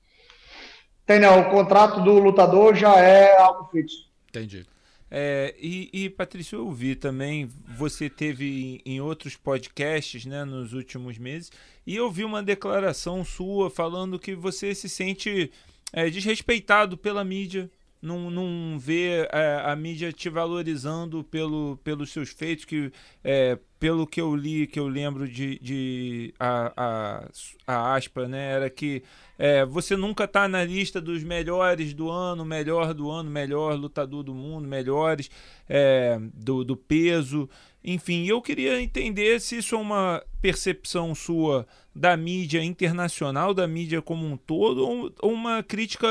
[1.07, 4.11] Tem não, o contrato do lutador já é algo fixo.
[4.29, 4.67] Entendi.
[5.11, 10.75] É, e, e, Patrício, eu vi também, você teve em, em outros podcasts né, nos
[10.75, 11.51] últimos meses,
[11.87, 15.51] e eu vi uma declaração sua falando que você se sente
[15.95, 17.71] é, desrespeitado pela mídia,
[18.01, 22.93] não, não vê é, a mídia te valorizando pelo, pelos seus feitos, que
[23.23, 27.29] é, pelo que eu li, que eu lembro de, de a, a,
[27.67, 29.03] a aspa, né, era que
[29.39, 34.25] é, você nunca está na lista dos melhores do ano, melhor do ano, melhor lutador
[34.25, 35.31] do mundo, melhores
[35.69, 37.49] é, do, do peso.
[37.85, 44.03] Enfim, eu queria entender se isso é uma percepção sua da mídia internacional, da mídia
[44.03, 46.09] como um todo, ou, uma crítica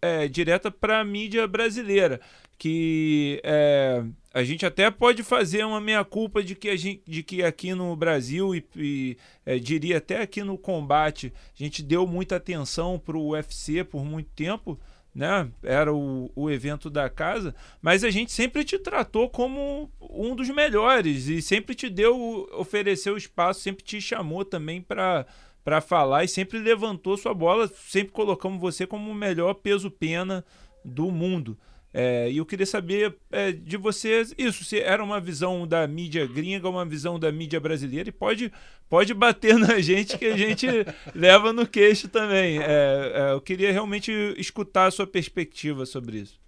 [0.00, 2.20] é, direta para a mídia brasileira,
[2.58, 4.02] que é,
[4.32, 7.94] a gente até pode fazer uma meia-culpa de, que a gente, de que aqui no
[7.96, 13.16] Brasil, e, e é, diria até aqui no combate, a gente deu muita atenção para
[13.16, 14.78] o UFC por muito tempo,
[15.16, 15.48] né?
[15.62, 20.50] Era o, o evento da casa, mas a gente sempre te tratou como um dos
[20.50, 25.26] melhores e sempre te deu, ofereceu espaço, sempre te chamou também para
[25.64, 30.44] para falar e sempre levantou sua bola, sempre colocamos você como o melhor peso-pena
[30.84, 31.58] do mundo.
[31.98, 36.26] É, e eu queria saber é, de vocês isso, se era uma visão da mídia
[36.26, 38.52] gringa, uma visão da mídia brasileira, e pode,
[38.86, 40.66] pode bater na gente que a gente
[41.14, 42.58] leva no queixo também.
[42.58, 46.38] É, é, eu queria realmente escutar a sua perspectiva sobre isso.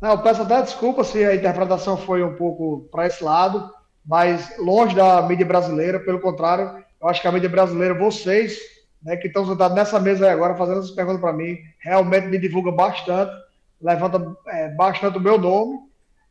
[0.00, 3.68] Não, eu peço até desculpa se a interpretação foi um pouco para esse lado,
[4.06, 8.56] mas longe da mídia brasileira, pelo contrário, eu acho que a mídia brasileira, vocês,
[9.02, 12.70] né, que estão sentados nessa mesa agora fazendo essas perguntas para mim, realmente me divulga
[12.70, 13.47] bastante
[13.80, 15.78] levanta é, bastante o meu nome,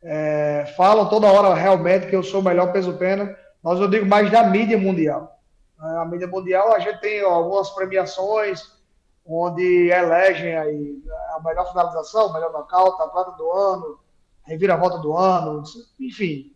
[0.02, 4.30] é, falam toda hora realmente que eu sou o melhor peso-pena, mas eu digo mais
[4.30, 5.36] da mídia mundial.
[5.78, 8.76] A mídia mundial, a gente tem algumas premiações
[9.26, 11.02] onde elegem aí
[11.36, 13.98] a melhor finalização, o melhor nocaute, atleta do ano,
[14.42, 15.62] reviravolta do ano,
[16.00, 16.52] enfim,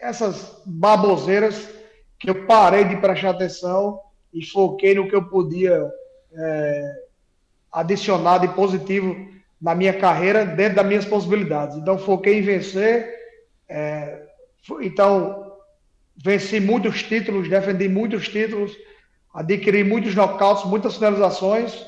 [0.00, 1.68] essas baboseiras
[2.18, 4.00] que eu parei de prestar atenção
[4.32, 5.90] e foquei no que eu podia
[6.32, 7.04] é,
[7.70, 9.14] adicionar de positivo
[9.60, 11.76] na minha carreira dentro das minhas possibilidades.
[11.76, 13.14] Então, foquei em vencer.
[13.68, 14.22] É,
[14.80, 15.52] então,
[16.16, 18.76] venci muitos títulos, defendi muitos títulos,
[19.34, 21.84] adquiri muitos nocautes, muitas finalizações.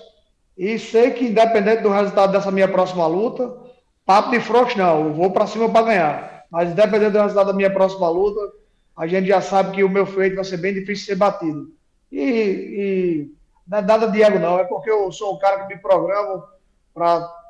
[0.56, 3.56] E sei que, independente do resultado dessa minha próxima luta,
[4.04, 6.44] papo de frouxo não, eu vou para cima para ganhar.
[6.50, 8.52] Mas, independente do resultado da minha próxima luta,
[8.94, 11.72] a gente já sabe que o meu feito vai ser bem difícil de ser batido.
[12.10, 13.32] E, e
[13.66, 16.44] não é nada de ego, não, é porque eu sou um cara que me programo
[16.92, 17.41] para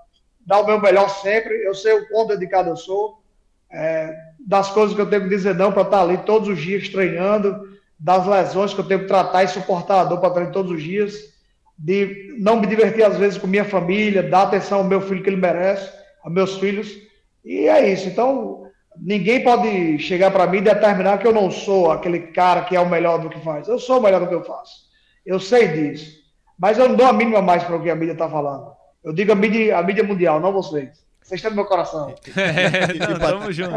[0.46, 1.54] dar o meu melhor sempre.
[1.64, 3.22] Eu sei o quão dedicado eu sou,
[3.70, 4.14] é,
[4.46, 7.72] das coisas que eu tenho que dizer não para estar ali todos os dias treinando,
[7.98, 10.82] das lesões que eu tenho que tratar e suportar a dor para treinar todos os
[10.82, 11.14] dias,
[11.78, 15.30] de não me divertir às vezes com minha família, dar atenção ao meu filho que
[15.30, 15.90] ele merece,
[16.22, 16.92] aos meus filhos.
[17.44, 18.08] E é isso.
[18.08, 18.66] Então,
[18.96, 22.80] ninguém pode chegar para mim e determinar que eu não sou aquele cara que é
[22.80, 23.68] o melhor do que faz.
[23.68, 24.82] Eu sou o melhor do que eu faço.
[25.24, 26.22] Eu sei disso.
[26.58, 28.72] Mas eu não dou a mínima mais para o que a mídia está falando.
[29.02, 31.02] Eu digo a mídia, a mídia mundial, não vocês.
[31.22, 32.14] Vocês estão no meu coração.
[32.36, 33.74] É, não, tamo junto.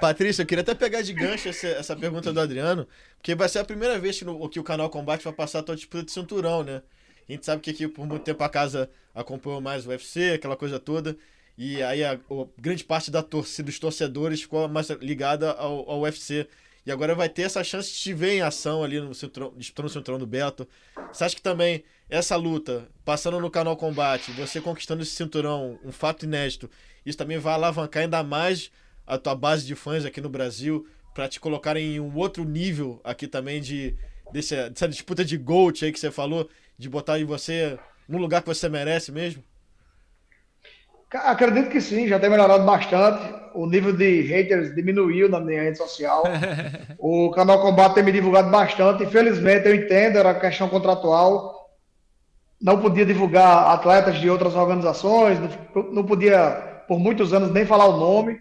[0.00, 2.86] Patrícia, eu queria até pegar de gancho essa, essa pergunta do Adriano,
[3.16, 5.62] porque vai ser a primeira vez que, no, que o canal Combate vai passar a
[5.62, 6.82] tua disputa de cinturão, né?
[7.28, 10.56] A gente sabe que aqui por muito tempo a casa acompanhou mais o UFC, aquela
[10.56, 11.16] coisa toda.
[11.56, 12.18] E aí a, a
[12.58, 16.48] grande parte da torcida, dos torcedores ficou mais ligada ao, ao UFC.
[16.90, 19.86] E agora vai ter essa chance de te ver em ação ali no cinturão, disputando
[19.86, 20.66] o cinturão do Beto.
[21.12, 25.92] Você acha que também essa luta, passando no canal Combate, você conquistando esse cinturão, um
[25.92, 26.68] fato inédito,
[27.06, 28.72] isso também vai alavancar ainda mais
[29.06, 30.84] a tua base de fãs aqui no Brasil,
[31.14, 33.94] para te colocar em um outro nível aqui também de
[34.32, 37.78] desse, dessa disputa de GOAT aí que você falou, de botar em você
[38.08, 39.44] no lugar que você merece mesmo?
[41.12, 43.34] Acredito que sim, já tem melhorado bastante.
[43.52, 46.22] O nível de haters diminuiu na minha rede social.
[46.98, 49.02] o canal Combate tem me divulgado bastante.
[49.02, 51.60] Infelizmente, eu entendo, era questão contratual
[52.60, 55.38] não podia divulgar atletas de outras organizações,
[55.74, 58.40] não podia, por muitos anos, nem falar o nome,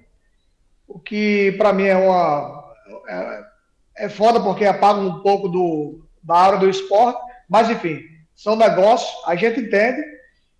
[0.87, 2.73] o que para mim é uma.
[3.07, 8.01] É, é foda porque apaga um pouco do, da área do esporte, mas enfim,
[8.35, 10.18] são negócios, a gente entende.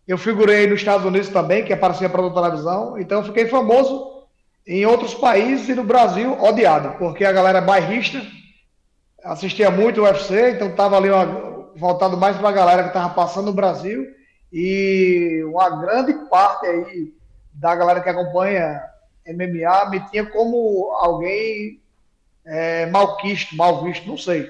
[0.09, 4.25] Eu figurei nos Estados Unidos também, que aparecia para a televisão, então eu fiquei famoso
[4.65, 8.19] em outros países e no Brasil odiado, porque a galera é bairrista,
[9.23, 13.13] assistia muito o UFC, então estava ali uma, voltado mais para a galera que estava
[13.13, 14.03] passando no Brasil
[14.51, 17.13] e uma grande parte aí
[17.53, 18.81] da galera que acompanha
[19.27, 21.79] MMA me tinha como alguém
[22.47, 24.49] é, malquisto, mal visto, não sei.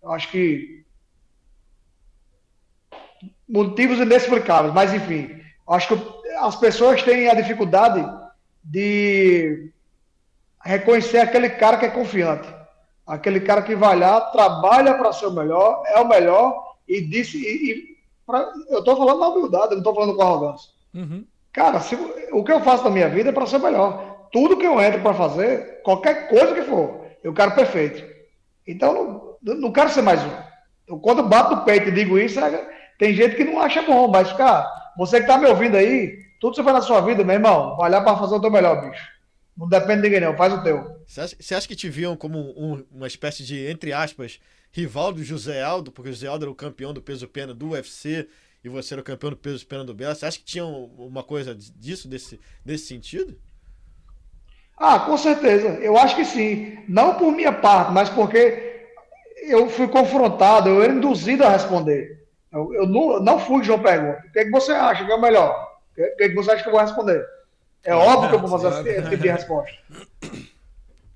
[0.00, 0.79] Eu acho que
[3.50, 8.08] motivos inexplicáveis, mas enfim, acho que as pessoas têm a dificuldade
[8.62, 9.70] de
[10.64, 12.48] reconhecer aquele cara que é confiante,
[13.06, 17.38] aquele cara que vai lá, trabalha para ser o melhor, é o melhor e disse.
[17.38, 17.96] E, e
[18.26, 20.70] pra, eu estou falando na humildade, não estou falando com arrogância.
[20.94, 21.24] Uhum.
[21.52, 21.96] Cara, se,
[22.32, 24.28] o que eu faço na minha vida é para ser melhor.
[24.30, 28.04] Tudo que eu entro para fazer, qualquer coisa que for, eu quero perfeito.
[28.64, 30.30] Então, não, não quero ser mais um.
[30.84, 34.08] Então, quando bato no peito e digo isso, é, tem gente que não acha bom,
[34.08, 37.24] mas, cara, você que está me ouvindo aí, tudo que você faz na sua vida,
[37.24, 39.08] meu irmão, vai lá para fazer o teu melhor, bicho.
[39.56, 40.84] Não depende de ninguém, não, faz o teu.
[41.06, 44.38] Você acha, você acha que te viam como um, uma espécie de, entre aspas,
[44.70, 47.70] rival do José Aldo, porque o José Aldo era o campeão do peso pena do
[47.70, 48.28] UFC
[48.62, 50.14] e você era o campeão do peso pena do Bela.
[50.14, 53.38] Você acha que tinha uma coisa disso, desse, desse sentido?
[54.76, 55.68] Ah, com certeza.
[55.80, 56.78] Eu acho que sim.
[56.86, 58.86] Não por minha parte, mas porque
[59.48, 62.19] eu fui confrontado, eu era induzido a responder.
[62.52, 64.24] Eu, eu não, não fui João Pergunta.
[64.26, 65.70] O que, é que você acha que é o melhor?
[65.92, 67.24] O que, que você acha que eu vou responder?
[67.84, 69.72] É óbvio que eu vou fazer esse tipo de resposta.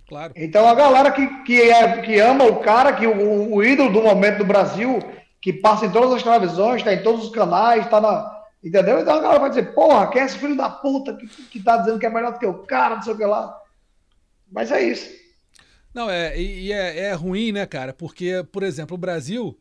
[0.07, 0.35] Claro.
[0.37, 4.03] Então a galera que, que, é, que ama o cara, que o, o ídolo do
[4.03, 4.99] momento do Brasil,
[5.41, 8.45] que passa em todas as televisões, está em todos os canais, está na.
[8.63, 9.01] Entendeu?
[9.01, 11.79] Então a galera vai dizer, porra, quem é esse filho da puta que, que tá
[11.79, 13.59] dizendo que é melhor do que o cara, não sei o que lá.
[14.53, 15.11] Mas é isso.
[15.93, 17.93] Não, é, e, e é, é ruim, né, cara?
[17.93, 19.59] Porque, por exemplo, o Brasil,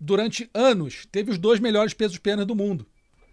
[0.00, 2.86] durante anos, teve os dois melhores pesos penas do mundo.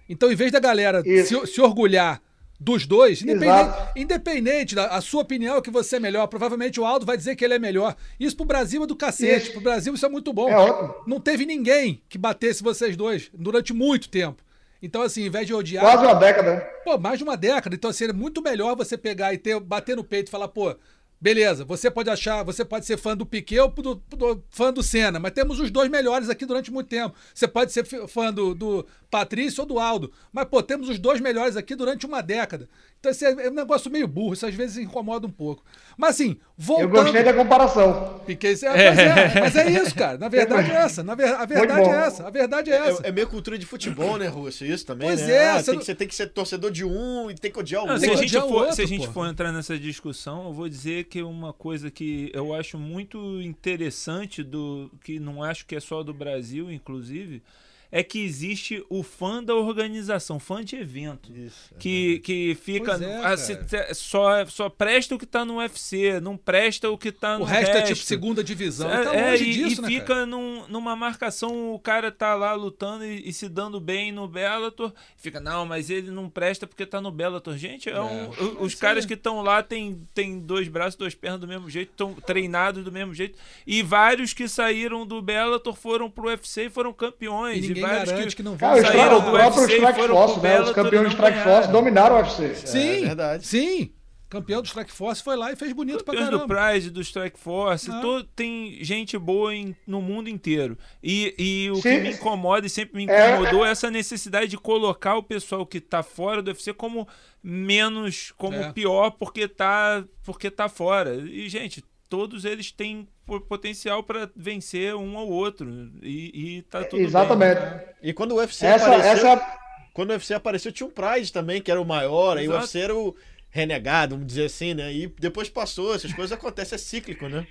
[0.07, 2.22] Então, em vez da galera se, se orgulhar
[2.59, 7.05] dos dois, independente, independente, da a sua opinião que você é melhor, provavelmente o Aldo
[7.05, 7.95] vai dizer que ele é melhor.
[8.20, 9.51] Isso pro Brasil é do cacete, isso.
[9.51, 10.49] pro Brasil isso é muito bom.
[10.49, 14.43] É Não teve ninguém que batesse vocês dois durante muito tempo.
[14.82, 15.84] Então, assim, ao invés de odiar.
[15.84, 16.57] Quase uma década.
[16.84, 17.76] Pô, mais de uma década.
[17.76, 20.76] Então, assim, é muito melhor você pegar e ter, bater no peito e falar, pô,
[21.20, 24.84] Beleza, você pode achar, você pode ser fã do Piquet ou do, do, fã do
[24.84, 27.16] Senna, mas temos os dois melhores aqui durante muito tempo.
[27.34, 31.22] Você pode ser fã do, do Patrício ou do Aldo, mas pô, temos os dois
[31.22, 32.70] melhores aqui durante uma década.
[32.99, 35.63] Então esse é, é um negócio meio burro, isso às vezes incomoda um pouco.
[35.97, 36.95] Mas assim, voltando...
[36.95, 38.19] Eu gostei da comparação.
[38.25, 40.17] Piquet, é, mas, é, mas é isso, cara.
[40.17, 41.03] Na verdade é essa.
[41.03, 42.27] Na ver, a verdade é essa.
[42.27, 43.05] A verdade é essa.
[43.05, 44.65] É, é meio cultura de futebol, né, Rússia?
[44.65, 45.33] Isso também, pois né?
[45.33, 45.49] é.
[45.49, 47.83] Ah, você, tem que, você tem que ser torcedor de um e tem que odiar
[47.83, 47.99] o outro.
[47.99, 51.05] Se a gente, for, outro, se a gente for entrar nessa discussão, eu vou dizer
[51.05, 56.01] que uma coisa que eu acho muito interessante, do que não acho que é só
[56.01, 57.43] do Brasil, inclusive,
[57.91, 61.31] é que existe o fã da organização, fã de evento.
[61.31, 62.93] Isso, é que, que fica.
[62.93, 67.43] É, só, só presta o que tá no UFC, não presta o que tá no.
[67.43, 67.91] O resto, resto.
[67.91, 68.89] é tipo segunda divisão.
[68.89, 72.53] É, tá é e, disso, e né, fica num, numa marcação, o cara tá lá
[72.53, 74.91] lutando e, e, se dando bem no Bellator.
[75.17, 77.57] Fica, não, mas ele não presta porque tá no Bellator.
[77.57, 78.29] Gente, é um, é.
[78.59, 82.13] os caras que estão lá têm tem dois braços, duas pernas do mesmo jeito, estão
[82.13, 83.38] treinados do mesmo jeito.
[83.65, 87.65] E vários que saíram do Bellator foram pro UFC e foram campeões.
[87.65, 90.61] E, vários garante que, que não vão Cara, sair do próprio Strike Force, né?
[90.61, 92.55] Os campeões do Strike Force dominaram o UFC.
[92.55, 93.45] Sim, é verdade.
[93.45, 93.91] Sim.
[94.28, 96.55] Campeão do Strike Force foi lá e fez bonito Campeões pra caramba.
[96.55, 98.01] do Pride, do Strike Force, ah.
[98.01, 100.78] todo, tem gente boa em, no mundo inteiro.
[101.01, 101.82] E, e o Sim.
[101.82, 103.69] que me incomoda e sempre me incomodou é.
[103.69, 107.07] é essa necessidade de colocar o pessoal que tá fora do UFC como
[107.41, 108.73] menos, como é.
[108.73, 111.15] pior porque tá, porque tá fora.
[111.15, 113.07] E, gente, todos eles têm
[113.47, 115.67] potencial para vencer um ao outro.
[116.01, 117.59] E, e tá tudo Exatamente.
[117.59, 117.69] bem.
[117.69, 117.83] Né?
[118.01, 119.27] E quando o UFC essa, apareceu.
[119.27, 119.57] Essa...
[119.93, 122.79] Quando o UFC apareceu, tinha o Pride também, que era o maior, aí o UFC
[122.79, 123.15] era o
[123.49, 124.91] renegado, vamos dizer assim, né?
[124.91, 127.47] E depois passou, essas coisas acontecem, é cíclico, né?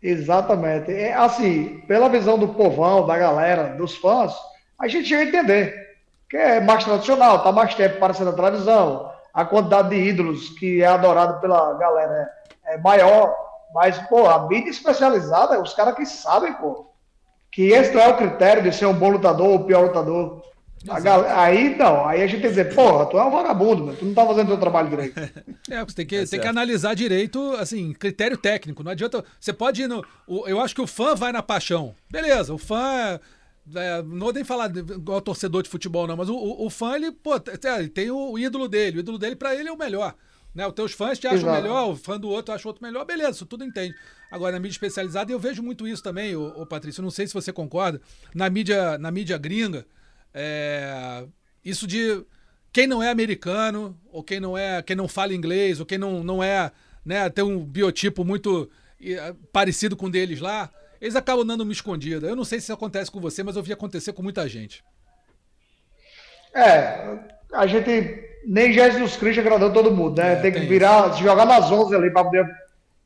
[0.00, 0.92] Exatamente.
[0.92, 4.32] É, assim, pela visão do povão, da galera, dos fãs,
[4.78, 5.96] a gente ia entender.
[6.30, 10.82] Que é mais tradicional, tá mais tempo aparecendo na televisão, a quantidade de ídolos que
[10.82, 12.30] é adorado pela galera
[12.66, 13.34] é, é maior.
[13.74, 16.90] Mas, pô, a mídia especializada, os caras que sabem, pô,
[17.50, 20.42] que esse não é o critério de ser um bom lutador ou pior lutador.
[20.84, 23.96] Galera, aí não, aí a gente tem que dizer, porra, tu é um vagabundo, meu,
[23.96, 25.20] tu não tá fazendo teu trabalho direito.
[25.68, 28.84] É, você tem que, é tem que analisar direito, assim, critério técnico.
[28.84, 29.24] Não adianta.
[29.40, 30.04] Você pode ir no.
[30.24, 31.92] O, eu acho que o fã vai na paixão.
[32.08, 33.18] Beleza, o fã.
[33.74, 36.94] É, não vou nem falar igual torcedor de futebol, não, mas o, o, o fã,
[36.94, 38.98] ele, pô, ele tem o ídolo dele.
[38.98, 40.14] O ídolo dele, para ele, é o melhor.
[40.56, 40.66] Né?
[40.66, 41.62] Os teus fãs te acham Exato.
[41.62, 43.94] melhor, o fã do outro acha o outro melhor, beleza, isso tudo entende.
[44.30, 47.34] Agora, na mídia especializada, eu vejo muito isso também, ô, ô Patrício, não sei se
[47.34, 48.00] você concorda,
[48.34, 49.86] na mídia, na mídia gringa,
[50.32, 51.26] é,
[51.62, 52.24] isso de
[52.72, 56.24] quem não é americano, ou quem não é, quem não fala inglês, ou quem não,
[56.24, 56.72] não é,
[57.04, 58.70] né, tem um biotipo muito
[59.52, 62.26] parecido com deles lá, eles acabam dando uma escondida.
[62.26, 64.82] Eu não sei se isso acontece com você, mas eu vi acontecer com muita gente.
[66.54, 67.18] É,
[67.52, 70.34] a gente nem Jesus Cristo agradou todo mundo, né?
[70.34, 71.22] É, tem que tem virar, isso.
[71.22, 72.46] jogar nas 11 ali para poder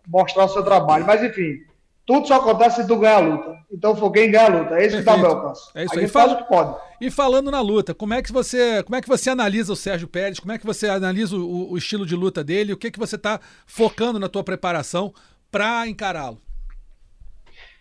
[0.06, 1.06] mostrar o seu trabalho.
[1.06, 1.60] Mas enfim,
[2.04, 3.58] tudo só acontece se tu ganhar a luta.
[3.72, 4.74] Então foi quem ganha a luta.
[4.74, 5.70] É isso que dá o meu alcance.
[5.74, 6.08] É isso aí.
[6.08, 6.76] faz o que pode.
[7.00, 10.06] E falando na luta, como é que você, como é que você analisa o Sérgio
[10.06, 10.38] Pérez?
[10.38, 12.72] Como é que você analisa o, o estilo de luta dele?
[12.72, 15.14] O que que você está focando na tua preparação
[15.50, 16.38] para encará-lo?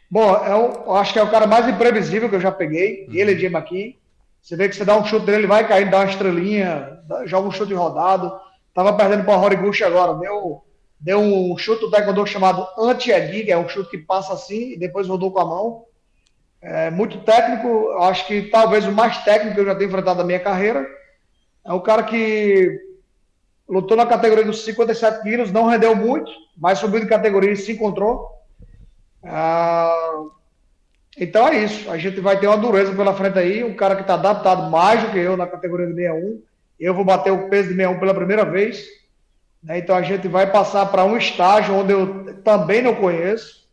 [0.10, 3.06] Bom, eu é acho que é o cara mais imprevisível que eu já peguei.
[3.08, 3.16] Uhum.
[3.16, 3.98] Ele é Jim aqui.
[4.42, 7.48] Você vê que você dá um chute dele, ele vai cair, dá uma estrelinha, joga
[7.48, 8.32] um chute rodado.
[8.74, 10.64] Tava perdendo para o Horiguchi agora, deu,
[11.00, 14.80] deu um chute do taekwondo chamado anti que é um chute que passa assim e
[14.80, 15.86] depois rodou com a mão.
[16.62, 20.26] É muito técnico, acho que talvez o mais técnico que eu já tenho enfrentado na
[20.26, 20.86] minha carreira.
[21.66, 22.80] É um cara que
[23.68, 27.72] lutou na categoria dos 57 quilos, não rendeu muito, mas subiu de categoria e se
[27.72, 28.28] encontrou.
[29.24, 29.94] Ah,
[31.20, 31.90] então é isso.
[31.92, 33.64] A gente vai ter uma dureza pela frente aí.
[33.64, 36.42] Um cara que está adaptado mais do que eu na categoria de 61.
[36.80, 38.86] Eu vou bater o peso de 61 pela primeira vez.
[39.62, 39.80] Né?
[39.80, 43.68] Então a gente vai passar para um estágio onde eu também não conheço.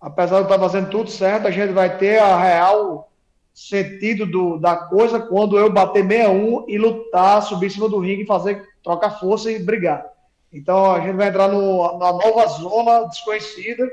[0.00, 3.10] Apesar de eu estar fazendo tudo certo, a gente vai ter a real
[3.54, 8.26] sentido do, da coisa quando eu bater 61 e lutar, subir em cima do ringue,
[8.26, 10.04] fazer, trocar força e brigar.
[10.52, 13.90] Então a gente vai entrar no, na nova zona desconhecida.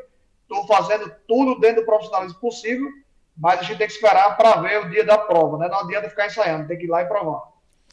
[0.52, 2.90] Estou fazendo tudo dentro do profissionalismo possível,
[3.38, 5.70] mas a gente tem que esperar para ver o dia da prova, né?
[5.70, 7.42] Não adianta ficar ensaiando, tem que ir lá e provar.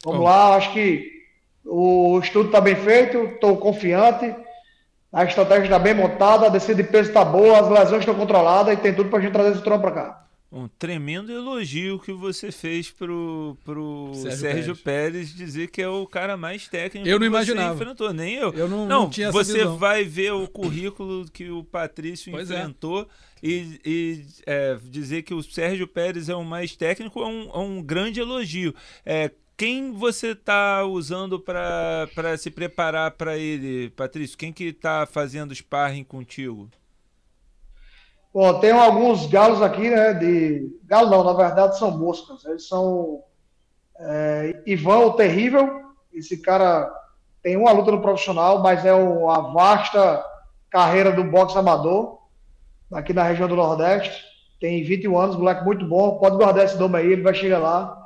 [0.03, 1.09] Vamos lá, acho que
[1.65, 4.35] o estudo está bem feito, estou confiante,
[5.11, 8.73] a estratégia está bem montada, a descida de peso está boa, as lesões estão controladas
[8.73, 10.25] e tem tudo para a gente trazer esse trono para cá.
[10.51, 15.29] Um tremendo elogio que você fez pro, pro Sérgio, Sérgio Pérez.
[15.29, 15.35] Pérez.
[15.35, 17.75] dizer que é o cara mais técnico eu não que imaginava.
[17.75, 18.51] você enfrentou, nem eu.
[18.53, 22.55] Eu não, não, não tinha Você vai ver o currículo que o Patrício pois é.
[22.55, 23.47] enfrentou é.
[23.47, 27.57] e, e é, dizer que o Sérgio Pérez é o mais técnico é um, é
[27.59, 28.73] um grande elogio.
[29.05, 34.37] É, quem você está usando para se preparar para ele, Patrício?
[34.37, 36.71] Quem que está fazendo sparring contigo?
[38.31, 40.13] Bom, tem alguns galos aqui, né?
[40.13, 42.45] De galo não, na verdade são moscas.
[42.45, 43.23] Eles são
[43.99, 45.81] é, Ivan o Terrível.
[46.13, 46.91] Esse cara
[47.41, 50.23] tem uma luta no profissional, mas é uma vasta
[50.69, 52.19] carreira do boxe amador
[52.93, 54.23] aqui na região do Nordeste.
[54.59, 56.19] Tem 21 anos, moleque muito bom.
[56.19, 57.97] Pode guardar esse nome aí, ele vai chegar lá.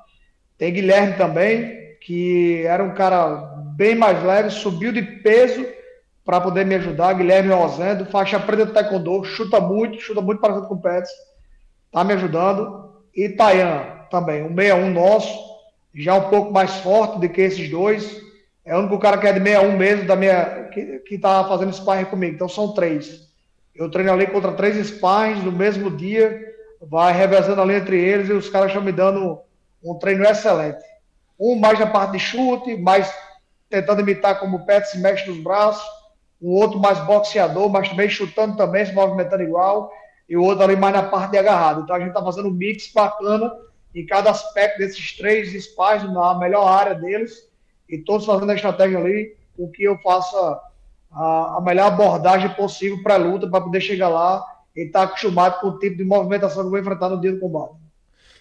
[0.57, 3.35] Tem Guilherme também, que era um cara
[3.75, 5.65] bem mais leve, subiu de peso
[6.25, 7.13] para poder me ajudar.
[7.13, 11.11] Guilherme Rosendo, faixa preta do Taekwondo, chuta muito, chuta muito parecido com o Pets,
[11.91, 12.91] tá me ajudando.
[13.15, 15.39] E Tayan também, um 61 nosso,
[15.93, 18.21] já um pouco mais forte do que esses dois.
[18.65, 21.73] É o único cara que é de 61 mesmo, da minha, que, que tá fazendo
[21.73, 22.35] sparring comigo.
[22.35, 23.27] Então são três.
[23.75, 26.39] Eu treino ali contra três sparrings no mesmo dia,
[26.81, 29.39] vai revezando ali entre eles e os caras estão me dando
[29.83, 30.83] um treino excelente.
[31.39, 33.13] Um mais na parte de chute, mais
[33.69, 35.83] tentando imitar como o Pet se mexe nos braços
[36.43, 39.89] o outro mais boxeador, mas também chutando também, se movimentando igual,
[40.27, 41.81] e o outro ali mais na parte de agarrado.
[41.81, 43.49] Então a gente está fazendo um mix bacana
[43.95, 47.49] em cada aspecto desses três espaços, na melhor área deles,
[47.87, 50.59] e todos fazendo a estratégia ali, o que eu faça
[51.13, 54.43] a, a melhor abordagem possível para a luta, para poder chegar lá
[54.75, 57.31] e estar tá acostumado com o tipo de movimentação que eu vou enfrentar no dia
[57.31, 57.75] do combate.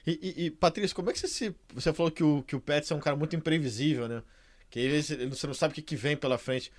[0.04, 1.54] E, e, e como é que você se.
[1.72, 4.22] Você falou que o, que o Pets é um cara muito imprevisível, né?
[4.68, 6.72] Que ele, você não sabe o que, que vem pela frente.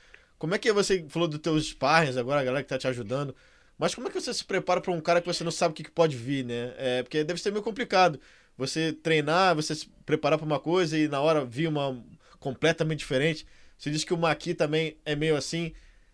[0.43, 3.33] Como é que você falou dos teus sparrings agora, a galera que tá te ajudando?
[3.79, 5.73] Mas como é que você se prepara para um cara que você não sabe o
[5.73, 6.73] que, pode vir, né?
[6.77, 8.19] É, porque deve ser meio complicado.
[8.57, 11.97] Você treinar, você se preparar para uma coisa e na hora vir uma
[12.41, 13.47] completamente diferente.
[13.77, 15.71] Você disse que o Maqui também é meio assim.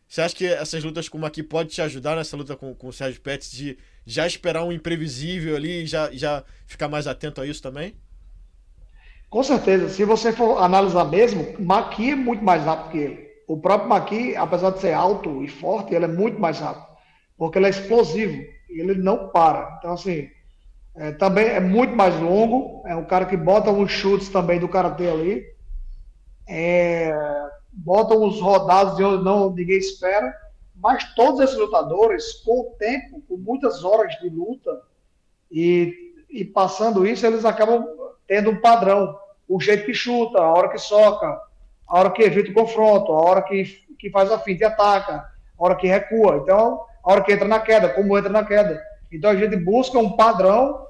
[0.07, 2.89] Você acha que essas lutas com o Maqui pode te ajudar nessa luta com, com
[2.89, 7.41] o Sérgio Pets de já esperar um imprevisível ali e já, já ficar mais atento
[7.41, 7.95] a isso também?
[9.27, 9.89] Com certeza.
[9.89, 13.28] Se você for analisar mesmo, Maqui é muito mais rápido que ele.
[13.50, 16.86] O próprio Maqui, apesar de ser alto e forte, ele é muito mais rápido,
[17.36, 18.39] porque ele é explosivo
[18.70, 19.76] e ele não para.
[19.80, 20.30] Então, assim,
[20.95, 22.84] é, também é muito mais longo.
[22.86, 25.43] É um cara que bota uns chutes também do karatê ali,
[26.47, 27.12] é,
[27.74, 30.32] bota uns rodados de onde não, ninguém espera.
[30.76, 34.80] Mas todos esses lutadores, com o tempo, com muitas horas de luta
[35.50, 37.84] e, e passando isso, eles acabam
[38.28, 39.18] tendo um padrão.
[39.47, 41.49] O jeito que chuta, a hora que soca,
[41.90, 43.64] a hora que evita o confronto, a hora que,
[43.98, 45.26] que faz a finta e ataca, a
[45.58, 46.38] hora que recua.
[46.44, 48.82] Então, a hora que entra na queda, como entra na queda.
[49.12, 50.86] Então, a gente busca um padrão,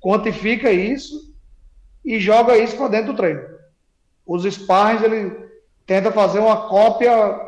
[0.00, 1.32] quantifica isso
[2.04, 3.42] e joga isso para dentro do treino.
[4.26, 5.32] Os sparrings, ele
[5.86, 7.40] tenta fazer uma cópia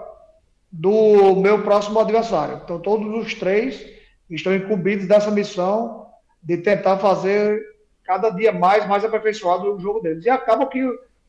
[0.70, 2.60] do meu próximo adversário.
[2.62, 3.84] Então, todos os três
[4.30, 6.06] estão incumbidos dessa missão
[6.40, 7.60] de tentar fazer
[8.04, 10.24] cada dia mais, mais aperfeiçoado o jogo deles.
[10.24, 10.80] E acaba que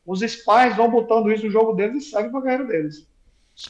[0.06, 3.06] os pais vão botando isso no jogo deles e seguem para a carreira deles.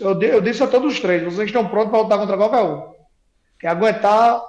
[0.00, 2.94] Eu, eu, disse a todos os três: vocês estão prontos para lutar contra qualquer um.
[3.58, 4.42] Quer aguentar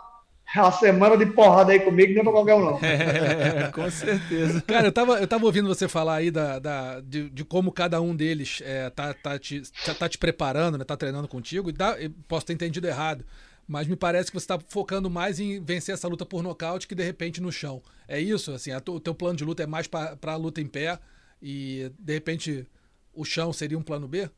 [0.55, 2.79] a semana de porrada aí comigo, nem para qualquer um, não.
[2.83, 4.61] É, com certeza.
[4.61, 8.01] Cara, eu tava, eu tava ouvindo você falar aí da, da, de, de como cada
[8.01, 11.73] um deles é, tá, tá, te, tá, tá te preparando, né, tá treinando contigo, e
[11.73, 11.95] dá,
[12.27, 13.23] posso ter entendido errado.
[13.67, 16.95] Mas me parece que você está focando mais em vencer essa luta por nocaute que
[16.95, 17.81] de repente no chão.
[18.07, 18.51] É isso?
[18.53, 20.97] Assim, a, o teu plano de luta é mais para a luta em pé
[21.41, 22.67] e de repente
[23.13, 24.29] o chão seria um plano B?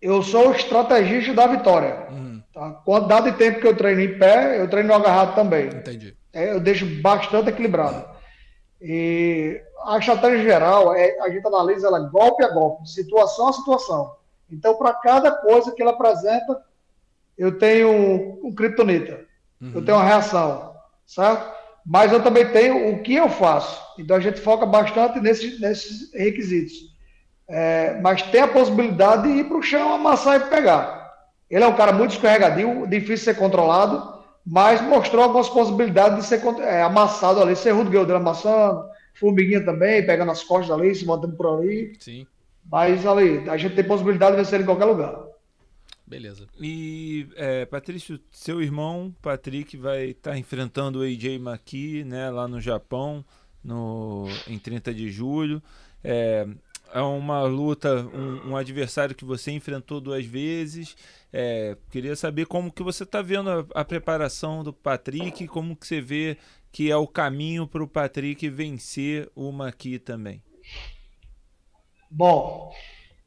[0.00, 2.06] Eu sou o estrategista da vitória.
[2.10, 2.42] Uhum.
[2.52, 2.70] Tá?
[2.84, 5.66] Quantidade de tempo que eu treino em pé, eu treino agarrado também.
[5.66, 6.16] Entendi.
[6.32, 8.08] É, eu deixo bastante equilibrado.
[8.80, 14.16] E a estratégia geral, é, a gente analisa ela golpe a golpe, situação a situação.
[14.50, 16.64] Então, para cada coisa que ela apresenta,
[17.36, 19.24] eu tenho um, um criptonita.
[19.60, 19.72] Uhum.
[19.74, 20.74] Eu tenho uma reação,
[21.06, 21.59] certo?
[21.84, 23.80] Mas eu também tenho o que eu faço.
[23.98, 26.90] Então a gente foca bastante nesses, nesses requisitos.
[27.48, 31.00] É, mas tem a possibilidade de ir para o chão, amassar e pegar.
[31.50, 36.24] Ele é um cara muito escorregadio, difícil de ser controlado, mas mostrou algumas possibilidades de
[36.24, 37.56] ser é, amassado ali.
[37.56, 38.84] Cerrudo Guilherme amassando,
[39.18, 41.92] Formiguinha também, pegando as costas ali, se mantendo por ali.
[41.98, 42.26] Sim.
[42.70, 45.29] Mas ali, a gente tem possibilidade de vencer em qualquer lugar.
[46.10, 46.48] Beleza.
[46.60, 52.48] E, é, Patrício, seu irmão, Patrick, vai estar tá enfrentando o AJ Maki, né, lá
[52.48, 53.24] no Japão,
[53.62, 55.62] no, em 30 de julho.
[56.02, 56.48] É,
[56.92, 60.96] é uma luta, um, um, adversário que você enfrentou duas vezes.
[61.32, 65.86] É, queria saber como que você está vendo a, a, preparação do Patrick, como que
[65.86, 66.36] você vê
[66.72, 70.42] que é o caminho para o Patrick vencer o Maqui também.
[72.10, 72.74] Bom,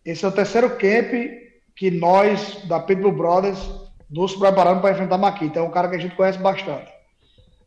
[0.03, 1.52] esse é o terceiro camp
[1.83, 3.59] que nós, da Pitbull Brothers,
[4.09, 5.43] nos preparamos para enfrentar Maqui.
[5.43, 6.89] Então é um cara que a gente conhece bastante.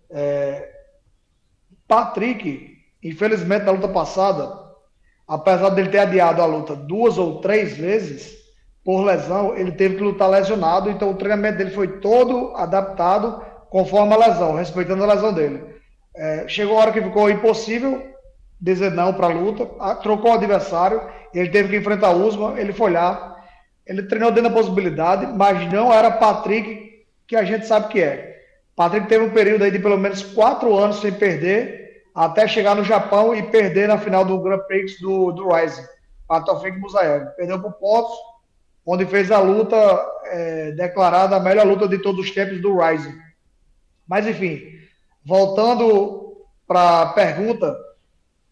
[0.08, 0.70] É...
[1.86, 4.58] Patrick, infelizmente, na luta passada,
[5.28, 8.38] apesar dele ter adiado a luta duas ou três vezes,
[8.82, 14.14] por lesão, ele teve que lutar lesionado, então o treinamento dele foi todo adaptado conforme
[14.14, 15.62] a lesão, respeitando a lesão dele.
[16.16, 18.02] É, chegou a hora que ficou impossível
[18.58, 19.66] dizer não para a luta,
[19.96, 21.02] trocou o adversário,
[21.34, 23.35] ele teve que enfrentar o Usman, ele foi lá,
[23.86, 28.42] ele treinou dentro da possibilidade, mas não era Patrick que a gente sabe que é.
[28.74, 32.84] Patrick teve um período aí de pelo menos quatro anos sem perder, até chegar no
[32.84, 35.84] Japão e perder na final do Grand Prix do, do Rising,
[36.26, 37.26] para Tofik Musaev.
[37.36, 38.16] Perdeu para o Potts,
[38.84, 39.76] onde fez a luta
[40.24, 43.14] é, declarada a melhor luta de todos os tempos do Rising.
[44.06, 44.62] Mas enfim,
[45.24, 47.76] voltando para a pergunta,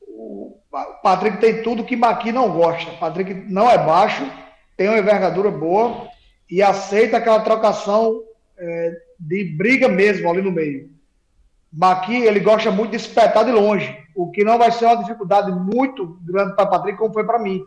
[0.00, 0.58] o
[1.02, 2.90] Patrick tem tudo que Maqui não gosta.
[2.92, 4.24] Patrick não é baixo,
[4.76, 6.08] tem uma envergadura boa
[6.50, 8.22] e aceita aquela trocação
[8.58, 10.90] é, de briga mesmo ali no meio.
[11.72, 15.50] Maqui, ele gosta muito de espetar de longe, o que não vai ser uma dificuldade
[15.50, 17.64] muito grande para Patrick, como foi para mim.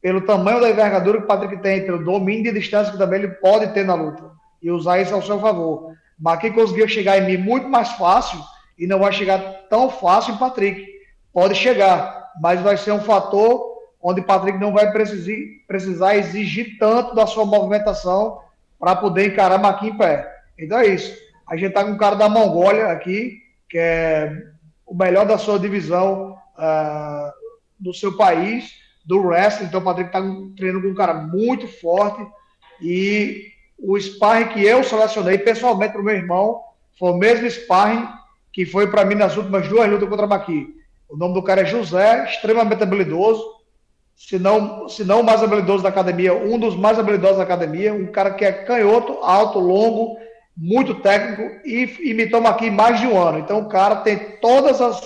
[0.00, 3.34] Pelo tamanho da envergadura que o Patrick tem, pelo domínio de distância que também ele
[3.34, 4.30] pode ter na luta,
[4.62, 5.92] e usar isso ao seu favor.
[6.18, 8.38] Maqui conseguiu chegar em mim muito mais fácil
[8.78, 10.86] e não vai chegar tão fácil em Patrick.
[11.32, 13.69] Pode chegar, mas vai ser um fator
[14.02, 18.40] onde Patrick não vai precisar, exigir tanto da sua movimentação
[18.78, 20.36] para poder encarar Marquinhos em pé.
[20.58, 21.14] Então é isso.
[21.46, 24.32] A gente está com um cara da Mongólia aqui, que é
[24.86, 27.32] o melhor da sua divisão uh,
[27.78, 28.72] do seu país,
[29.04, 29.66] do wrestling.
[29.66, 30.20] Então o Patrick está
[30.56, 32.26] treinando com um cara muito forte.
[32.80, 36.62] E o sparring que eu selecionei pessoalmente para o meu irmão
[36.98, 38.08] foi o mesmo sparring
[38.52, 40.74] que foi para mim nas últimas duas lutas contra Maqui.
[41.08, 43.59] O nome do cara é José, extremamente habilidoso
[44.20, 47.94] se não, se não o mais habilidoso da academia, um dos mais habilidosos da academia,
[47.94, 50.18] um cara que é canhoto, alto, longo,
[50.54, 53.38] muito técnico e, e me toma aqui mais de um ano.
[53.38, 55.00] Então o cara tem todas as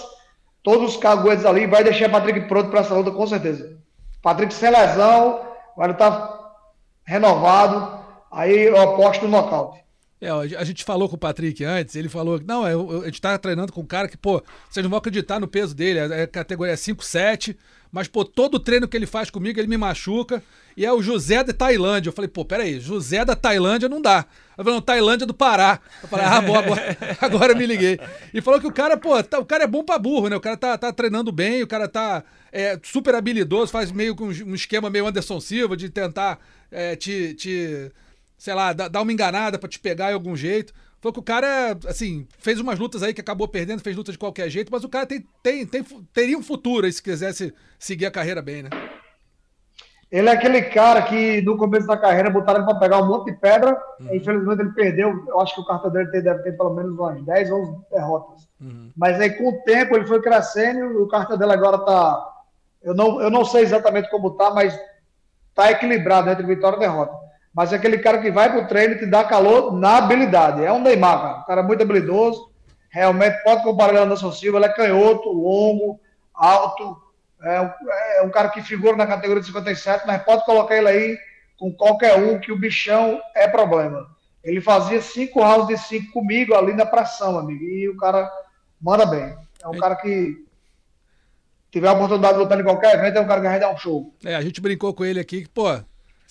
[0.64, 3.78] todos os caguetes ali, vai deixar Patrick pronto para essa luta com certeza.
[4.20, 5.42] Patrick sem lesão,
[5.76, 6.56] vai estar
[7.04, 9.84] renovado, aí eu aposto no nocaute.
[10.20, 13.38] É, a gente falou com o Patrick antes, ele falou que não, a gente tá
[13.38, 16.26] treinando com um cara que, pô, vocês não vão acreditar no peso dele, é, é
[16.26, 17.54] categoria 5-7,
[17.94, 20.42] mas, pô, todo treino que ele faz comigo, ele me machuca.
[20.76, 22.08] E é o José da Tailândia.
[22.08, 24.26] Eu falei, pô, peraí, José da Tailândia não dá.
[24.56, 25.78] Falei, não, Tailândia do Pará.
[26.02, 28.00] Eu falei, ah, bom, agora, agora eu me liguei.
[28.34, 30.34] E falou que o cara, pô, tá, o cara é bom pra burro, né?
[30.34, 34.24] O cara tá, tá treinando bem, o cara tá é, super habilidoso, faz meio com
[34.24, 36.40] um esquema meio Anderson Silva de tentar
[36.72, 37.92] é, te, te,
[38.36, 40.74] sei lá, dar uma enganada para te pegar de algum jeito.
[41.04, 44.18] Falou que o cara, assim, fez umas lutas aí que acabou perdendo, fez lutas de
[44.18, 48.06] qualquer jeito, mas o cara tem, tem, tem, teria um futuro aí se quisesse seguir
[48.06, 48.70] a carreira bem, né?
[50.10, 53.26] Ele é aquele cara que no começo da carreira botaram ele para pegar um monte
[53.26, 54.14] de pedra, uhum.
[54.14, 57.50] infelizmente ele perdeu, eu acho que o cartão dele deve ter pelo menos umas 10
[57.50, 58.48] ou 11 derrotas.
[58.58, 58.90] Uhum.
[58.96, 62.32] Mas aí com o tempo ele foi crescendo e o cartão dele agora tá.
[62.82, 64.74] Eu não, eu não sei exatamente como tá, mas
[65.54, 67.23] tá equilibrado entre vitória e derrota.
[67.54, 70.64] Mas é aquele cara que vai pro treino e te dá calor na habilidade.
[70.64, 71.38] É um Neymar, cara.
[71.38, 72.50] Um cara muito habilidoso.
[72.90, 74.58] Realmente pode comparar ele Anderson Silva.
[74.58, 76.00] Ele é canhoto, longo,
[76.34, 77.00] alto.
[77.42, 77.70] É um,
[78.18, 81.18] é um cara que figura na categoria de 57, mas pode colocar ele aí
[81.56, 84.08] com qualquer um que o bichão é problema.
[84.42, 87.64] Ele fazia cinco rounds de cinco comigo ali na pressão, amigo.
[87.64, 88.30] E o cara
[88.80, 89.34] manda bem.
[89.62, 90.44] É um cara que
[91.70, 93.76] tiver a oportunidade de lutar em qualquer evento, é um cara que vai dar um
[93.76, 94.14] show.
[94.24, 95.68] É, a gente brincou com ele aqui que, pô,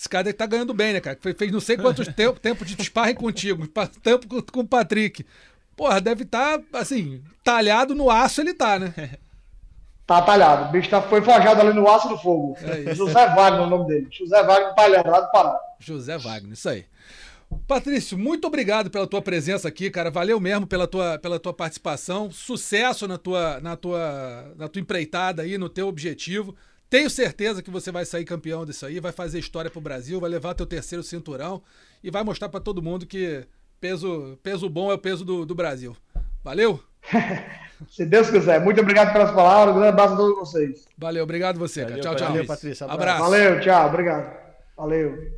[0.03, 1.17] esse cara tá ganhando bem, né, cara?
[1.37, 3.65] Fez não sei quantos tempo, tempo de sparring contigo,
[4.03, 5.25] tempo com, o Patrick.
[5.77, 8.93] Porra, deve estar, tá, assim, talhado no aço ele tá, né?
[10.05, 10.67] Tá talhado.
[10.67, 12.57] O bicho tá, foi forjado ali no aço do fogo.
[12.61, 14.07] É José Wagner é o nome dele.
[14.11, 15.57] José Wagner talhado lá do Pará.
[15.79, 16.83] José Wagner, isso aí.
[17.65, 20.11] Patrício, muito obrigado pela tua presença aqui, cara.
[20.11, 22.29] Valeu mesmo pela tua, pela tua participação.
[22.29, 26.53] Sucesso na tua, na, tua, na tua empreitada aí, no teu objetivo.
[26.93, 30.29] Tenho certeza que você vai sair campeão disso aí, vai fazer história pro Brasil, vai
[30.29, 31.63] levar teu terceiro cinturão
[32.03, 33.47] e vai mostrar para todo mundo que
[33.81, 35.97] Peso, peso bom é o peso do, do Brasil.
[36.43, 36.79] Valeu?
[37.89, 38.61] Se Deus quiser.
[38.61, 39.75] Muito obrigado pelas palavras.
[39.75, 40.85] Um grande abraço a todos vocês.
[40.95, 41.95] Valeu, obrigado você, cara.
[41.95, 42.27] Valeu, Tchau, tchau.
[42.27, 42.85] Valeu, Patrícia.
[42.85, 43.23] Abraço.
[43.23, 43.87] Valeu, tchau.
[43.87, 44.37] Obrigado.
[44.77, 45.31] Valeu.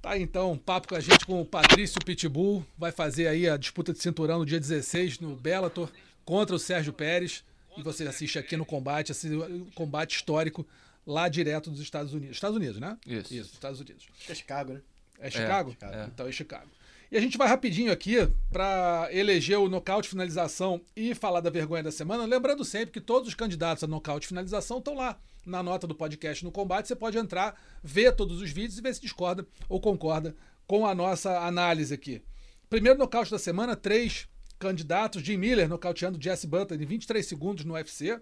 [0.00, 2.64] Tá então, um papo com a gente com o Patrício Pitbull.
[2.78, 5.90] Vai fazer aí a disputa de cinturão no dia 16 no Bellator
[6.24, 7.44] contra o Sérgio Pérez.
[7.76, 9.28] E você assiste aqui no combate, esse
[9.74, 10.64] combate histórico
[11.06, 12.36] lá direto dos Estados Unidos.
[12.36, 12.96] Estados Unidos, né?
[13.06, 13.34] Isso.
[13.34, 14.06] Isso, Estados Unidos.
[14.28, 14.82] É Chicago, né?
[15.18, 15.70] É Chicago?
[15.70, 15.94] Chicago.
[15.94, 16.04] É.
[16.06, 16.70] Então é Chicago.
[17.10, 18.16] E a gente vai rapidinho aqui
[18.52, 22.24] para eleger o nocaute finalização e falar da vergonha da semana.
[22.24, 26.44] Lembrando sempre que todos os candidatos a nocaute finalização estão lá na nota do podcast
[26.44, 26.86] no combate.
[26.86, 30.36] Você pode entrar, ver todos os vídeos e ver se discorda ou concorda
[30.68, 32.22] com a nossa análise aqui.
[32.68, 35.20] Primeiro nocaute da semana, três candidatos.
[35.20, 38.20] Jim Miller nocauteando Jesse Butler em 23 segundos no UFC.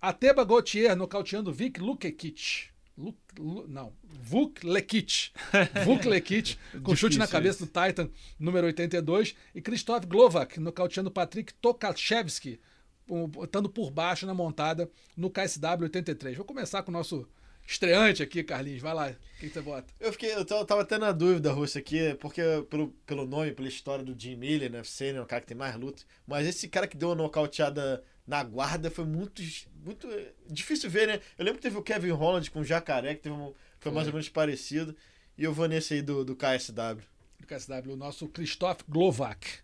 [0.00, 2.70] Ateba Gauthier nocauteando Vic Lukekic.
[2.96, 5.30] Lu, Lu, não, Vuk Lekic.
[5.84, 9.34] Vuk Lekic, com chute na cabeça do Titan, número 82.
[9.54, 12.60] E Krzysztof Glovak nocauteando Patrick Tokachevski,
[13.08, 16.36] um, estando por baixo na montada no KSW 83.
[16.36, 17.26] Vou começar com o nosso
[17.66, 18.82] estreante aqui, Carlinhos.
[18.82, 19.92] Vai lá, o que, que você bota?
[19.98, 23.68] Eu fiquei, eu tava, tava até na dúvida, Russo, aqui, porque pelo, pelo nome, pela
[23.68, 24.78] história do Jim Miller, né?
[24.78, 25.20] UFC, né?
[25.20, 26.02] O cara que tem mais luta.
[26.26, 29.42] Mas esse cara que deu uma nocauteada na guarda foi muito,
[29.84, 30.08] muito
[30.48, 31.20] difícil ver, né?
[31.36, 34.06] Eu lembro que teve o Kevin Holland com o Jacaré, que teve um, foi mais
[34.06, 34.96] ou menos parecido.
[35.36, 37.02] E eu vou nesse aí do, do KSW.
[37.40, 39.58] Do KSW, o nosso Krzysztof Glovak.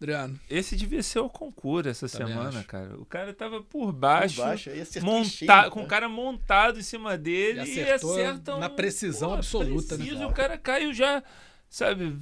[0.00, 0.38] Adriano.
[0.48, 2.68] Esse devia ser o concurso essa Também semana, acho.
[2.68, 2.96] cara.
[3.00, 4.70] O cara tava por baixo, Por baixo,
[5.02, 5.84] monta cheio, com né?
[5.84, 10.04] o cara montado em cima dele E e, um, na precisão absoluta, né?
[10.04, 11.22] preciso, O cara caiu já,
[11.68, 12.16] sabe,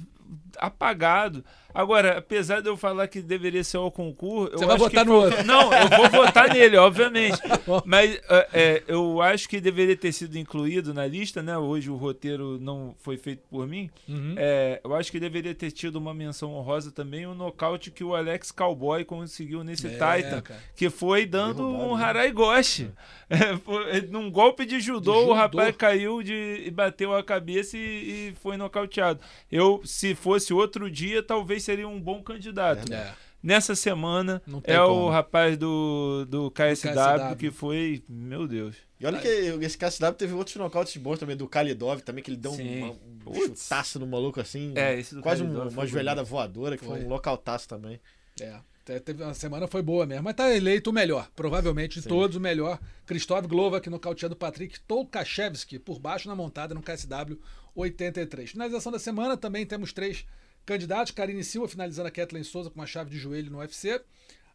[0.57, 1.43] apagado.
[1.73, 5.03] Agora, apesar de eu falar que deveria ser o concurso, Você eu vai acho votar
[5.05, 5.43] que no foi- outro.
[5.45, 7.39] Não, eu vou votar nele, obviamente.
[7.85, 11.57] Mas é, é, eu acho que deveria ter sido incluído na lista, né?
[11.57, 13.89] Hoje o roteiro não foi feito por mim.
[14.07, 14.35] Uhum.
[14.37, 18.15] É, eu acho que deveria ter tido uma menção honrosa também, o nocaute que o
[18.15, 20.59] Alex Cowboy conseguiu nesse É, Titan, cara.
[20.75, 22.03] que foi dando Derrubado, um né?
[22.03, 22.89] Harai Goshi.
[23.31, 25.33] É, foi- num golpe de judô, De o judô.
[25.33, 29.21] rapaz caiu de, e bateu a cabeça e, e foi nocauteado.
[29.49, 32.91] Eu, se fosse outro dia, talvez seria um bom candidato.
[32.91, 33.13] É.
[33.43, 34.93] Nessa semana, é como.
[35.05, 37.35] o rapaz do, do KSW, KSW.
[37.37, 38.75] que foi, meu Deus.
[38.99, 42.37] E olha que esse KSW teve outros nocautes bons também, do Kalidov também, que ele
[42.37, 42.83] deu Sim.
[42.83, 42.97] um,
[43.31, 44.73] um chutaço no maluco assim.
[44.75, 47.05] É, esse do Quase um- uma joelhada voadora, que foi, Foi.
[47.05, 47.99] um locautaço também.
[48.39, 48.57] É.
[48.85, 52.35] Te- Teve uma semana foi boa mesmo, mas tá eleito o melhor, provavelmente de todos
[52.37, 52.79] o melhor.
[53.07, 57.39] Krzysztof Glovak nocauteando Patrick Tolkachevski por baixo na montada no KSW
[57.75, 58.51] 83.
[58.51, 60.25] Finalização da semana também temos três
[60.65, 64.01] candidatos: Karine Silva finalizando a Kathleen Souza com uma chave de joelho no UFC,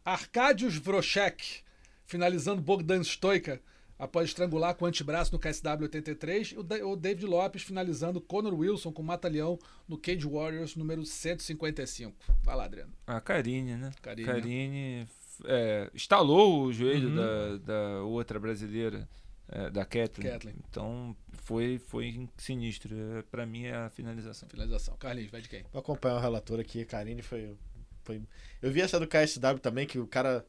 [0.05, 1.61] Arkadiusz Vrochek
[2.05, 3.61] finalizando Bogdan Stoica
[3.99, 8.91] após estrangular com o antebraço no KSW 83, e o David Lopes finalizando Conor Wilson
[8.91, 9.57] com mata-leão
[9.87, 12.13] no Cage Warriors número 155.
[12.43, 12.93] Vai lá, Adriano.
[13.07, 13.89] A Karine, né?
[14.01, 14.25] Karine.
[14.27, 15.07] Karine
[15.45, 17.15] é, estalou o joelho Uhum.
[17.15, 19.09] da, da outra brasileira,
[19.49, 20.31] é, da Kathleen.
[20.31, 20.55] Kathleen.
[20.69, 22.95] Então foi, foi sinistro.
[23.17, 24.49] É, pra mim é a finalização.
[24.49, 24.95] Finalização.
[24.97, 25.63] Carlinhos, vai de quem?
[25.71, 27.55] Vou acompanhar o relator aqui, Karine foi,
[28.03, 28.21] foi.
[28.61, 30.45] Eu vi essa do KSW também, que o cara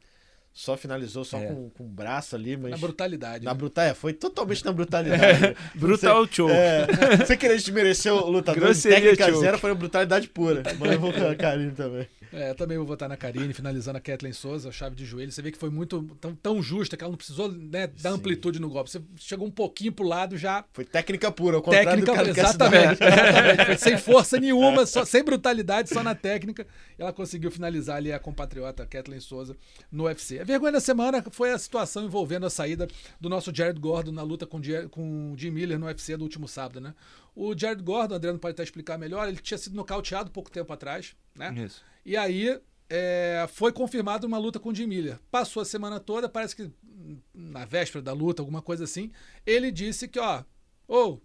[0.59, 1.45] só finalizou só É.
[1.45, 2.71] com, com o braço ali, mas.
[2.71, 3.45] Na brutalidade.
[3.45, 3.57] Na né?
[3.57, 5.55] brutalidade, foi totalmente na brutalidade.
[5.73, 6.51] Brutal choke.
[6.51, 9.39] É, sem querer desmerecer o lutador de Grosseria técnica choke.
[9.39, 10.63] zero, foi uma brutalidade pura.
[10.77, 12.05] Mas eu vou com a Karine também.
[12.31, 15.31] É, eu também vou votar na Karine, finalizando a Kathleen Souza, chave de joelho.
[15.31, 18.59] Você vê que foi muito tão, tão justa que ela não precisou né, dar amplitude
[18.59, 18.91] no golpe.
[18.91, 20.63] Você chegou um pouquinho pro lado já.
[20.73, 23.65] Foi técnica pura, ao contrário Técnica, do cara exatamente, exatamente.
[23.65, 26.67] Foi sem força nenhuma, só, sem brutalidade, só na técnica.
[26.97, 29.55] E ela conseguiu finalizar ali a compatriota Kathleen Souza
[29.91, 30.39] no UFC.
[30.49, 32.87] Vergonha da semana foi a situação envolvendo a saída
[33.21, 34.59] do nosso Jared Gordon na luta com,
[34.89, 36.95] com o Jim Miller no UFC do último sábado, né?
[37.35, 40.73] O Jared Gordon, o Adriano pode até explicar melhor, ele tinha sido nocauteado pouco tempo
[40.73, 41.53] atrás, né?
[41.65, 41.83] Isso.
[42.03, 42.59] E aí
[42.89, 45.19] é, foi confirmado uma luta com o Jim Miller.
[45.29, 49.11] Passou a semana toda, parece que hum, na véspera da luta, alguma coisa assim,
[49.45, 50.43] ele disse que, ó,
[50.87, 51.21] ou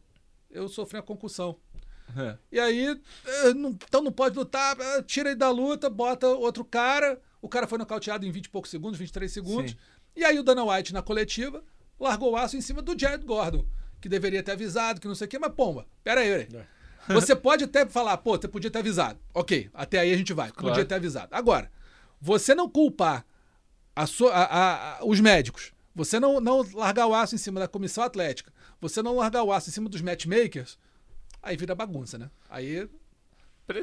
[0.51, 1.57] eu sofri uma concussão.
[2.15, 2.37] É.
[2.53, 3.01] E aí,
[3.57, 4.77] não- então não pode lutar,
[5.07, 7.19] tira ele da luta, bota outro cara.
[7.45, 9.73] O cara foi nocauteado em 20 e poucos segundos, 23 segundos.
[9.73, 9.77] Sim.
[10.17, 11.63] E aí o Dana White, na coletiva,
[12.01, 13.65] largou o aço em cima do Jared Gordon,
[14.01, 16.69] que deveria ter avisado, que não sei o quê, mas pomba, pera aí, pera
[17.09, 17.15] aí.
[17.15, 19.19] Você pode até falar, pô, você podia ter avisado.
[19.35, 20.51] Ok, até aí a gente vai.
[20.51, 20.69] Claro.
[20.75, 21.35] Podia ter avisado.
[21.35, 21.71] Agora,
[22.21, 23.27] você não culpar
[23.95, 27.69] a a- a- a- os médicos, você não, não largar o aço em cima da
[27.69, 28.51] comissão atlética,
[28.81, 30.79] você não largar o aço em cima dos matchmakers,
[31.43, 32.31] aí vira bagunça, né?
[32.49, 32.89] Aí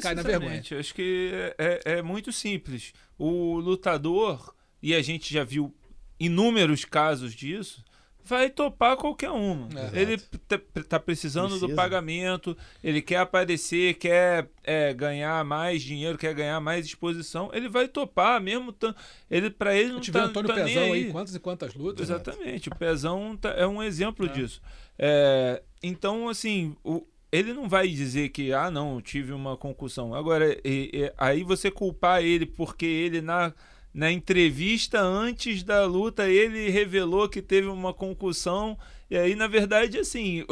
[0.01, 0.61] Cai na vergonha.
[0.79, 2.93] Acho que é, é muito simples.
[3.17, 5.73] O lutador, e a gente já viu
[6.19, 7.83] inúmeros casos disso,
[8.23, 9.67] vai topar qualquer uma.
[9.93, 10.01] É.
[10.01, 10.17] ele
[10.47, 11.67] tá, tá precisando Precisa.
[11.67, 17.67] do pagamento, ele quer aparecer, quer é, ganhar mais dinheiro, quer ganhar mais exposição, ele
[17.67, 18.73] vai topar mesmo.
[19.29, 21.05] Ele para ele não Eu tive tá, Antônio tá nem Pezão aí.
[21.05, 22.07] aí, quantas e quantas lutas.
[22.09, 22.15] né?
[22.15, 24.29] Exatamente, o Pezão tá- é um exemplo É.
[24.29, 24.61] disso.
[24.99, 30.13] É, então, assim, o- ele não vai dizer que, ah, não, tive uma concussão.
[30.13, 33.53] Agora, e- e- aí você culpar ele porque ele, na,
[33.93, 38.77] na entrevista antes da luta, ele revelou que teve uma concussão.
[39.09, 40.45] E aí, na verdade, assim,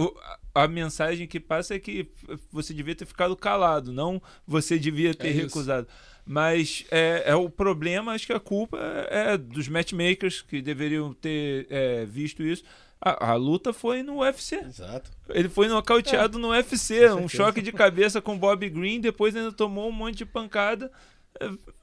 [0.54, 2.10] a, mensagem que passa é que
[2.52, 5.88] você devia ter ficado calado, não você devia ter É recusado.
[6.26, 8.78] Mas é, é o problema, acho que a culpa
[9.10, 12.64] é dos matchmakers que deveriam ter é, visto isso.
[13.02, 14.56] A, a luta foi no UFC.
[14.58, 15.10] Exato.
[15.30, 17.10] Ele foi nocauteado no UFC.
[17.14, 20.92] Um choque de cabeça com Bob Green, depois ainda tomou um monte de pancada.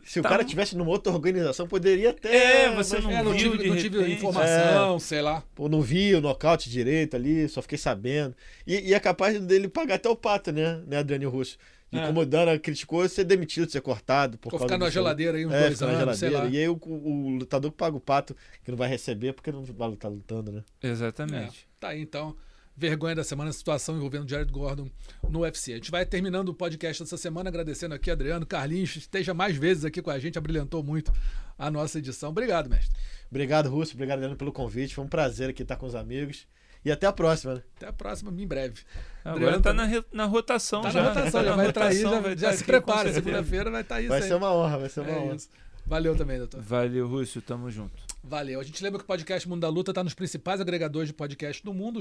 [0.05, 0.49] Se o Tá cara bom.
[0.49, 2.65] tivesse numa outra organização, poderia até.
[2.67, 5.43] É, você mas- não É, não viu tive, não tive informação, sei lá.
[5.55, 8.35] Pô, não vi o nocaute direito ali, só fiquei sabendo.
[8.67, 11.57] E, e é capaz dele pagar até o pato, né, né Adriano Russo?
[11.91, 12.07] De É.
[12.09, 14.37] como o Dana criticou ser demitido, ser cortado.
[14.39, 16.39] Por Ficou causa ficar na geladeira aí uns É, dois na anos, sei lá.
[16.41, 16.57] geladeira.
[16.57, 18.35] E aí o, o lutador que paga o pato,
[18.65, 20.65] que não vai receber porque não vai lutar lutando, né?
[20.83, 21.69] Exatamente.
[21.71, 22.35] É, tá aí então.
[22.79, 24.91] Vergonha da semana, situação envolvendo Jared Gordon
[25.31, 25.73] no UFC.
[25.73, 28.45] A gente vai terminando o podcast dessa semana, agradecendo aqui, Adriano.
[28.45, 31.11] Carlinhos, esteja mais vezes aqui com a gente, abrilhantou muito
[31.59, 32.29] a nossa edição.
[32.29, 32.95] Obrigado, mestre.
[33.31, 33.95] Obrigado, Russo.
[33.95, 34.95] Obrigado, Adriano, pelo convite.
[34.95, 36.47] Foi um prazer aqui estar com os amigos.
[36.87, 37.63] E até a próxima, né?
[37.77, 38.83] Até a próxima, em breve.
[39.25, 41.03] Agora Adriano tá tá- na, re- na rotação Tá já.
[41.03, 43.13] na rotação, já na vai entrar aí, já, vai já tá se prepara.
[43.13, 44.29] Segunda-feira vai estar isso Vai aí.
[44.29, 45.35] ser uma honra, vai ser uma É honra.
[45.35, 45.49] isso.
[45.85, 46.61] Valeu também, doutor.
[46.63, 47.43] Valeu, Rússio.
[47.43, 47.93] Tamo junto.
[48.29, 48.59] Valeu.
[48.59, 51.63] A gente lembra que o podcast Mundo da Luta está nos principais agregadores de podcast
[51.63, 52.01] do mundo,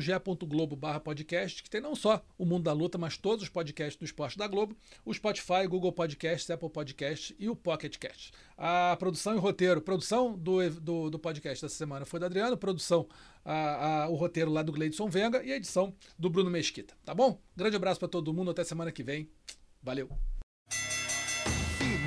[0.75, 4.05] barra podcast, que tem não só o Mundo da Luta, mas todos os podcasts do
[4.05, 4.75] esporte da Globo,
[5.05, 8.31] o Spotify, Google Podcasts, Apple Podcasts e o Pocket Cast.
[8.57, 13.07] A produção e roteiro, produção do, do, do podcast dessa semana foi do Adriano, produção,
[13.43, 16.95] a, a- o roteiro lá do Gleidson Venga e a edição do Bruno Mesquita.
[17.05, 17.39] Tá bom?
[17.55, 19.29] Grande abraço para todo mundo, até semana que vem.
[19.79, 20.09] Valeu.